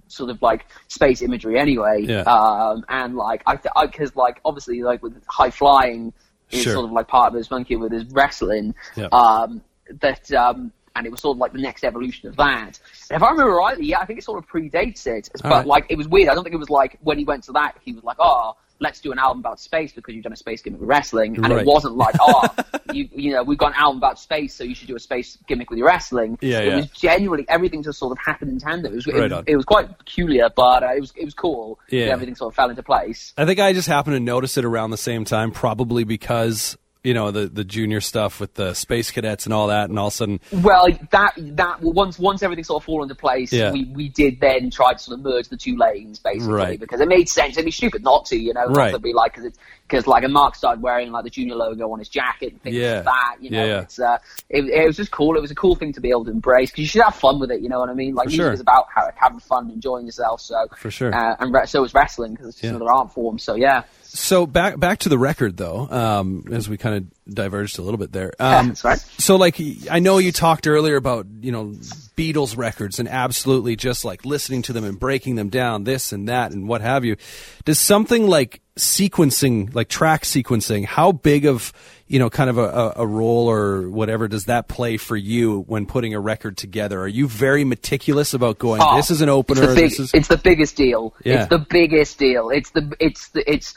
sort 0.06 0.30
of 0.30 0.40
like 0.40 0.66
space 0.88 1.20
imagery 1.20 1.58
anyway. 1.58 2.02
Yeah. 2.02 2.20
Um, 2.20 2.84
and 2.88 3.16
like 3.16 3.42
I 3.46 3.56
because 3.86 4.14
like 4.16 4.40
obviously 4.44 4.82
like 4.82 5.02
with 5.02 5.20
high 5.26 5.50
flying 5.50 6.12
is 6.54 6.62
Sure. 6.62 6.74
sort 6.74 6.84
of 6.86 6.92
like 6.92 7.08
part 7.08 7.28
of 7.28 7.34
his 7.34 7.50
monkey 7.50 7.76
with 7.76 7.92
his 7.92 8.04
wrestling. 8.06 8.74
Yeah. 8.96 9.08
Um, 9.12 9.62
that 10.00 10.32
um, 10.32 10.72
and 10.96 11.06
it 11.06 11.10
was 11.10 11.20
sort 11.20 11.36
of 11.36 11.40
like 11.40 11.52
the 11.52 11.60
next 11.60 11.84
evolution 11.84 12.28
of 12.28 12.36
that. 12.36 12.78
And 13.10 13.16
if 13.16 13.22
I 13.22 13.30
remember 13.30 13.54
rightly, 13.54 13.86
yeah, 13.86 13.98
I 13.98 14.06
think 14.06 14.18
it 14.18 14.24
sort 14.24 14.38
of 14.38 14.48
predates 14.48 15.06
it. 15.06 15.28
But 15.42 15.50
right. 15.50 15.66
like 15.66 15.86
it 15.88 15.98
was 15.98 16.08
weird. 16.08 16.28
I 16.28 16.34
don't 16.34 16.44
think 16.44 16.54
it 16.54 16.58
was 16.58 16.70
like 16.70 16.98
when 17.02 17.18
he 17.18 17.24
went 17.24 17.44
to 17.44 17.52
that, 17.52 17.76
he 17.82 17.92
was 17.92 18.04
like, 18.04 18.16
oh. 18.18 18.56
Let's 18.80 19.00
do 19.00 19.12
an 19.12 19.18
album 19.18 19.38
about 19.40 19.60
space 19.60 19.92
because 19.92 20.14
you've 20.14 20.24
done 20.24 20.32
a 20.32 20.36
space 20.36 20.60
gimmick 20.60 20.80
with 20.80 20.88
wrestling, 20.88 21.36
and 21.36 21.48
Right. 21.48 21.60
it 21.60 21.66
wasn't 21.66 21.96
like, 21.96 22.14
oh, 22.20 22.48
you, 22.92 23.08
you 23.12 23.32
know, 23.32 23.42
we've 23.42 23.56
got 23.58 23.68
an 23.68 23.78
album 23.78 23.98
about 23.98 24.18
space, 24.18 24.52
so 24.54 24.64
you 24.64 24.74
should 24.74 24.88
do 24.88 24.96
a 24.96 25.00
space 25.00 25.38
gimmick 25.46 25.70
with 25.70 25.78
your 25.78 25.86
wrestling. 25.88 26.38
Yeah, 26.40 26.58
it 26.60 26.66
yeah. 26.68 26.76
was 26.76 26.86
genuinely 26.90 27.46
everything 27.48 27.82
just 27.82 27.98
sort 27.98 28.12
of 28.12 28.18
happened 28.18 28.50
in 28.50 28.58
tandem. 28.58 28.92
It 28.92 28.96
was, 28.96 29.06
it, 29.06 29.14
Right 29.14 29.30
was- 29.30 29.44
it 29.46 29.56
was 29.56 29.64
quite 29.64 29.96
peculiar, 29.98 30.48
but 30.54 30.82
uh, 30.82 30.94
it 30.96 31.00
was 31.00 31.12
it 31.16 31.24
was 31.24 31.34
cool. 31.34 31.78
Yeah. 31.88 32.06
everything 32.06 32.34
sort 32.34 32.52
of 32.52 32.56
fell 32.56 32.68
into 32.70 32.82
place. 32.82 33.32
I 33.38 33.44
think 33.46 33.60
I 33.60 33.72
just 33.72 33.88
happened 33.88 34.16
to 34.16 34.20
notice 34.20 34.56
it 34.56 34.64
around 34.64 34.90
the 34.90 34.96
same 34.96 35.24
time, 35.24 35.50
probably 35.52 36.04
because 36.04 36.76
you 37.04 37.12
know 37.14 37.30
the 37.30 37.46
the 37.46 37.62
junior 37.64 38.00
stuff 38.00 38.40
with 38.40 38.54
the 38.54 38.72
space 38.74 39.10
cadets 39.10 39.44
and 39.44 39.52
all 39.52 39.68
that, 39.68 39.90
and 39.90 39.98
all 39.98 40.08
of 40.08 40.12
a 40.14 40.16
sudden, 40.16 40.40
Well, 40.52 40.88
that 41.10 41.34
that 41.36 41.82
once 41.82 42.18
once 42.18 42.42
everything 42.42 42.64
sort 42.64 42.82
of 42.82 42.86
fall 42.86 43.02
into 43.02 43.14
place, 43.14 43.52
Yeah. 43.52 43.70
we, 43.70 43.84
we 43.94 44.08
did 44.08 44.40
then 44.40 44.70
try 44.70 44.94
to 44.94 44.98
sort 44.98 45.18
of 45.18 45.24
merge 45.24 45.48
the 45.48 45.56
two 45.56 45.76
lanes 45.76 46.18
basically 46.18 46.52
Right. 46.54 46.80
because 46.80 47.00
it 47.00 47.08
made 47.08 47.28
sense. 47.28 47.52
It'd 47.56 47.66
be 47.66 47.70
stupid 47.70 48.02
not 48.02 48.24
to, 48.26 48.36
you 48.36 48.54
know, 48.54 48.66
Right. 48.66 48.92
to 48.92 48.98
be 48.98 49.12
like 49.12 49.32
because 49.32 49.44
it's 49.44 49.58
because 49.86 50.06
like 50.06 50.24
a 50.24 50.28
Mark 50.28 50.54
started 50.54 50.82
wearing 50.82 51.12
like 51.12 51.24
the 51.24 51.30
junior 51.30 51.54
logo 51.56 51.92
on 51.92 51.98
his 51.98 52.08
jacket 52.08 52.52
and 52.52 52.62
things 52.62 52.76
Yeah. 52.76 52.94
like 52.96 53.04
that. 53.04 53.36
You 53.40 53.50
know, 53.50 53.58
Yeah, 53.60 53.66
yeah. 53.66 53.80
it's 53.82 53.98
uh, 53.98 54.18
it, 54.48 54.64
it 54.64 54.86
was 54.86 54.96
just 54.96 55.10
cool. 55.10 55.36
It 55.36 55.40
was 55.42 55.50
a 55.50 55.54
cool 55.54 55.74
thing 55.74 55.92
to 55.92 56.00
be 56.00 56.08
able 56.08 56.24
to 56.24 56.30
embrace 56.30 56.70
because 56.70 56.82
you 56.82 56.88
should 56.88 57.02
have 57.02 57.14
fun 57.14 57.38
with 57.38 57.50
it. 57.50 57.60
You 57.60 57.68
know 57.68 57.80
what 57.80 57.90
I 57.90 57.94
mean? 57.94 58.14
Like 58.14 58.24
For 58.26 58.30
music 58.30 58.44
sure. 58.46 58.52
is 58.54 58.60
about 58.60 58.86
having 59.14 59.40
fun, 59.40 59.70
enjoying 59.70 60.06
yourself. 60.06 60.40
So 60.40 60.56
For 60.78 60.90
sure. 60.90 61.14
uh, 61.14 61.36
and 61.38 61.52
re- 61.52 61.66
so 61.66 61.84
is 61.84 61.92
wrestling 61.92 62.32
because 62.32 62.48
it's 62.48 62.60
just 62.60 62.70
another 62.70 62.90
art 62.90 63.12
form. 63.12 63.38
So 63.38 63.54
yeah. 63.56 63.82
So 64.14 64.46
back 64.46 64.78
back 64.78 65.00
to 65.00 65.08
the 65.08 65.18
record 65.18 65.56
though, 65.56 65.88
um, 65.90 66.44
as 66.52 66.68
we 66.68 66.76
kind 66.76 66.96
of 66.96 67.34
diverged 67.34 67.80
a 67.80 67.82
little 67.82 67.98
bit 67.98 68.12
there. 68.12 68.32
Um, 68.38 68.74
right. 68.84 68.98
So, 69.18 69.34
like, 69.34 69.60
I 69.90 69.98
know 69.98 70.18
you 70.18 70.30
talked 70.30 70.68
earlier 70.68 70.94
about 70.94 71.26
you 71.40 71.50
know 71.50 71.74
Beatles 72.16 72.56
records 72.56 73.00
and 73.00 73.08
absolutely 73.08 73.74
just 73.74 74.04
like 74.04 74.24
listening 74.24 74.62
to 74.62 74.72
them 74.72 74.84
and 74.84 75.00
breaking 75.00 75.34
them 75.34 75.48
down, 75.48 75.82
this 75.82 76.12
and 76.12 76.28
that 76.28 76.52
and 76.52 76.68
what 76.68 76.80
have 76.80 77.04
you. 77.04 77.16
Does 77.64 77.80
something 77.80 78.28
like 78.28 78.60
sequencing, 78.76 79.74
like 79.74 79.88
track 79.88 80.22
sequencing, 80.22 80.84
how 80.84 81.10
big 81.10 81.44
of 81.44 81.72
you 82.06 82.20
know 82.20 82.30
kind 82.30 82.48
of 82.48 82.56
a, 82.56 82.92
a 82.94 83.06
role 83.06 83.50
or 83.50 83.90
whatever 83.90 84.28
does 84.28 84.44
that 84.44 84.68
play 84.68 84.96
for 84.96 85.16
you 85.16 85.62
when 85.62 85.86
putting 85.86 86.14
a 86.14 86.20
record 86.20 86.56
together? 86.56 87.00
Are 87.00 87.08
you 87.08 87.26
very 87.26 87.64
meticulous 87.64 88.32
about 88.32 88.60
going? 88.60 88.80
Oh, 88.80 88.94
this 88.94 89.10
is 89.10 89.22
an 89.22 89.28
opener. 89.28 89.62
It's 89.64 89.74
the, 89.74 89.80
big, 89.80 89.92
is... 90.00 90.10
it's 90.14 90.28
the 90.28 90.36
biggest 90.38 90.76
deal. 90.76 91.14
Yeah. 91.24 91.40
It's 91.40 91.48
the 91.48 91.58
biggest 91.58 92.16
deal. 92.16 92.50
It's 92.50 92.70
the 92.70 92.94
it's 93.00 93.30
the 93.30 93.52
it's 93.52 93.74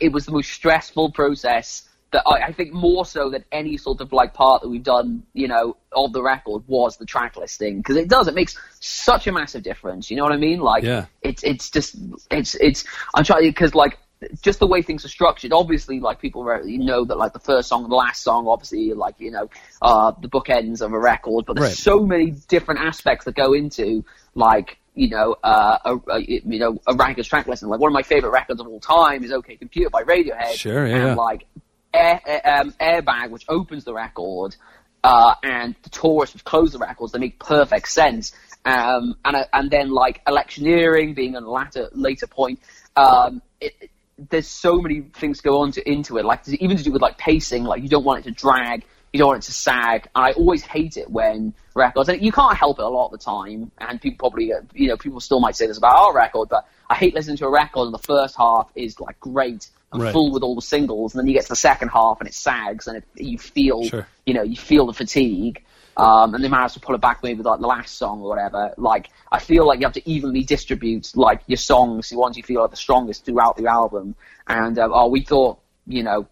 it 0.00 0.12
was 0.12 0.26
the 0.26 0.32
most 0.32 0.50
stressful 0.50 1.12
process 1.12 1.88
that 2.12 2.22
I, 2.26 2.48
I, 2.48 2.52
think 2.52 2.72
more 2.72 3.04
so 3.04 3.30
than 3.30 3.44
any 3.50 3.76
sort 3.76 4.00
of 4.00 4.12
like 4.12 4.32
part 4.32 4.62
that 4.62 4.68
we've 4.68 4.82
done, 4.82 5.24
you 5.32 5.48
know, 5.48 5.76
of 5.92 6.12
the 6.12 6.22
record 6.22 6.62
was 6.66 6.96
the 6.96 7.06
track 7.06 7.36
listing 7.36 7.78
because 7.78 7.96
it 7.96 8.08
does. 8.08 8.28
It 8.28 8.34
makes 8.34 8.56
such 8.80 9.26
a 9.26 9.32
massive 9.32 9.62
difference. 9.62 10.10
You 10.10 10.16
know 10.16 10.22
what 10.22 10.32
I 10.32 10.36
mean? 10.36 10.60
Like, 10.60 10.84
yeah. 10.84 11.06
it's 11.22 11.42
it's 11.42 11.70
just 11.70 11.96
it's 12.30 12.54
it's. 12.56 12.84
I'm 13.14 13.24
trying 13.24 13.48
because 13.48 13.74
like 13.74 13.98
just 14.40 14.60
the 14.60 14.66
way 14.66 14.82
things 14.82 15.04
are 15.04 15.08
structured. 15.08 15.52
Obviously, 15.52 16.00
like 16.00 16.20
people 16.20 16.44
know 16.44 17.04
that 17.04 17.18
like 17.18 17.32
the 17.32 17.40
first 17.40 17.68
song 17.68 17.82
and 17.82 17.92
the 17.92 17.96
last 17.96 18.22
song, 18.22 18.46
obviously, 18.46 18.92
like 18.92 19.16
you 19.18 19.30
know, 19.30 19.50
uh, 19.82 20.12
the 20.20 20.28
bookends 20.28 20.80
of 20.80 20.92
a 20.92 20.98
record. 20.98 21.44
But 21.46 21.56
there's 21.56 21.70
right. 21.70 21.76
so 21.76 22.00
many 22.00 22.30
different 22.30 22.80
aspects 22.80 23.24
that 23.24 23.34
go 23.34 23.52
into 23.52 24.04
like 24.34 24.78
you 24.96 25.10
know, 25.10 25.36
uh, 25.44 25.78
a, 25.84 26.10
a, 26.10 26.20
you 26.20 26.58
know, 26.58 26.80
a 26.86 26.94
Ranker's 26.94 27.28
track 27.28 27.46
listing. 27.46 27.68
Like 27.68 27.78
one 27.78 27.90
of 27.90 27.94
my 27.94 28.02
favorite 28.02 28.30
records 28.30 28.60
of 28.60 28.66
all 28.66 28.80
time 28.80 29.22
is 29.22 29.30
OK 29.30 29.56
Computer 29.56 29.90
by 29.90 30.02
Radiohead. 30.02 30.54
Sure, 30.54 30.86
yeah. 30.86 31.08
And 31.08 31.16
like 31.16 31.44
Air, 31.92 32.20
um, 32.44 32.72
Airbag, 32.80 33.30
which 33.30 33.44
opens 33.48 33.84
the 33.84 33.92
record, 33.92 34.56
uh, 35.04 35.34
and 35.44 35.76
the 35.82 35.90
Tourist, 35.90 36.32
which 36.32 36.44
closes 36.44 36.72
the 36.72 36.78
records, 36.78 37.12
they 37.12 37.18
make 37.18 37.38
perfect 37.38 37.88
sense. 37.88 38.32
Um, 38.64 39.14
and 39.24 39.36
uh, 39.36 39.44
and 39.52 39.70
then 39.70 39.90
like 39.90 40.22
electioneering 40.26 41.14
being 41.14 41.36
a 41.36 41.40
later 41.40 41.88
later 41.92 42.26
point. 42.26 42.60
Um, 42.96 43.42
it, 43.60 43.74
it, 43.80 43.90
there's 44.30 44.48
so 44.48 44.78
many 44.78 45.02
things 45.02 45.42
go 45.42 45.60
on 45.60 45.72
to 45.72 45.88
into 45.88 46.16
it, 46.16 46.24
like 46.24 46.48
even 46.48 46.78
to 46.78 46.82
do 46.82 46.90
with 46.90 47.02
like 47.02 47.18
pacing. 47.18 47.64
Like 47.64 47.82
you 47.82 47.88
don't 47.90 48.04
want 48.04 48.20
it 48.20 48.30
to 48.30 48.34
drag 48.34 48.86
you 49.12 49.18
don't 49.18 49.28
want 49.28 49.44
it 49.44 49.46
to 49.46 49.52
sag. 49.52 50.08
And 50.14 50.24
I 50.26 50.32
always 50.32 50.62
hate 50.62 50.96
it 50.96 51.10
when 51.10 51.54
records, 51.74 52.08
and 52.08 52.22
you 52.22 52.32
can't 52.32 52.56
help 52.56 52.78
it 52.78 52.84
a 52.84 52.88
lot 52.88 53.06
of 53.06 53.12
the 53.12 53.18
time, 53.18 53.70
and 53.78 54.00
people 54.00 54.28
probably, 54.30 54.52
you 54.74 54.88
know, 54.88 54.96
people 54.96 55.20
still 55.20 55.40
might 55.40 55.56
say 55.56 55.66
this 55.66 55.78
about 55.78 55.96
our 55.96 56.14
record, 56.14 56.48
but 56.48 56.66
I 56.88 56.94
hate 56.94 57.14
listening 57.14 57.36
to 57.38 57.46
a 57.46 57.50
record 57.50 57.86
and 57.86 57.94
the 57.94 57.98
first 57.98 58.36
half 58.36 58.70
is 58.74 59.00
like 59.00 59.18
great 59.20 59.68
and 59.92 60.02
right. 60.02 60.12
full 60.12 60.32
with 60.32 60.42
all 60.42 60.54
the 60.54 60.62
singles, 60.62 61.14
and 61.14 61.20
then 61.20 61.26
you 61.26 61.34
get 61.34 61.44
to 61.44 61.50
the 61.50 61.56
second 61.56 61.88
half 61.88 62.20
and 62.20 62.28
it 62.28 62.34
sags, 62.34 62.86
and 62.86 62.98
it, 62.98 63.04
you 63.14 63.38
feel, 63.38 63.84
sure. 63.84 64.06
you 64.24 64.34
know, 64.34 64.42
you 64.42 64.56
feel 64.56 64.86
the 64.86 64.94
fatigue. 64.94 65.62
Um, 65.98 66.34
and 66.34 66.44
they 66.44 66.48
manage 66.48 66.74
to 66.74 66.80
pull 66.80 66.94
it 66.94 67.00
back 67.00 67.22
maybe 67.22 67.38
with 67.38 67.46
like 67.46 67.60
the 67.60 67.66
last 67.66 67.96
song 67.96 68.20
or 68.20 68.28
whatever. 68.28 68.74
Like 68.76 69.08
I 69.32 69.38
feel 69.38 69.66
like 69.66 69.80
you 69.80 69.86
have 69.86 69.94
to 69.94 70.06
evenly 70.06 70.44
distribute 70.44 71.10
like 71.16 71.40
your 71.46 71.56
songs, 71.56 72.10
the 72.10 72.18
ones 72.18 72.36
you 72.36 72.42
feel 72.42 72.60
are 72.60 72.68
the 72.68 72.76
strongest 72.76 73.24
throughout 73.24 73.56
the 73.56 73.66
album. 73.66 74.14
And 74.46 74.78
uh, 74.78 74.90
oh, 74.92 75.08
we 75.08 75.22
thought 75.22 75.58
you 75.86 76.02
know 76.02 76.26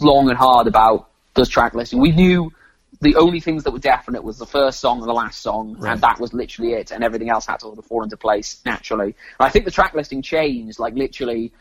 long 0.00 0.28
and 0.28 0.36
hard 0.36 0.66
about 0.66 1.08
does 1.34 1.48
track 1.48 1.74
listing. 1.74 2.00
We 2.00 2.12
knew 2.12 2.52
the 3.00 3.16
only 3.16 3.40
things 3.40 3.64
that 3.64 3.72
were 3.72 3.78
definite 3.78 4.22
was 4.22 4.38
the 4.38 4.46
first 4.46 4.80
song 4.80 5.00
and 5.00 5.08
the 5.08 5.12
last 5.12 5.42
song, 5.42 5.76
right. 5.78 5.92
and 5.92 6.00
that 6.00 6.20
was 6.20 6.32
literally 6.32 6.72
it, 6.72 6.90
and 6.90 7.02
everything 7.04 7.28
else 7.28 7.46
had 7.46 7.56
to 7.56 7.66
sort 7.66 7.78
of 7.78 7.84
fall 7.84 8.02
into 8.02 8.16
place 8.16 8.60
naturally. 8.64 9.06
And 9.06 9.14
I 9.46 9.48
think 9.48 9.64
the 9.64 9.70
track 9.70 9.94
listing 9.94 10.22
changed, 10.22 10.78
like 10.78 10.94
literally, 10.94 11.52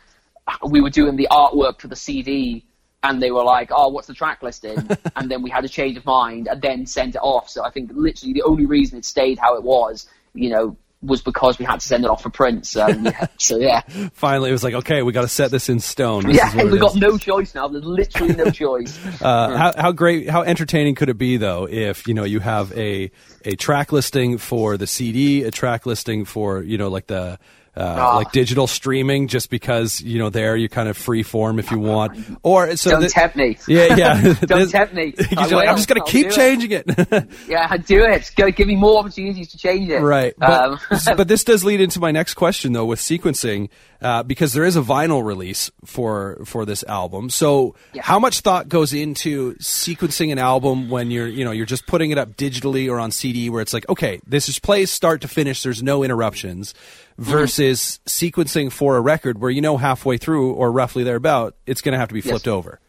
uh, 0.47 0.55
we 0.67 0.81
were 0.81 0.89
doing 0.89 1.15
the 1.15 1.27
artwork 1.31 1.79
for 1.81 1.87
the 1.87 1.95
CD, 1.95 2.65
and 3.01 3.21
they 3.21 3.31
were 3.31 3.43
like, 3.43 3.69
"Oh, 3.71 3.89
what's 3.89 4.07
the 4.07 4.13
track 4.13 4.43
listing?" 4.43 4.77
and 5.15 5.29
then 5.29 5.41
we 5.41 5.49
had 5.49 5.65
a 5.65 5.69
change 5.69 5.97
of 5.97 6.05
mind, 6.05 6.47
and 6.47 6.61
then 6.61 6.85
sent 6.85 7.15
it 7.15 7.21
off. 7.21 7.49
So 7.49 7.63
I 7.63 7.71
think 7.71 7.91
literally 7.93 8.33
the 8.33 8.43
only 8.43 8.65
reason 8.65 8.97
it 8.99 9.05
stayed 9.05 9.39
how 9.39 9.55
it 9.55 9.63
was, 9.63 10.07
you 10.33 10.49
know, 10.49 10.77
was 11.03 11.21
because 11.21 11.59
we 11.59 11.65
had 11.65 11.79
to 11.79 11.85
send 11.85 12.05
it 12.05 12.09
off 12.09 12.23
for 12.23 12.29
print. 12.29 12.65
So 12.65 12.87
yeah, 12.87 13.27
so, 13.37 13.57
yeah. 13.59 13.81
finally 14.13 14.49
it 14.49 14.53
was 14.53 14.63
like, 14.63 14.73
okay, 14.73 15.03
we 15.03 15.11
got 15.11 15.21
to 15.21 15.27
set 15.27 15.51
this 15.51 15.69
in 15.69 15.79
stone. 15.79 16.25
This 16.25 16.37
yeah, 16.37 16.63
we 16.63 16.79
got 16.79 16.95
no 16.95 17.17
choice 17.17 17.53
now. 17.53 17.67
There's 17.67 17.85
literally 17.85 18.35
no 18.35 18.49
choice. 18.49 18.99
Uh, 19.23 19.47
yeah. 19.51 19.57
how, 19.57 19.73
how 19.77 19.91
great, 19.91 20.29
how 20.29 20.41
entertaining 20.41 20.95
could 20.95 21.07
it 21.07 21.17
be 21.17 21.37
though 21.37 21.67
if 21.69 22.07
you 22.07 22.13
know 22.13 22.23
you 22.23 22.39
have 22.39 22.75
a 22.77 23.11
a 23.45 23.55
track 23.55 23.91
listing 23.91 24.37
for 24.37 24.75
the 24.75 24.87
CD, 24.87 25.43
a 25.43 25.51
track 25.51 25.85
listing 25.85 26.25
for 26.25 26.61
you 26.61 26.77
know 26.77 26.89
like 26.89 27.07
the 27.07 27.37
uh, 27.75 28.11
oh. 28.13 28.17
like 28.17 28.31
digital 28.31 28.67
streaming, 28.67 29.27
just 29.27 29.49
because 29.49 29.99
you 30.01 30.19
know 30.19 30.29
there 30.29 30.55
you 30.55 30.69
kind 30.69 30.87
of 30.87 30.95
free 30.95 31.23
form 31.23 31.57
if 31.57 31.71
you 31.71 31.79
want, 31.79 32.19
or 32.43 32.75
so 32.75 32.91
don't 32.91 33.01
th- 33.01 33.13
tempt 33.13 33.35
me. 33.35 33.57
Yeah, 33.67 33.95
yeah. 33.95 34.33
don't 34.41 34.69
tempt 34.69 34.93
me. 34.93 35.13
I'm 35.35 35.49
just 35.77 35.89
going 35.89 36.01
to 36.01 36.09
keep 36.09 36.29
changing 36.29 36.71
it. 36.71 36.85
it. 36.87 37.29
yeah, 37.47 37.75
do 37.77 38.03
it. 38.03 38.31
Go, 38.35 38.51
give 38.51 38.67
me 38.67 38.75
more 38.75 38.99
opportunities 38.99 39.49
to 39.51 39.57
change 39.57 39.89
it. 39.89 39.99
Right, 39.99 40.35
but, 40.37 40.51
um. 40.51 40.79
but 41.17 41.27
this 41.27 41.43
does 41.43 41.63
lead 41.63 41.81
into 41.81 41.99
my 41.99 42.11
next 42.11 42.35
question 42.35 42.73
though 42.73 42.85
with 42.85 42.99
sequencing, 42.99 43.69
uh, 44.01 44.21
because 44.21 44.53
there 44.53 44.65
is 44.65 44.75
a 44.75 44.81
vinyl 44.81 45.25
release 45.25 45.71
for 45.83 46.43
for 46.45 46.65
this 46.65 46.83
album. 46.83 47.31
So 47.31 47.73
yeah. 47.93 48.03
how 48.03 48.19
much 48.19 48.41
thought 48.41 48.69
goes 48.69 48.93
into 48.93 49.55
sequencing 49.55 50.31
an 50.31 50.37
album 50.37 50.91
when 50.91 51.09
you're 51.09 51.27
you 51.27 51.43
know 51.43 51.51
you're 51.51 51.65
just 51.65 51.87
putting 51.87 52.11
it 52.11 52.19
up 52.19 52.35
digitally 52.35 52.87
or 52.87 52.99
on 52.99 53.09
CD, 53.09 53.49
where 53.49 53.61
it's 53.61 53.73
like 53.73 53.89
okay, 53.89 54.19
this 54.27 54.47
is 54.47 54.59
plays 54.59 54.91
start 54.91 55.21
to 55.21 55.27
finish. 55.27 55.63
There's 55.63 55.81
no 55.81 56.03
interruptions 56.03 56.75
versus 57.17 57.99
mm-hmm. 58.05 58.41
sequencing 58.41 58.71
for 58.71 58.97
a 58.97 59.01
record 59.01 59.39
where 59.39 59.51
you 59.51 59.61
know 59.61 59.77
halfway 59.77 60.17
through 60.17 60.53
or 60.53 60.71
roughly 60.71 61.03
thereabout 61.03 61.55
it's 61.65 61.81
going 61.81 61.93
to 61.93 61.99
have 61.99 62.09
to 62.09 62.13
be 62.13 62.21
flipped 62.21 62.45
yes. 62.45 62.53
over. 62.53 62.79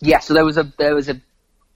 Yeah, 0.00 0.18
so 0.18 0.34
there 0.34 0.44
was 0.44 0.58
a 0.58 0.72
there 0.78 0.94
was 0.94 1.08
a 1.08 1.20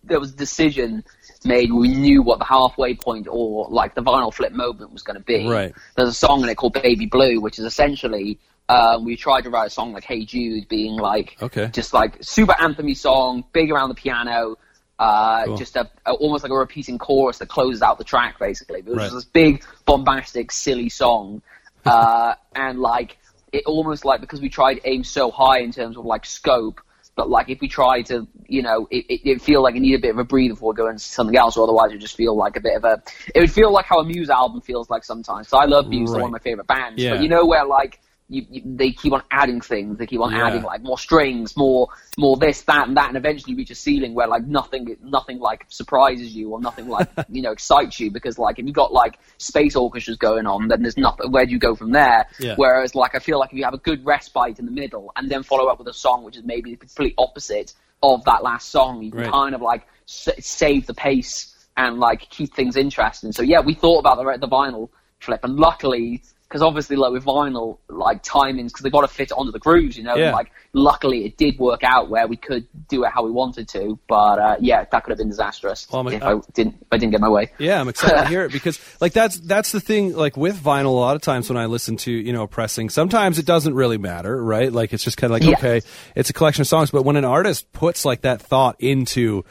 there 0.04 0.20
was 0.20 0.32
a 0.32 0.36
decision 0.36 1.04
made. 1.44 1.72
We 1.72 1.94
knew 1.94 2.22
what 2.22 2.38
the 2.38 2.44
halfway 2.44 2.94
point 2.94 3.26
or 3.30 3.68
like 3.70 3.94
the 3.94 4.02
vinyl 4.02 4.32
flip 4.32 4.52
moment 4.52 4.92
was 4.92 5.02
going 5.02 5.16
to 5.16 5.24
be. 5.24 5.48
Right. 5.48 5.74
There's 5.96 6.10
a 6.10 6.14
song 6.14 6.42
in 6.42 6.48
it 6.48 6.56
called 6.56 6.74
Baby 6.74 7.06
Blue, 7.06 7.40
which 7.40 7.58
is 7.58 7.64
essentially 7.64 8.38
um, 8.68 9.04
we 9.04 9.16
tried 9.16 9.42
to 9.42 9.50
write 9.50 9.66
a 9.66 9.70
song 9.70 9.92
like 9.92 10.04
Hey 10.04 10.24
Jude, 10.24 10.68
being 10.68 10.96
like 10.96 11.36
okay. 11.40 11.70
just 11.72 11.94
like 11.94 12.18
super 12.20 12.52
anthemy 12.52 12.96
song, 12.96 13.44
big 13.52 13.70
around 13.70 13.88
the 13.88 13.94
piano. 13.94 14.56
Uh, 14.98 15.44
cool. 15.44 15.56
just 15.56 15.76
a, 15.76 15.88
a, 16.06 16.12
almost 16.12 16.42
like 16.42 16.50
a 16.50 16.56
repeating 16.56 16.98
chorus 16.98 17.38
that 17.38 17.48
closes 17.48 17.82
out 17.82 17.98
the 17.98 18.04
track, 18.04 18.36
basically. 18.40 18.80
It 18.80 18.86
was 18.86 18.96
right. 18.96 19.12
this 19.12 19.24
big, 19.24 19.64
bombastic, 19.86 20.50
silly 20.50 20.88
song 20.88 21.40
uh, 21.88 22.34
and 22.54 22.80
like 22.80 23.16
it 23.52 23.64
almost 23.66 24.04
like 24.04 24.20
because 24.20 24.40
we 24.40 24.48
tried 24.48 24.80
aim 24.84 25.04
so 25.04 25.30
high 25.30 25.60
in 25.60 25.72
terms 25.72 25.96
of 25.96 26.04
like 26.04 26.26
scope, 26.26 26.80
but 27.16 27.28
like 27.30 27.48
if 27.48 27.60
we 27.60 27.68
try 27.68 28.02
to, 28.02 28.26
you 28.46 28.62
know, 28.62 28.86
it, 28.90 29.06
it, 29.08 29.28
it 29.28 29.42
feel 29.42 29.62
like 29.62 29.74
it 29.74 29.80
need 29.80 29.94
a 29.94 29.98
bit 29.98 30.10
of 30.10 30.18
a 30.18 30.24
breather 30.24 30.54
before 30.54 30.74
going 30.74 30.96
to 30.96 31.02
something 31.02 31.36
else, 31.36 31.56
or 31.56 31.64
otherwise 31.64 31.90
it 31.90 31.94
would 31.94 32.00
just 32.00 32.16
feel 32.16 32.36
like 32.36 32.56
a 32.56 32.60
bit 32.60 32.76
of 32.76 32.84
a. 32.84 33.02
It 33.34 33.40
would 33.40 33.52
feel 33.52 33.72
like 33.72 33.86
how 33.86 33.98
a 34.00 34.04
Muse 34.04 34.30
album 34.30 34.60
feels 34.60 34.90
like 34.90 35.04
sometimes. 35.04 35.48
So 35.48 35.58
I 35.58 35.64
love 35.64 35.88
Muse; 35.88 36.10
right. 36.10 36.14
they're 36.14 36.22
one 36.22 36.28
of 36.28 36.32
my 36.32 36.38
favorite 36.38 36.66
bands. 36.66 37.02
Yeah. 37.02 37.14
But 37.14 37.22
you 37.22 37.28
know 37.28 37.46
where 37.46 37.64
like 37.64 38.00
you, 38.28 38.46
you, 38.50 38.62
they 38.64 38.92
keep 38.92 39.12
on 39.12 39.22
adding 39.30 39.60
things. 39.60 39.98
They 39.98 40.06
keep 40.06 40.20
on 40.20 40.32
yeah. 40.32 40.46
adding 40.46 40.62
like 40.62 40.82
more 40.82 40.98
strings, 40.98 41.56
more 41.56 41.88
more 42.18 42.36
this, 42.36 42.62
that, 42.62 42.86
and 42.86 42.96
that, 42.96 43.08
and 43.08 43.16
eventually 43.16 43.54
reach 43.54 43.70
a 43.70 43.74
ceiling 43.74 44.14
where 44.14 44.28
like 44.28 44.46
nothing 44.46 44.96
nothing 45.02 45.38
like 45.38 45.64
surprises 45.68 46.34
you 46.34 46.50
or 46.50 46.60
nothing 46.60 46.88
like 46.88 47.08
you 47.30 47.42
know 47.42 47.52
excites 47.52 47.98
you 47.98 48.10
because 48.10 48.38
like 48.38 48.58
if 48.58 48.66
you 48.66 48.72
got 48.72 48.92
like 48.92 49.18
space 49.38 49.76
orchestras 49.76 50.18
going 50.18 50.46
on, 50.46 50.68
then 50.68 50.82
there's 50.82 50.98
nothing. 50.98 51.32
Where 51.32 51.46
do 51.46 51.52
you 51.52 51.58
go 51.58 51.74
from 51.74 51.92
there? 51.92 52.26
Yeah. 52.38 52.54
Whereas 52.56 52.94
like 52.94 53.14
I 53.14 53.18
feel 53.18 53.38
like 53.38 53.50
if 53.52 53.58
you 53.58 53.64
have 53.64 53.74
a 53.74 53.78
good 53.78 54.04
respite 54.04 54.58
in 54.58 54.66
the 54.66 54.72
middle 54.72 55.10
and 55.16 55.30
then 55.30 55.42
follow 55.42 55.68
up 55.68 55.78
with 55.78 55.88
a 55.88 55.94
song 55.94 56.24
which 56.24 56.36
is 56.36 56.44
maybe 56.44 56.72
the 56.72 56.76
complete 56.76 57.14
opposite 57.16 57.72
of 58.02 58.24
that 58.24 58.42
last 58.42 58.68
song, 58.68 59.02
you 59.02 59.10
can 59.10 59.20
right. 59.20 59.32
kind 59.32 59.54
of 59.54 59.62
like 59.62 59.86
s- 60.06 60.28
save 60.38 60.86
the 60.86 60.94
pace 60.94 61.54
and 61.78 61.98
like 61.98 62.28
keep 62.28 62.54
things 62.54 62.76
interesting. 62.76 63.32
So 63.32 63.42
yeah, 63.42 63.60
we 63.60 63.72
thought 63.72 64.00
about 64.00 64.18
the 64.18 64.38
the 64.38 64.48
vinyl 64.48 64.90
flip, 65.18 65.40
and 65.44 65.56
luckily 65.56 66.22
because 66.48 66.62
obviously 66.62 66.96
like 66.96 67.12
with 67.12 67.24
vinyl 67.24 67.78
like 67.88 68.22
timings 68.22 68.68
because 68.68 68.82
they've 68.82 68.92
got 68.92 69.02
to 69.02 69.08
fit 69.08 69.30
it 69.30 69.32
onto 69.32 69.52
the 69.52 69.58
grooves 69.58 69.96
you 69.96 70.02
know 70.02 70.14
yeah. 70.16 70.32
like 70.32 70.50
luckily 70.72 71.24
it 71.24 71.36
did 71.36 71.58
work 71.58 71.84
out 71.84 72.08
where 72.08 72.26
we 72.26 72.36
could 72.36 72.66
do 72.88 73.04
it 73.04 73.10
how 73.10 73.22
we 73.22 73.30
wanted 73.30 73.68
to 73.68 73.98
but 74.08 74.38
uh, 74.38 74.56
yeah 74.60 74.84
that 74.90 75.04
could 75.04 75.10
have 75.10 75.18
been 75.18 75.28
disastrous 75.28 75.86
well, 75.92 76.06
if 76.08 76.22
I 76.22 76.40
didn't 76.54 76.76
if 76.80 76.88
I 76.90 76.96
didn't 76.96 77.12
get 77.12 77.20
my 77.20 77.28
way 77.28 77.50
yeah 77.58 77.80
I'm 77.80 77.88
excited 77.88 78.16
to 78.16 78.28
hear 78.28 78.44
it 78.44 78.52
because 78.52 78.80
like 79.00 79.12
that's 79.12 79.38
that's 79.40 79.72
the 79.72 79.80
thing 79.80 80.14
like 80.14 80.36
with 80.36 80.58
vinyl 80.58 80.86
a 80.86 80.88
lot 80.88 81.16
of 81.16 81.22
times 81.22 81.48
when 81.48 81.58
I 81.58 81.66
listen 81.66 81.96
to 81.98 82.12
you 82.12 82.32
know 82.32 82.46
pressing 82.46 82.88
sometimes 82.88 83.38
it 83.38 83.46
doesn't 83.46 83.74
really 83.74 83.98
matter 83.98 84.42
right 84.42 84.72
like 84.72 84.92
it's 84.92 85.04
just 85.04 85.16
kind 85.16 85.32
of 85.32 85.40
like 85.40 85.48
yeah. 85.48 85.58
okay 85.58 85.86
it's 86.14 86.30
a 86.30 86.32
collection 86.32 86.62
of 86.62 86.66
songs 86.66 86.90
but 86.90 87.04
when 87.04 87.16
an 87.16 87.24
artist 87.24 87.70
puts 87.72 88.04
like 88.04 88.22
that 88.22 88.40
thought 88.40 88.76
into 88.78 89.44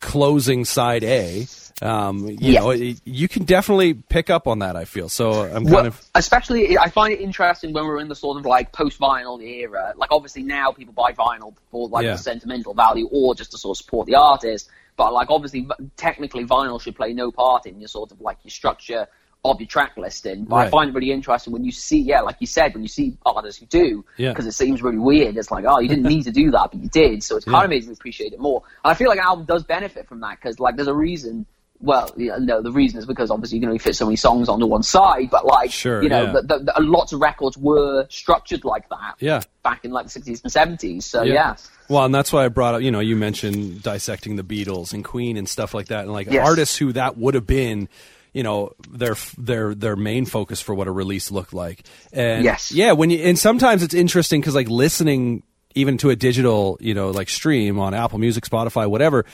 closing 0.00 0.64
side 0.64 1.02
A 1.02 1.46
um, 1.82 2.28
you 2.28 2.36
yeah. 2.40 2.60
know, 2.60 2.70
it, 2.70 3.00
you 3.04 3.26
can 3.28 3.44
definitely 3.44 3.94
pick 3.94 4.30
up 4.30 4.46
on 4.46 4.60
that. 4.60 4.76
I 4.76 4.84
feel 4.84 5.08
so. 5.08 5.42
I'm 5.42 5.64
kind 5.64 5.70
well, 5.70 5.86
of 5.86 6.00
especially. 6.14 6.78
I 6.78 6.88
find 6.88 7.12
it 7.12 7.20
interesting 7.20 7.72
when 7.72 7.84
we're 7.84 7.98
in 8.00 8.08
the 8.08 8.14
sort 8.14 8.38
of 8.38 8.46
like 8.46 8.72
post 8.72 8.98
vinyl 9.00 9.42
era. 9.42 9.92
Like 9.96 10.10
obviously 10.12 10.42
now 10.44 10.70
people 10.72 10.94
buy 10.94 11.12
vinyl 11.12 11.54
for 11.70 11.88
like 11.88 12.04
Yeah. 12.04 12.12
the 12.12 12.18
sentimental 12.18 12.74
value 12.74 13.08
or 13.10 13.34
just 13.34 13.50
to 13.52 13.58
sort 13.58 13.76
of 13.78 13.84
support 13.84 14.06
the 14.06 14.14
artist. 14.14 14.68
But 14.96 15.12
like 15.12 15.30
obviously, 15.30 15.66
technically, 15.96 16.44
vinyl 16.44 16.80
should 16.80 16.94
play 16.94 17.12
no 17.12 17.32
part 17.32 17.66
in 17.66 17.80
your 17.80 17.88
sort 17.88 18.12
of 18.12 18.20
like 18.20 18.38
your 18.44 18.50
structure 18.52 19.08
of 19.44 19.60
your 19.60 19.66
track 19.68 19.92
listing. 19.98 20.44
But 20.44 20.56
Right. 20.56 20.66
I 20.68 20.70
find 20.70 20.88
it 20.88 20.94
really 20.94 21.10
interesting 21.12 21.52
when 21.52 21.64
you 21.64 21.72
see, 21.72 21.98
yeah, 21.98 22.22
like 22.22 22.36
you 22.40 22.46
said, 22.46 22.72
when 22.72 22.82
you 22.82 22.88
see 22.88 23.18
artists 23.26 23.60
who 23.60 23.66
do, 23.66 24.02
Yeah. 24.16 24.30
because 24.30 24.46
it 24.46 24.52
seems 24.52 24.80
really 24.80 24.96
weird. 24.96 25.36
It's 25.36 25.50
like, 25.50 25.66
oh, 25.68 25.80
you 25.80 25.88
didn't 25.88 26.04
need 26.08 26.22
to 26.22 26.30
do 26.32 26.50
that, 26.52 26.70
but 26.72 26.80
you 26.80 26.88
did. 26.88 27.22
So 27.22 27.36
it's 27.36 27.44
kind 27.44 27.56
Yeah. 27.56 27.64
of 27.64 27.70
made 27.70 27.86
me 27.86 27.92
appreciate 27.92 28.32
it 28.32 28.38
more. 28.40 28.62
And 28.82 28.90
I 28.90 28.94
feel 28.94 29.08
like 29.08 29.18
an 29.18 29.24
album 29.26 29.44
does 29.44 29.62
benefit 29.62 30.08
from 30.08 30.20
that 30.20 30.38
because, 30.40 30.58
like, 30.60 30.76
there's 30.76 30.88
a 30.88 30.94
reason. 30.94 31.44
Well, 31.84 32.10
you 32.16 32.28
know, 32.28 32.38
no, 32.38 32.62
the 32.62 32.72
reason 32.72 32.98
is 32.98 33.04
because 33.06 33.30
obviously 33.30 33.56
you 33.58 33.60
can 33.62 33.68
only 33.68 33.78
fit 33.78 33.94
so 33.94 34.06
many 34.06 34.16
songs 34.16 34.48
onto 34.48 34.64
one 34.66 34.82
side, 34.82 35.28
but 35.30 35.44
like, 35.44 35.70
Sure, 35.70 36.02
you 36.02 36.08
know, 36.08 36.24
yeah. 36.24 36.32
the, 36.32 36.42
the, 36.42 36.58
the, 36.76 36.82
lots 36.82 37.12
of 37.12 37.20
records 37.20 37.58
were 37.58 38.06
structured 38.08 38.64
like 38.64 38.88
that 38.88 39.16
Yeah. 39.20 39.42
back 39.62 39.84
in 39.84 39.90
like 39.90 40.06
the 40.08 40.18
60s 40.20 40.42
and 40.42 40.78
70s. 40.78 41.02
So 41.02 41.22
yeah. 41.22 41.56
Well, 41.90 42.06
and 42.06 42.14
that's 42.14 42.32
why 42.32 42.46
I 42.46 42.48
brought 42.48 42.74
up, 42.76 42.80
you 42.80 42.90
know, 42.90 43.00
you 43.00 43.16
mentioned 43.16 43.82
dissecting 43.82 44.36
the 44.36 44.42
Beatles 44.42 44.94
and 44.94 45.04
Queen 45.04 45.36
and 45.36 45.46
stuff 45.46 45.74
like 45.74 45.88
that, 45.88 46.04
and 46.04 46.12
like 46.12 46.28
Yes. 46.30 46.48
artists 46.48 46.76
who 46.78 46.92
that 46.94 47.18
would 47.18 47.34
have 47.34 47.46
been, 47.46 47.90
you 48.32 48.42
know, 48.42 48.72
their 48.90 49.14
their 49.36 49.74
their 49.74 49.94
main 49.94 50.24
focus 50.24 50.62
for 50.62 50.74
what 50.74 50.86
a 50.88 50.90
release 50.90 51.30
looked 51.30 51.52
like. 51.52 51.84
And 52.14 52.42
Yes. 52.44 52.72
yeah, 52.72 52.92
when 52.92 53.10
you 53.10 53.18
and 53.18 53.38
sometimes 53.38 53.82
it's 53.82 53.92
interesting 53.94 54.40
because 54.40 54.54
like 54.54 54.68
listening 54.70 55.42
even 55.76 55.98
to 55.98 56.08
a 56.10 56.16
digital, 56.16 56.78
you 56.80 56.94
know, 56.94 57.10
like 57.10 57.28
stream 57.28 57.78
on 57.80 57.94
Apple 57.94 58.18
Music, 58.18 58.44
Spotify, 58.44 58.88
whatever, 58.88 59.24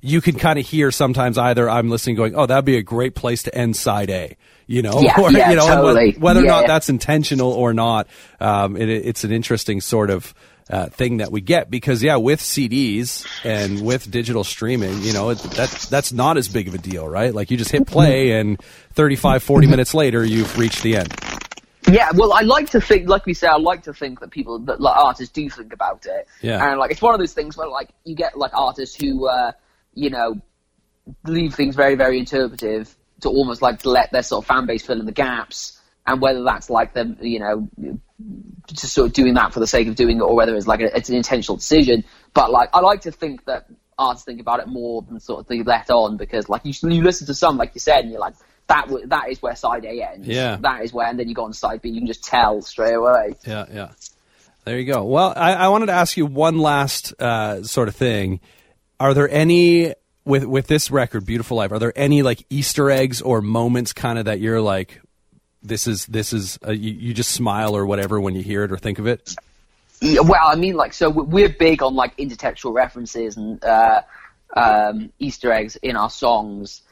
you 0.00 0.20
can 0.20 0.36
kind 0.36 0.58
of 0.58 0.66
hear 0.66 0.90
sometimes 0.90 1.36
either 1.38 1.68
I'm 1.68 1.90
listening 1.90 2.16
going, 2.16 2.34
oh, 2.34 2.46
that'd 2.46 2.64
be 2.64 2.76
a 2.76 2.82
great 2.82 3.14
place 3.14 3.42
to 3.44 3.54
end 3.54 3.76
side 3.76 4.10
A, 4.10 4.36
you 4.66 4.82
know, 4.82 5.00
Yeah, 5.00 5.14
or 5.20 5.30
yeah, 5.30 5.50
you 5.50 5.56
know, 5.56 5.66
totally. 5.66 6.12
whether 6.12 6.40
or 6.40 6.44
not 6.46 6.66
that's 6.66 6.88
intentional 6.88 7.52
or 7.52 7.74
not, 7.74 8.06
um, 8.40 8.76
it, 8.76 8.88
it's 8.88 9.24
an 9.24 9.32
interesting 9.32 9.80
sort 9.80 10.10
of 10.10 10.32
uh, 10.70 10.86
thing 10.86 11.16
that 11.16 11.32
we 11.32 11.40
get 11.40 11.68
because 11.68 12.02
yeah, 12.02 12.16
with 12.16 12.40
CDs 12.40 13.26
and 13.44 13.84
with 13.84 14.08
digital 14.10 14.44
streaming, 14.44 15.02
you 15.02 15.12
know, 15.12 15.30
it, 15.30 15.38
that 15.38 15.70
that's 15.90 16.12
not 16.12 16.36
as 16.36 16.48
big 16.48 16.68
of 16.68 16.74
a 16.74 16.78
deal, 16.78 17.08
right? 17.08 17.34
Like 17.34 17.50
you 17.50 17.56
just 17.56 17.72
hit 17.72 17.86
play 17.86 18.32
and 18.38 18.60
35, 18.92 19.42
40 19.42 19.66
minutes 19.66 19.94
later, 19.94 20.24
you've 20.24 20.56
reached 20.56 20.82
the 20.82 20.96
end. 20.96 21.12
Yeah, 21.90 22.10
well, 22.14 22.32
I 22.32 22.42
like 22.42 22.70
to 22.70 22.80
think, 22.80 23.08
like 23.08 23.26
we 23.26 23.34
say, 23.34 23.48
I 23.48 23.56
like 23.56 23.82
to 23.84 23.92
think 23.92 24.20
that 24.20 24.30
people, 24.30 24.60
that 24.60 24.80
like, 24.80 24.96
artists 24.96 25.32
do 25.32 25.50
think 25.50 25.72
about 25.72 26.06
it. 26.06 26.28
Yeah. 26.40 26.70
And 26.70 26.78
like, 26.78 26.92
it's 26.92 27.02
one 27.02 27.14
of 27.14 27.18
those 27.18 27.32
things 27.32 27.56
where 27.56 27.68
like 27.68 27.88
you 28.04 28.14
get 28.14 28.38
like 28.38 28.52
artists 28.54 28.94
who, 28.94 29.26
uh, 29.26 29.50
you 30.00 30.10
know, 30.10 30.40
leave 31.26 31.54
things 31.54 31.76
very, 31.76 31.94
very 31.94 32.18
interpretive 32.18 32.94
to 33.20 33.28
almost 33.28 33.60
like 33.60 33.80
to 33.80 33.90
let 33.90 34.10
their 34.12 34.22
sort 34.22 34.44
of 34.44 34.48
fan 34.48 34.66
base 34.66 34.84
fill 34.84 34.98
in 34.98 35.06
the 35.06 35.12
gaps. 35.12 35.78
And 36.06 36.20
whether 36.22 36.42
that's 36.42 36.70
like 36.70 36.94
them, 36.94 37.18
you 37.20 37.38
know, 37.38 37.68
just 38.66 38.94
sort 38.94 39.08
of 39.08 39.12
doing 39.12 39.34
that 39.34 39.52
for 39.52 39.60
the 39.60 39.66
sake 39.66 39.86
of 39.86 39.94
doing 39.94 40.16
it, 40.16 40.22
or 40.22 40.34
whether 40.34 40.56
it's 40.56 40.66
like 40.66 40.80
a, 40.80 40.96
it's 40.96 41.10
an 41.10 41.16
intentional 41.16 41.56
decision. 41.56 42.04
But 42.32 42.50
like, 42.50 42.70
I 42.72 42.80
like 42.80 43.02
to 43.02 43.12
think 43.12 43.44
that 43.44 43.66
artists 43.98 44.24
think 44.24 44.40
about 44.40 44.60
it 44.60 44.66
more 44.66 45.02
than 45.02 45.20
sort 45.20 45.40
of 45.40 45.46
they 45.46 45.62
let 45.62 45.90
on 45.90 46.16
because 46.16 46.48
like 46.48 46.62
you, 46.64 46.72
you 46.90 47.02
listen 47.02 47.26
to 47.26 47.34
some, 47.34 47.58
like 47.58 47.72
you 47.74 47.80
said, 47.80 48.00
and 48.00 48.10
you're 48.10 48.20
like, 48.20 48.34
that 48.68 48.86
w- 48.86 49.06
that 49.08 49.28
is 49.28 49.42
where 49.42 49.54
side 49.54 49.84
A 49.84 50.02
ends. 50.12 50.26
Yeah. 50.26 50.56
That 50.56 50.82
is 50.82 50.92
where, 50.92 51.06
and 51.06 51.18
then 51.18 51.28
you 51.28 51.34
go 51.34 51.44
on 51.44 51.52
side 51.52 51.82
B, 51.82 51.90
you 51.90 52.00
can 52.00 52.06
just 52.06 52.24
tell 52.24 52.62
straight 52.62 52.94
away. 52.94 53.34
Yeah, 53.46 53.66
yeah. 53.70 53.90
There 54.64 54.78
you 54.78 54.90
go. 54.90 55.04
Well, 55.04 55.34
I, 55.36 55.54
I 55.54 55.68
wanted 55.68 55.86
to 55.86 55.92
ask 55.92 56.16
you 56.16 56.26
one 56.26 56.58
last 56.58 57.20
uh, 57.20 57.62
sort 57.62 57.88
of 57.88 57.96
thing. 57.96 58.40
Are 59.00 59.14
there 59.14 59.28
any 59.30 59.94
with 60.24 60.44
with 60.44 60.66
this 60.66 60.90
record, 60.90 61.24
Beautiful 61.26 61.56
Life? 61.56 61.72
Are 61.72 61.78
there 61.78 61.92
any 61.96 62.22
like 62.22 62.44
Easter 62.50 62.90
eggs 62.90 63.22
or 63.22 63.40
moments, 63.40 63.92
kind 63.94 64.18
of 64.18 64.26
that 64.26 64.38
you're 64.40 64.60
like, 64.60 65.00
this 65.62 65.86
is 65.86 66.04
this 66.06 66.32
is 66.34 66.58
uh, 66.66 66.70
you, 66.70 66.92
you 66.92 67.14
just 67.14 67.32
smile 67.32 67.74
or 67.76 67.86
whatever 67.86 68.20
when 68.20 68.34
you 68.34 68.42
hear 68.42 68.62
it 68.62 68.70
or 68.70 68.76
think 68.76 68.98
of 68.98 69.06
it? 69.06 69.34
Yeah, 70.02 70.20
Well, 70.20 70.40
I 70.46 70.54
mean, 70.56 70.76
like, 70.76 70.92
so 70.94 71.10
we- 71.10 71.24
we're 71.24 71.48
big 71.48 71.82
on 71.82 71.94
like 71.94 72.16
intertextual 72.16 72.72
references 72.74 73.36
and 73.36 73.62
uh, 73.64 74.02
um, 74.56 75.12
Easter 75.18 75.52
eggs 75.52 75.76
in 75.76 75.96
our 75.96 76.10
songs, 76.10 76.82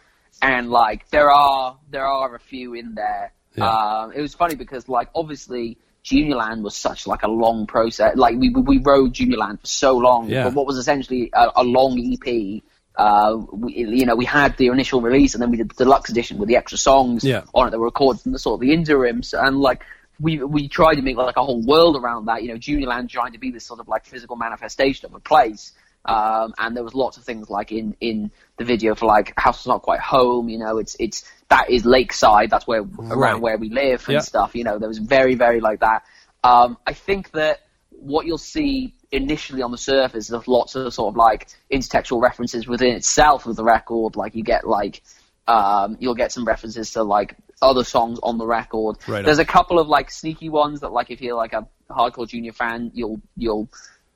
and 0.42 0.70
like 0.70 1.08
there 1.10 1.30
are 1.30 1.76
there 1.90 2.06
are 2.06 2.34
a 2.34 2.40
few 2.40 2.74
in 2.74 2.94
there. 2.94 3.32
Yeah. 3.54 3.68
Um, 3.68 4.12
it 4.12 4.20
was 4.22 4.34
funny 4.34 4.54
because 4.54 4.88
like 4.88 5.08
obviously 5.14 5.76
Juniorland 6.04 6.62
was 6.62 6.76
such 6.76 7.06
like 7.06 7.22
a 7.22 7.28
long 7.28 7.66
process. 7.66 8.16
Like 8.16 8.36
we 8.38 8.50
we 8.50 8.60
we 8.62 8.78
rode 8.78 9.12
Juniorland 9.14 9.60
for 9.60 9.66
so 9.66 9.96
long, 9.96 10.28
Yeah. 10.28 10.44
but 10.44 10.54
what 10.54 10.66
was 10.66 10.76
essentially 10.76 11.30
a, 11.32 11.50
a 11.56 11.64
long 11.64 11.98
EP. 11.98 12.62
Uh, 12.96 13.36
we, 13.52 13.74
you 13.74 14.04
know, 14.06 14.16
we 14.16 14.24
had 14.24 14.56
the 14.56 14.66
initial 14.66 15.00
release, 15.00 15.34
and 15.34 15.40
then 15.42 15.50
we 15.52 15.56
did 15.56 15.68
the 15.70 15.84
deluxe 15.84 16.10
edition 16.10 16.36
with 16.38 16.48
the 16.48 16.56
extra 16.56 16.76
songs 16.76 17.22
Yeah. 17.22 17.42
on 17.54 17.68
it 17.68 17.70
that 17.70 17.78
were 17.78 17.84
recorded 17.84 18.26
in 18.26 18.32
the 18.32 18.40
sort 18.40 18.54
of 18.54 18.60
the 18.60 18.72
interims, 18.72 19.34
and 19.34 19.60
like 19.60 19.84
we 20.20 20.42
we 20.42 20.66
tried 20.68 20.96
to 20.96 21.02
make 21.02 21.16
like 21.16 21.36
a 21.36 21.44
whole 21.44 21.62
world 21.64 21.96
around 21.96 22.26
that. 22.26 22.42
You 22.42 22.48
know, 22.48 22.58
Junior 22.58 22.88
Land 22.88 23.08
trying 23.10 23.32
to 23.32 23.38
be 23.38 23.50
this 23.52 23.64
sort 23.64 23.78
of 23.78 23.86
like 23.86 24.04
physical 24.04 24.34
manifestation 24.36 25.06
of 25.06 25.14
a 25.14 25.20
place. 25.20 25.72
Um, 26.04 26.54
and 26.58 26.74
there 26.76 26.84
was 26.84 26.94
lots 26.94 27.16
of 27.18 27.24
things 27.24 27.50
like 27.50 27.70
in, 27.70 27.94
in 28.00 28.30
the 28.56 28.64
video 28.64 28.94
for 28.94 29.06
like 29.06 29.34
house 29.36 29.60
is 29.60 29.66
not 29.66 29.82
quite 29.82 30.00
home. 30.00 30.48
You 30.48 30.58
know, 30.58 30.78
it's 30.78 30.96
it's 30.98 31.30
that 31.48 31.70
is 31.70 31.84
lakeside. 31.84 32.50
That's 32.50 32.66
where 32.66 32.82
Right. 32.82 33.12
around 33.12 33.40
where 33.42 33.58
we 33.58 33.68
live 33.68 34.04
and 34.08 34.14
Yeah. 34.14 34.20
stuff. 34.20 34.54
You 34.54 34.64
know, 34.64 34.78
there 34.78 34.88
was 34.88 34.98
very 34.98 35.34
very 35.34 35.60
like 35.60 35.80
that. 35.80 36.04
Um, 36.44 36.78
I 36.86 36.92
think 36.94 37.32
that 37.32 37.60
what 37.90 38.26
you'll 38.26 38.38
see 38.38 38.94
initially 39.10 39.62
on 39.62 39.70
the 39.70 39.78
surface 39.78 40.30
is 40.30 40.48
lots 40.48 40.76
of 40.76 40.92
sort 40.94 41.12
of 41.12 41.16
like 41.16 41.48
intertextual 41.72 42.22
references 42.22 42.66
within 42.68 42.94
itself 42.94 43.46
of 43.46 43.56
the 43.56 43.64
record. 43.64 44.16
Like 44.16 44.34
you 44.34 44.44
get 44.44 44.66
like 44.66 45.02
um, 45.46 45.96
you'll 45.98 46.14
get 46.14 46.30
some 46.30 46.44
references 46.44 46.92
to 46.92 47.02
like 47.02 47.34
other 47.60 47.82
songs 47.82 48.18
on 48.22 48.38
the 48.38 48.46
record. 48.46 48.96
Right 49.08 49.18
on. 49.18 49.24
There's 49.24 49.38
a 49.38 49.44
couple 49.44 49.78
of 49.78 49.88
like 49.88 50.10
sneaky 50.10 50.48
ones 50.48 50.80
that 50.80 50.92
like 50.92 51.10
if 51.10 51.20
you're 51.20 51.36
like 51.36 51.54
a 51.54 51.66
hardcore 51.90 52.28
junior 52.28 52.52
fan, 52.52 52.90
you'll 52.94 53.20
you'll 53.36 53.68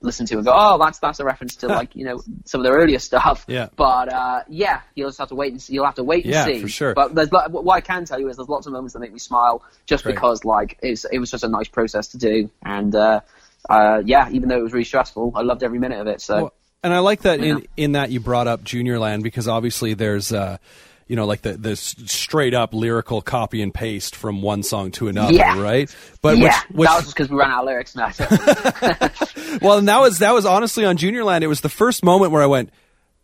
listen 0.03 0.25
to 0.27 0.35
and 0.35 0.45
go, 0.45 0.51
oh, 0.53 0.77
that's 0.77 0.99
that's 0.99 1.19
a 1.19 1.25
reference 1.25 1.55
to 1.57 1.67
like 1.67 1.95
you 1.95 2.05
know 2.05 2.21
some 2.45 2.61
of 2.61 2.65
their 2.65 2.73
earlier 2.75 2.99
stuff. 2.99 3.45
Yeah. 3.47 3.69
But 3.75 4.11
uh, 4.13 4.43
yeah, 4.47 4.81
you'll 4.95 5.09
just 5.09 5.19
have 5.19 5.29
to 5.29 5.35
wait 5.35 5.51
and 5.51 5.61
see. 5.61 5.73
You'll 5.73 5.85
have 5.85 5.95
to 5.95 6.03
wait 6.03 6.25
and 6.25 6.33
Yeah, 6.33 6.45
see. 6.45 6.59
for 6.61 6.67
sure. 6.67 6.93
But 6.93 7.15
there's 7.15 7.29
what 7.31 7.73
I 7.73 7.81
can 7.81 8.05
tell 8.05 8.19
you 8.19 8.29
is 8.29 8.35
there's 8.37 8.49
lots 8.49 8.67
of 8.67 8.73
moments 8.73 8.93
that 8.93 8.99
make 8.99 9.13
me 9.13 9.19
smile 9.19 9.63
just 9.85 10.03
Great. 10.03 10.15
because 10.15 10.45
like 10.45 10.77
it 10.83 10.91
was, 10.91 11.05
it 11.11 11.19
was 11.19 11.31
just 11.31 11.43
a 11.43 11.49
nice 11.49 11.67
process 11.67 12.09
to 12.09 12.17
do 12.17 12.49
and. 12.63 12.93
Uh, 12.95 13.21
uh, 13.69 14.01
yeah, 14.03 14.29
even 14.29 14.49
though 14.49 14.57
it 14.59 14.61
was 14.61 14.73
really 14.73 14.83
stressful, 14.83 15.31
I 15.35 15.41
loved 15.41 15.63
every 15.63 15.79
minute 15.79 16.01
of 16.01 16.07
it. 16.07 16.19
So 16.19 16.35
Well, 16.35 16.53
and 16.83 16.93
I 16.93 16.99
like 16.99 17.21
that 17.21 17.39
Yeah. 17.39 17.45
in 17.59 17.67
in 17.77 17.91
that 17.93 18.11
you 18.11 18.19
brought 18.19 18.45
up 18.45 18.61
Junior 18.65 18.99
Land 18.99 19.23
because 19.23 19.47
obviously 19.47 19.93
there's 19.93 20.33
uh 20.33 20.57
you 21.07 21.15
know 21.15 21.25
like 21.25 21.41
the 21.41 21.53
the 21.53 21.75
straight 21.75 22.53
up 22.53 22.73
lyrical 22.73 23.21
copy 23.21 23.61
and 23.61 23.73
paste 23.73 24.15
from 24.15 24.41
one 24.41 24.63
song 24.63 24.91
to 24.91 25.07
another, 25.07 25.33
Yeah. 25.33 25.59
right? 25.61 25.93
But 26.21 26.37
yeah, 26.37 26.59
which, 26.69 26.77
which 26.77 26.89
that 26.89 26.95
was 26.97 27.13
because 27.13 27.29
we 27.29 27.37
ran 27.37 27.51
out 27.51 27.61
of 27.61 27.65
lyrics 27.65 27.95
now. 27.95 28.11
well, 29.61 29.77
and 29.77 29.87
that 29.87 29.99
was 29.99 30.19
that 30.19 30.33
was 30.33 30.45
honestly 30.45 30.85
on 30.85 30.97
Junior 30.97 31.23
Land. 31.23 31.43
It 31.43 31.47
was 31.47 31.61
the 31.61 31.69
first 31.69 32.03
moment 32.03 32.31
where 32.31 32.41
I 32.43 32.47
went, 32.47 32.69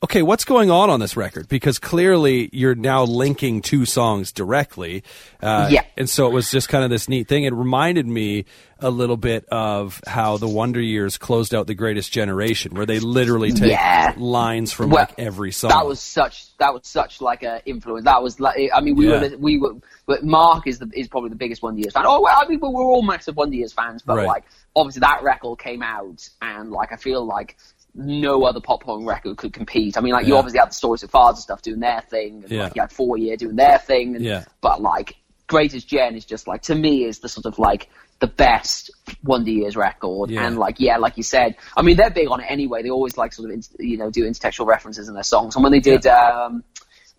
okay, 0.01 0.21
what's 0.21 0.45
going 0.45 0.71
on 0.71 0.89
on 0.89 0.99
this 1.01 1.17
record? 1.17 1.47
Because 1.49 1.77
clearly 1.77 2.49
you're 2.53 2.75
now 2.75 3.03
linking 3.03 3.61
two 3.61 3.85
songs 3.85 4.31
directly. 4.31 5.03
Uh, 5.43 5.67
Yeah. 5.69 5.81
and 5.97 6.09
so 6.09 6.25
it 6.27 6.31
was 6.33 6.49
just 6.51 6.69
kind 6.69 6.83
of 6.85 6.89
this 6.89 7.09
neat 7.09 7.27
thing. 7.27 7.43
It 7.43 7.53
reminded 7.53 8.07
me 8.07 8.45
a 8.79 8.89
little 8.89 9.17
bit 9.17 9.45
of 9.51 9.99
how 10.07 10.37
the 10.37 10.47
Wonder 10.47 10.79
Years 10.79 11.17
closed 11.17 11.53
out 11.53 11.67
the 11.67 11.73
Greatest 11.73 12.13
Generation, 12.13 12.75
where 12.75 12.85
they 12.85 12.99
literally 12.99 13.51
take 13.51 13.71
Yeah. 13.71 14.13
lines 14.15 14.71
from 14.71 14.89
Well, 14.91 15.01
like 15.01 15.19
every 15.19 15.51
song. 15.51 15.69
That 15.71 15.85
was 15.85 15.99
such 15.99 16.45
that 16.59 16.73
was 16.73 16.81
such 16.85 17.19
like 17.19 17.43
a 17.43 17.61
influence. 17.65 18.05
That 18.05 18.23
was 18.23 18.39
like 18.39 18.69
I 18.73 18.79
mean 18.79 18.95
we 18.95 19.09
Yeah. 19.09 19.19
were 19.21 19.37
we 19.37 19.57
were 19.59 19.75
but 20.05 20.23
Mark 20.23 20.65
is 20.65 20.79
the 20.79 20.89
is 20.93 21.09
probably 21.09 21.29
the 21.29 21.35
biggest 21.35 21.61
Wonder 21.61 21.81
Years 21.81 21.91
fan. 21.93 22.05
Oh 22.07 22.21
well, 22.21 22.37
I 22.41 22.47
mean 22.47 22.59
we're 22.61 22.69
all 22.69 23.01
massive 23.01 23.35
Wonder 23.35 23.55
Years 23.57 23.73
fans, 23.73 24.01
but 24.01 24.15
Right. 24.15 24.27
like 24.27 24.43
obviously 24.77 25.01
that 25.01 25.23
record 25.23 25.59
came 25.59 25.83
out 25.83 26.29
and 26.41 26.71
like 26.71 26.93
I 26.93 26.95
feel 26.95 27.25
like 27.25 27.57
no 27.99 28.43
other 28.45 28.59
pop 28.61 28.83
punk 28.83 29.07
record 29.07 29.37
could 29.37 29.53
compete. 29.53 29.97
I 29.97 30.01
mean 30.01 30.13
like 30.13 30.25
you 30.25 30.33
Yeah. 30.33 30.39
obviously 30.39 30.59
had 30.59 30.69
the 30.69 30.73
Story 30.75 30.97
So 30.97 31.07
Far 31.07 31.29
and 31.29 31.37
stuff 31.37 31.61
doing 31.61 31.79
their 31.79 32.01
thing, 32.01 32.43
and 32.43 32.51
Yeah. 32.51 32.63
like 32.63 32.75
you 32.75 32.81
had 32.81 32.91
Four 32.91 33.17
Year 33.17 33.35
doing 33.37 33.55
their 33.55 33.77
thing, 33.77 34.15
and, 34.15 34.23
Yeah. 34.23 34.45
but 34.61 34.81
like 34.81 35.15
Greatest 35.47 35.87
Gen 35.87 36.15
is 36.15 36.25
just 36.25 36.47
like 36.47 36.61
to 36.63 36.75
me 36.75 37.03
is 37.05 37.19
the 37.19 37.29
sort 37.29 37.45
of 37.45 37.57
like 37.59 37.89
the 38.19 38.27
best 38.27 38.91
Wonder 39.23 39.49
Years 39.51 39.75
record, 39.75 40.29
Yeah. 40.29 40.45
and 40.45 40.57
like 40.57 40.79
yeah, 40.79 40.97
like 40.97 41.17
you 41.17 41.23
said, 41.23 41.55
I 41.75 41.81
mean 41.81 41.97
they're 41.97 42.09
big 42.09 42.29
on 42.29 42.39
it 42.41 42.45
anyway. 42.49 42.83
They 42.83 42.89
always 42.89 43.17
like 43.17 43.33
sort 43.33 43.51
of 43.51 43.63
you 43.79 43.97
know 43.97 44.09
do 44.09 44.23
intertextual 44.29 44.65
references 44.67 45.07
in 45.07 45.13
their 45.13 45.23
songs, 45.23 45.55
and 45.55 45.63
when 45.63 45.71
they 45.71 45.79
did 45.79 46.05
um, 46.07 46.63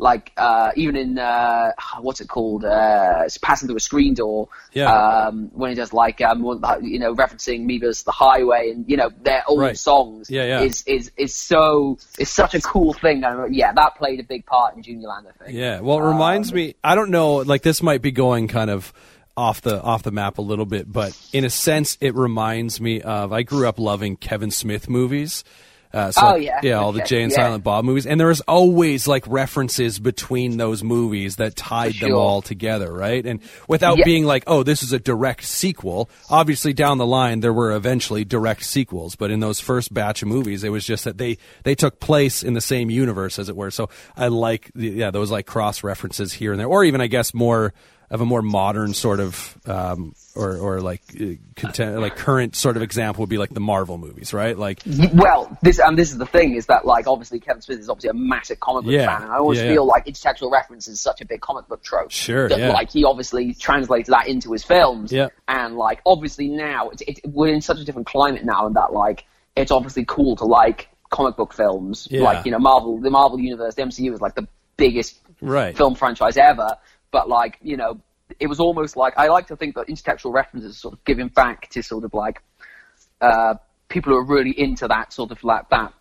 like 0.01 0.33
uh, 0.37 0.73
even 0.77 0.97
in 0.97 1.19
uh, 1.19 1.73
what's 2.01 2.21
it 2.21 2.29
called, 2.29 2.65
uh, 2.65 3.23
it's 3.27 3.39
passing 3.39 3.69
through 3.69 3.77
a 3.77 3.81
screen 3.81 4.15
door, 4.15 4.49
Yeah. 4.73 4.91
um, 5.27 5.51
when 5.53 5.71
he 5.71 5.77
does 5.77 5.93
like 5.93 6.21
um, 6.21 6.43
you 6.83 6.99
know 6.99 7.15
referencing 7.15 7.65
Me 7.65 7.79
the 7.79 8.13
Highway, 8.13 8.71
and 8.71 8.89
you 8.89 8.97
know 8.97 9.11
their 9.23 9.43
old 9.47 9.61
Right. 9.61 9.79
songs 9.79 10.31
Yeah, 10.31 10.45
yeah. 10.45 10.61
is 10.63 10.83
is 10.87 11.11
is 11.17 11.35
so 11.35 11.99
it's 12.19 12.31
such 12.31 12.55
a 12.55 12.61
cool 12.61 12.93
thing. 12.95 13.23
And 13.25 13.55
yeah, 13.55 13.73
that 13.73 13.97
played 13.97 14.21
a 14.21 14.25
big 14.25 14.47
part 14.47 14.75
in 14.77 14.83
Junior 14.83 15.09
Land, 15.09 15.27
I 15.29 15.45
think. 15.45 15.57
Yeah, 15.57 15.81
well, 15.81 15.99
it 15.99 16.09
reminds 16.09 16.53
me. 16.53 16.75
I 16.83 16.95
don't 16.95 17.11
know. 17.11 17.37
Like 17.37 17.63
this 17.63 17.83
might 17.83 18.03
be 18.03 18.11
going 18.11 18.49
kind 18.49 18.71
of 18.71 18.93
off 19.37 19.61
the 19.61 19.81
off 19.83 20.03
the 20.03 20.11
map 20.11 20.39
a 20.39 20.43
little 20.43 20.67
bit, 20.67 20.91
but 20.91 21.17
in 21.33 21.45
a 21.45 21.51
sense, 21.51 21.97
it 22.01 22.15
reminds 22.15 22.81
me 22.81 23.01
of. 23.03 23.33
I 23.33 23.43
grew 23.43 23.69
up 23.69 23.79
loving 23.79 24.17
Kevin 24.17 24.51
Smith 24.51 24.89
movies. 24.89 25.45
Uh, 25.93 26.13
so 26.13 26.21
Oh, 26.23 26.35
yeah. 26.37 26.61
yeah, 26.63 26.75
all 26.75 26.93
the 26.93 27.03
Jay 27.03 27.23
and 27.23 27.33
yeah. 27.33 27.37
Silent 27.37 27.65
Bob 27.65 27.85
movies, 27.85 28.07
and 28.07 28.21
there 28.21 28.29
was 28.29 28.41
always 28.43 29.09
like 29.09 29.25
references 29.27 29.99
between 29.99 30.57
those 30.57 30.85
movies 30.85 31.37
that 31.37 31.57
tied 31.57 31.95
them 31.95 32.15
all 32.15 32.43
together, 32.43 32.93
right? 32.93 33.27
And 33.27 33.41
without 33.69 33.99
Yeah. 33.99 34.05
being 34.05 34.25
like, 34.25 34.45
oh, 34.47 34.63
this 34.63 34.83
is 34.85 34.93
a 34.93 34.99
direct 35.01 35.45
sequel. 35.45 36.09
Obviously, 36.31 36.73
down 36.73 36.99
the 36.99 37.07
line, 37.07 37.41
there 37.41 37.53
were 37.53 37.73
eventually 37.73 38.25
direct 38.25 38.65
sequels, 38.65 39.17
but 39.17 39.31
in 39.33 39.41
those 39.41 39.59
first 39.59 39.93
batch 39.93 40.23
of 40.23 40.29
movies, 40.29 40.63
it 40.63 40.71
was 40.71 40.87
just 40.87 41.05
that 41.05 41.19
they 41.19 41.39
they 41.65 41.75
took 41.75 41.99
place 41.99 42.43
in 42.43 42.55
the 42.55 42.61
same 42.61 42.89
universe, 42.91 43.39
as 43.39 43.49
it 43.49 43.57
were. 43.57 43.71
So 43.73 43.89
I 44.17 44.29
like 44.29 44.71
the, 44.75 44.89
yeah 44.91 45.11
those 45.11 45.31
like 45.33 45.47
cross 45.47 45.83
references 45.83 46.33
here 46.35 46.53
and 46.53 46.61
there, 46.61 46.69
or 46.69 46.85
even 46.85 47.01
I 47.01 47.09
guess 47.09 47.35
more 47.35 47.75
of 48.11 48.21
a 48.21 48.25
more 48.27 48.43
modern 48.43 48.93
sort 48.93 49.21
of 49.21 49.57
um, 49.67 50.15
or 50.35 50.57
or 50.57 50.81
like 50.81 51.01
uh, 51.21 51.25
content, 51.55 52.01
like 52.01 52.17
current 52.17 52.57
sort 52.57 52.77
of 52.77 52.83
example 52.83 53.23
would 53.23 53.29
be 53.29 53.39
like 53.39 53.51
the 53.55 53.61
Marvel 53.61 53.99
movies, 53.99 54.33
right? 54.35 54.59
Like, 54.59 54.81
well, 55.15 55.57
this 55.63 55.79
and 55.79 55.97
this 55.97 56.11
is 56.11 56.19
the 56.19 56.27
thing 56.27 56.55
is 56.57 56.67
that 56.67 56.85
like 56.85 57.07
obviously 57.07 57.39
Kevin 57.39 57.63
Smith 57.63 57.79
is 57.79 57.89
obviously 57.89 58.11
a 58.11 58.15
massive 58.15 58.59
comic 58.59 58.85
book 58.85 58.93
Yeah. 58.93 59.07
fan, 59.07 59.23
and 59.25 59.33
I 59.33 59.37
always 59.37 59.59
Yeah, 59.61 59.67
yeah. 59.67 59.73
feel 59.75 59.87
like 59.87 60.07
intertextual 60.07 60.51
reference 60.51 60.89
is 60.89 61.01
such 61.01 61.21
a 61.21 61.25
big 61.25 61.41
comic 61.41 61.69
book 61.69 61.83
trope. 61.85 62.11
Sure, 62.11 62.49
that, 62.49 62.59
yeah. 62.59 62.73
Like 62.73 62.91
he 62.91 63.05
obviously 63.05 63.55
translates 63.55 64.09
that 64.09 64.27
into 64.27 64.53
his 64.53 64.65
films. 64.65 65.13
Yeah. 65.13 65.29
and 65.47 65.77
like 65.77 66.01
obviously 66.05 66.49
now 66.49 66.91
it's, 66.91 67.03
it, 67.03 67.21
we're 67.25 67.53
in 67.55 67.61
such 67.61 67.79
a 67.79 67.85
different 67.85 68.09
climate 68.09 68.45
now, 68.45 68.67
and 68.67 68.75
that 68.77 68.93
like 68.93 69.25
it's 69.57 69.71
obviously 69.71 70.05
cool 70.05 70.35
to 70.37 70.45
like 70.47 70.89
comic 71.11 71.37
book 71.37 71.53
films. 71.53 72.09
Yeah. 72.11 72.23
Like 72.23 72.45
you 72.45 72.51
know 72.51 72.59
Marvel, 72.59 72.99
the 73.01 73.11
Marvel 73.11 73.39
universe, 73.39 73.77
the 73.77 73.83
MCU 73.83 74.13
is 74.13 74.21
like 74.21 74.35
the 74.35 74.49
biggest 74.77 75.19
Right. 75.43 75.75
film 75.75 75.95
franchise 75.95 76.37
ever. 76.37 76.77
But 77.13 77.29
like 77.29 77.59
you 77.63 77.77
know, 77.77 78.01
it 78.39 78.47
was 78.47 78.61
almost 78.61 78.97
like 78.97 79.15
I 79.17 79.29
like 79.29 79.47
to 79.49 79.57
think 79.57 79.75
that 79.75 79.89
intertextual 79.89 80.33
references 80.33 80.79
sort 80.79 80.95
of 80.95 81.05
giving 81.05 81.29
back 81.29 81.69
to 81.71 81.83
sort 81.83 82.05
of 82.05 82.15
like 82.15 82.43
uh, 83.21 83.55
people 83.89 84.13
who 84.13 84.19
are 84.19 84.27
really 84.27 84.59
into 84.59 84.89
that 84.89 85.13
sort 85.13 85.31
of 85.31 85.43
like 85.45 85.69
that 85.71 85.93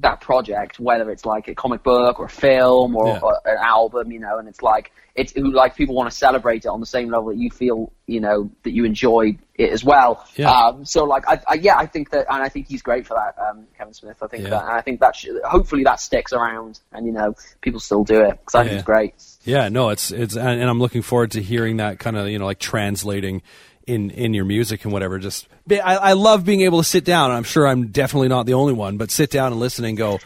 that 0.00 0.20
project, 0.20 0.78
whether 0.80 1.10
it's 1.10 1.24
like 1.24 1.48
a 1.48 1.54
comic 1.54 1.82
book 1.82 2.18
or 2.20 2.26
a 2.26 2.28
film 2.28 2.96
or, 2.96 3.06
Yeah. 3.08 3.20
or 3.20 3.38
an 3.44 3.56
album, 3.60 4.10
you 4.12 4.20
know, 4.20 4.38
and 4.38 4.48
it's 4.48 4.62
like 4.62 4.92
it's 5.14 5.34
like 5.34 5.74
people 5.76 5.94
want 5.94 6.10
to 6.10 6.14
celebrate 6.16 6.66
it 6.66 6.68
on 6.68 6.78
the 6.78 6.84
same 6.84 7.08
level 7.08 7.28
that 7.28 7.38
you 7.38 7.50
feel, 7.50 7.90
you 8.06 8.20
know, 8.20 8.50
that 8.64 8.72
you 8.72 8.84
enjoy 8.84 9.34
it 9.54 9.70
as 9.72 9.82
well. 9.82 10.22
Yeah. 10.36 10.50
Um, 10.50 10.84
so 10.84 11.04
like, 11.04 11.26
I, 11.26 11.40
I, 11.48 11.54
yeah, 11.54 11.78
I 11.78 11.86
think 11.86 12.10
that, 12.10 12.26
and 12.30 12.42
I 12.42 12.50
think 12.50 12.68
he's 12.68 12.82
great 12.82 13.06
for 13.06 13.14
that, 13.14 13.34
um, 13.42 13.66
Kevin 13.78 13.94
Smith. 13.94 14.18
I 14.22 14.26
think 14.26 14.42
Yeah. 14.44 14.50
that, 14.50 14.62
and 14.64 14.72
I 14.72 14.82
think 14.82 15.00
that 15.00 15.16
should, 15.16 15.40
hopefully 15.42 15.84
that 15.84 16.00
sticks 16.00 16.34
around, 16.34 16.80
and 16.92 17.06
you 17.06 17.12
know, 17.12 17.34
people 17.62 17.80
still 17.80 18.04
do 18.04 18.20
it 18.20 18.32
because 18.32 18.54
I 18.56 18.64
think 18.64 18.74
it's 18.74 18.82
great. 18.84 19.14
Yeah, 19.44 19.70
no, 19.70 19.88
it's 19.88 20.10
it's, 20.10 20.36
and, 20.36 20.60
and 20.60 20.68
I'm 20.68 20.80
looking 20.80 21.00
forward 21.00 21.30
to 21.30 21.40
hearing 21.42 21.78
that 21.78 21.98
kind 21.98 22.18
of 22.18 22.28
you 22.28 22.38
know 22.38 22.44
like 22.44 22.58
translating 22.58 23.40
in 23.86 24.10
in 24.10 24.34
your 24.34 24.44
music 24.44 24.84
and 24.84 24.92
whatever. 24.92 25.18
Just 25.18 25.48
I, 25.70 25.96
I 25.96 26.12
love 26.12 26.44
being 26.44 26.62
able 26.62 26.78
to 26.78 26.84
sit 26.84 27.04
down. 27.04 27.30
I'm 27.30 27.44
sure 27.44 27.66
I'm 27.66 27.88
definitely 27.88 28.28
not 28.28 28.46
the 28.46 28.54
only 28.54 28.72
one, 28.72 28.96
but 28.96 29.10
sit 29.10 29.30
down 29.30 29.52
and 29.52 29.60
listen 29.60 29.84
and 29.84 29.96
go. 29.96 30.18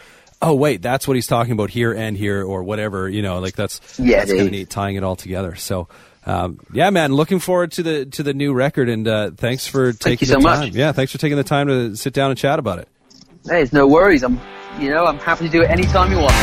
Oh 0.42 0.54
wait, 0.54 0.80
that's 0.80 1.06
what 1.06 1.16
he's 1.16 1.26
talking 1.26 1.52
about 1.52 1.70
here 1.70 1.92
and 1.92 2.16
here 2.16 2.42
or 2.42 2.62
whatever. 2.62 3.08
You 3.08 3.22
know, 3.22 3.40
like 3.40 3.54
that's 3.54 3.80
yeah, 3.98 4.18
that's 4.18 4.30
kind 4.32 4.46
of 4.46 4.50
neat 4.50 4.70
tying 4.70 4.96
it 4.96 5.04
all 5.04 5.16
together. 5.16 5.54
So. 5.54 5.88
Um, 6.26 6.60
yeah, 6.70 6.90
man. 6.90 7.14
Looking 7.14 7.38
forward 7.38 7.72
to 7.72 7.82
the 7.82 8.04
to 8.04 8.22
the 8.22 8.34
new 8.34 8.52
record, 8.52 8.90
and 8.90 9.08
uh, 9.08 9.30
thanks 9.30 9.66
for 9.66 9.94
taking 9.94 10.28
Thank 10.28 10.42
so 10.42 10.48
the 10.48 10.54
time. 10.54 10.66
Much. 10.66 10.74
Yeah, 10.74 10.92
thanks 10.92 11.12
for 11.12 11.18
taking 11.18 11.38
the 11.38 11.44
time 11.44 11.68
to 11.68 11.96
sit 11.96 12.12
down 12.12 12.30
and 12.30 12.38
chat 12.38 12.58
about 12.58 12.78
it. 12.78 12.88
Hey, 13.46 13.62
it's 13.62 13.72
no 13.72 13.86
worries. 13.86 14.22
I'm, 14.22 14.38
you 14.78 14.90
know, 14.90 15.06
I'm 15.06 15.18
happy 15.18 15.46
to 15.46 15.50
do 15.50 15.62
it 15.62 15.70
anytime 15.70 16.12
you 16.12 16.18
want. 16.18 16.34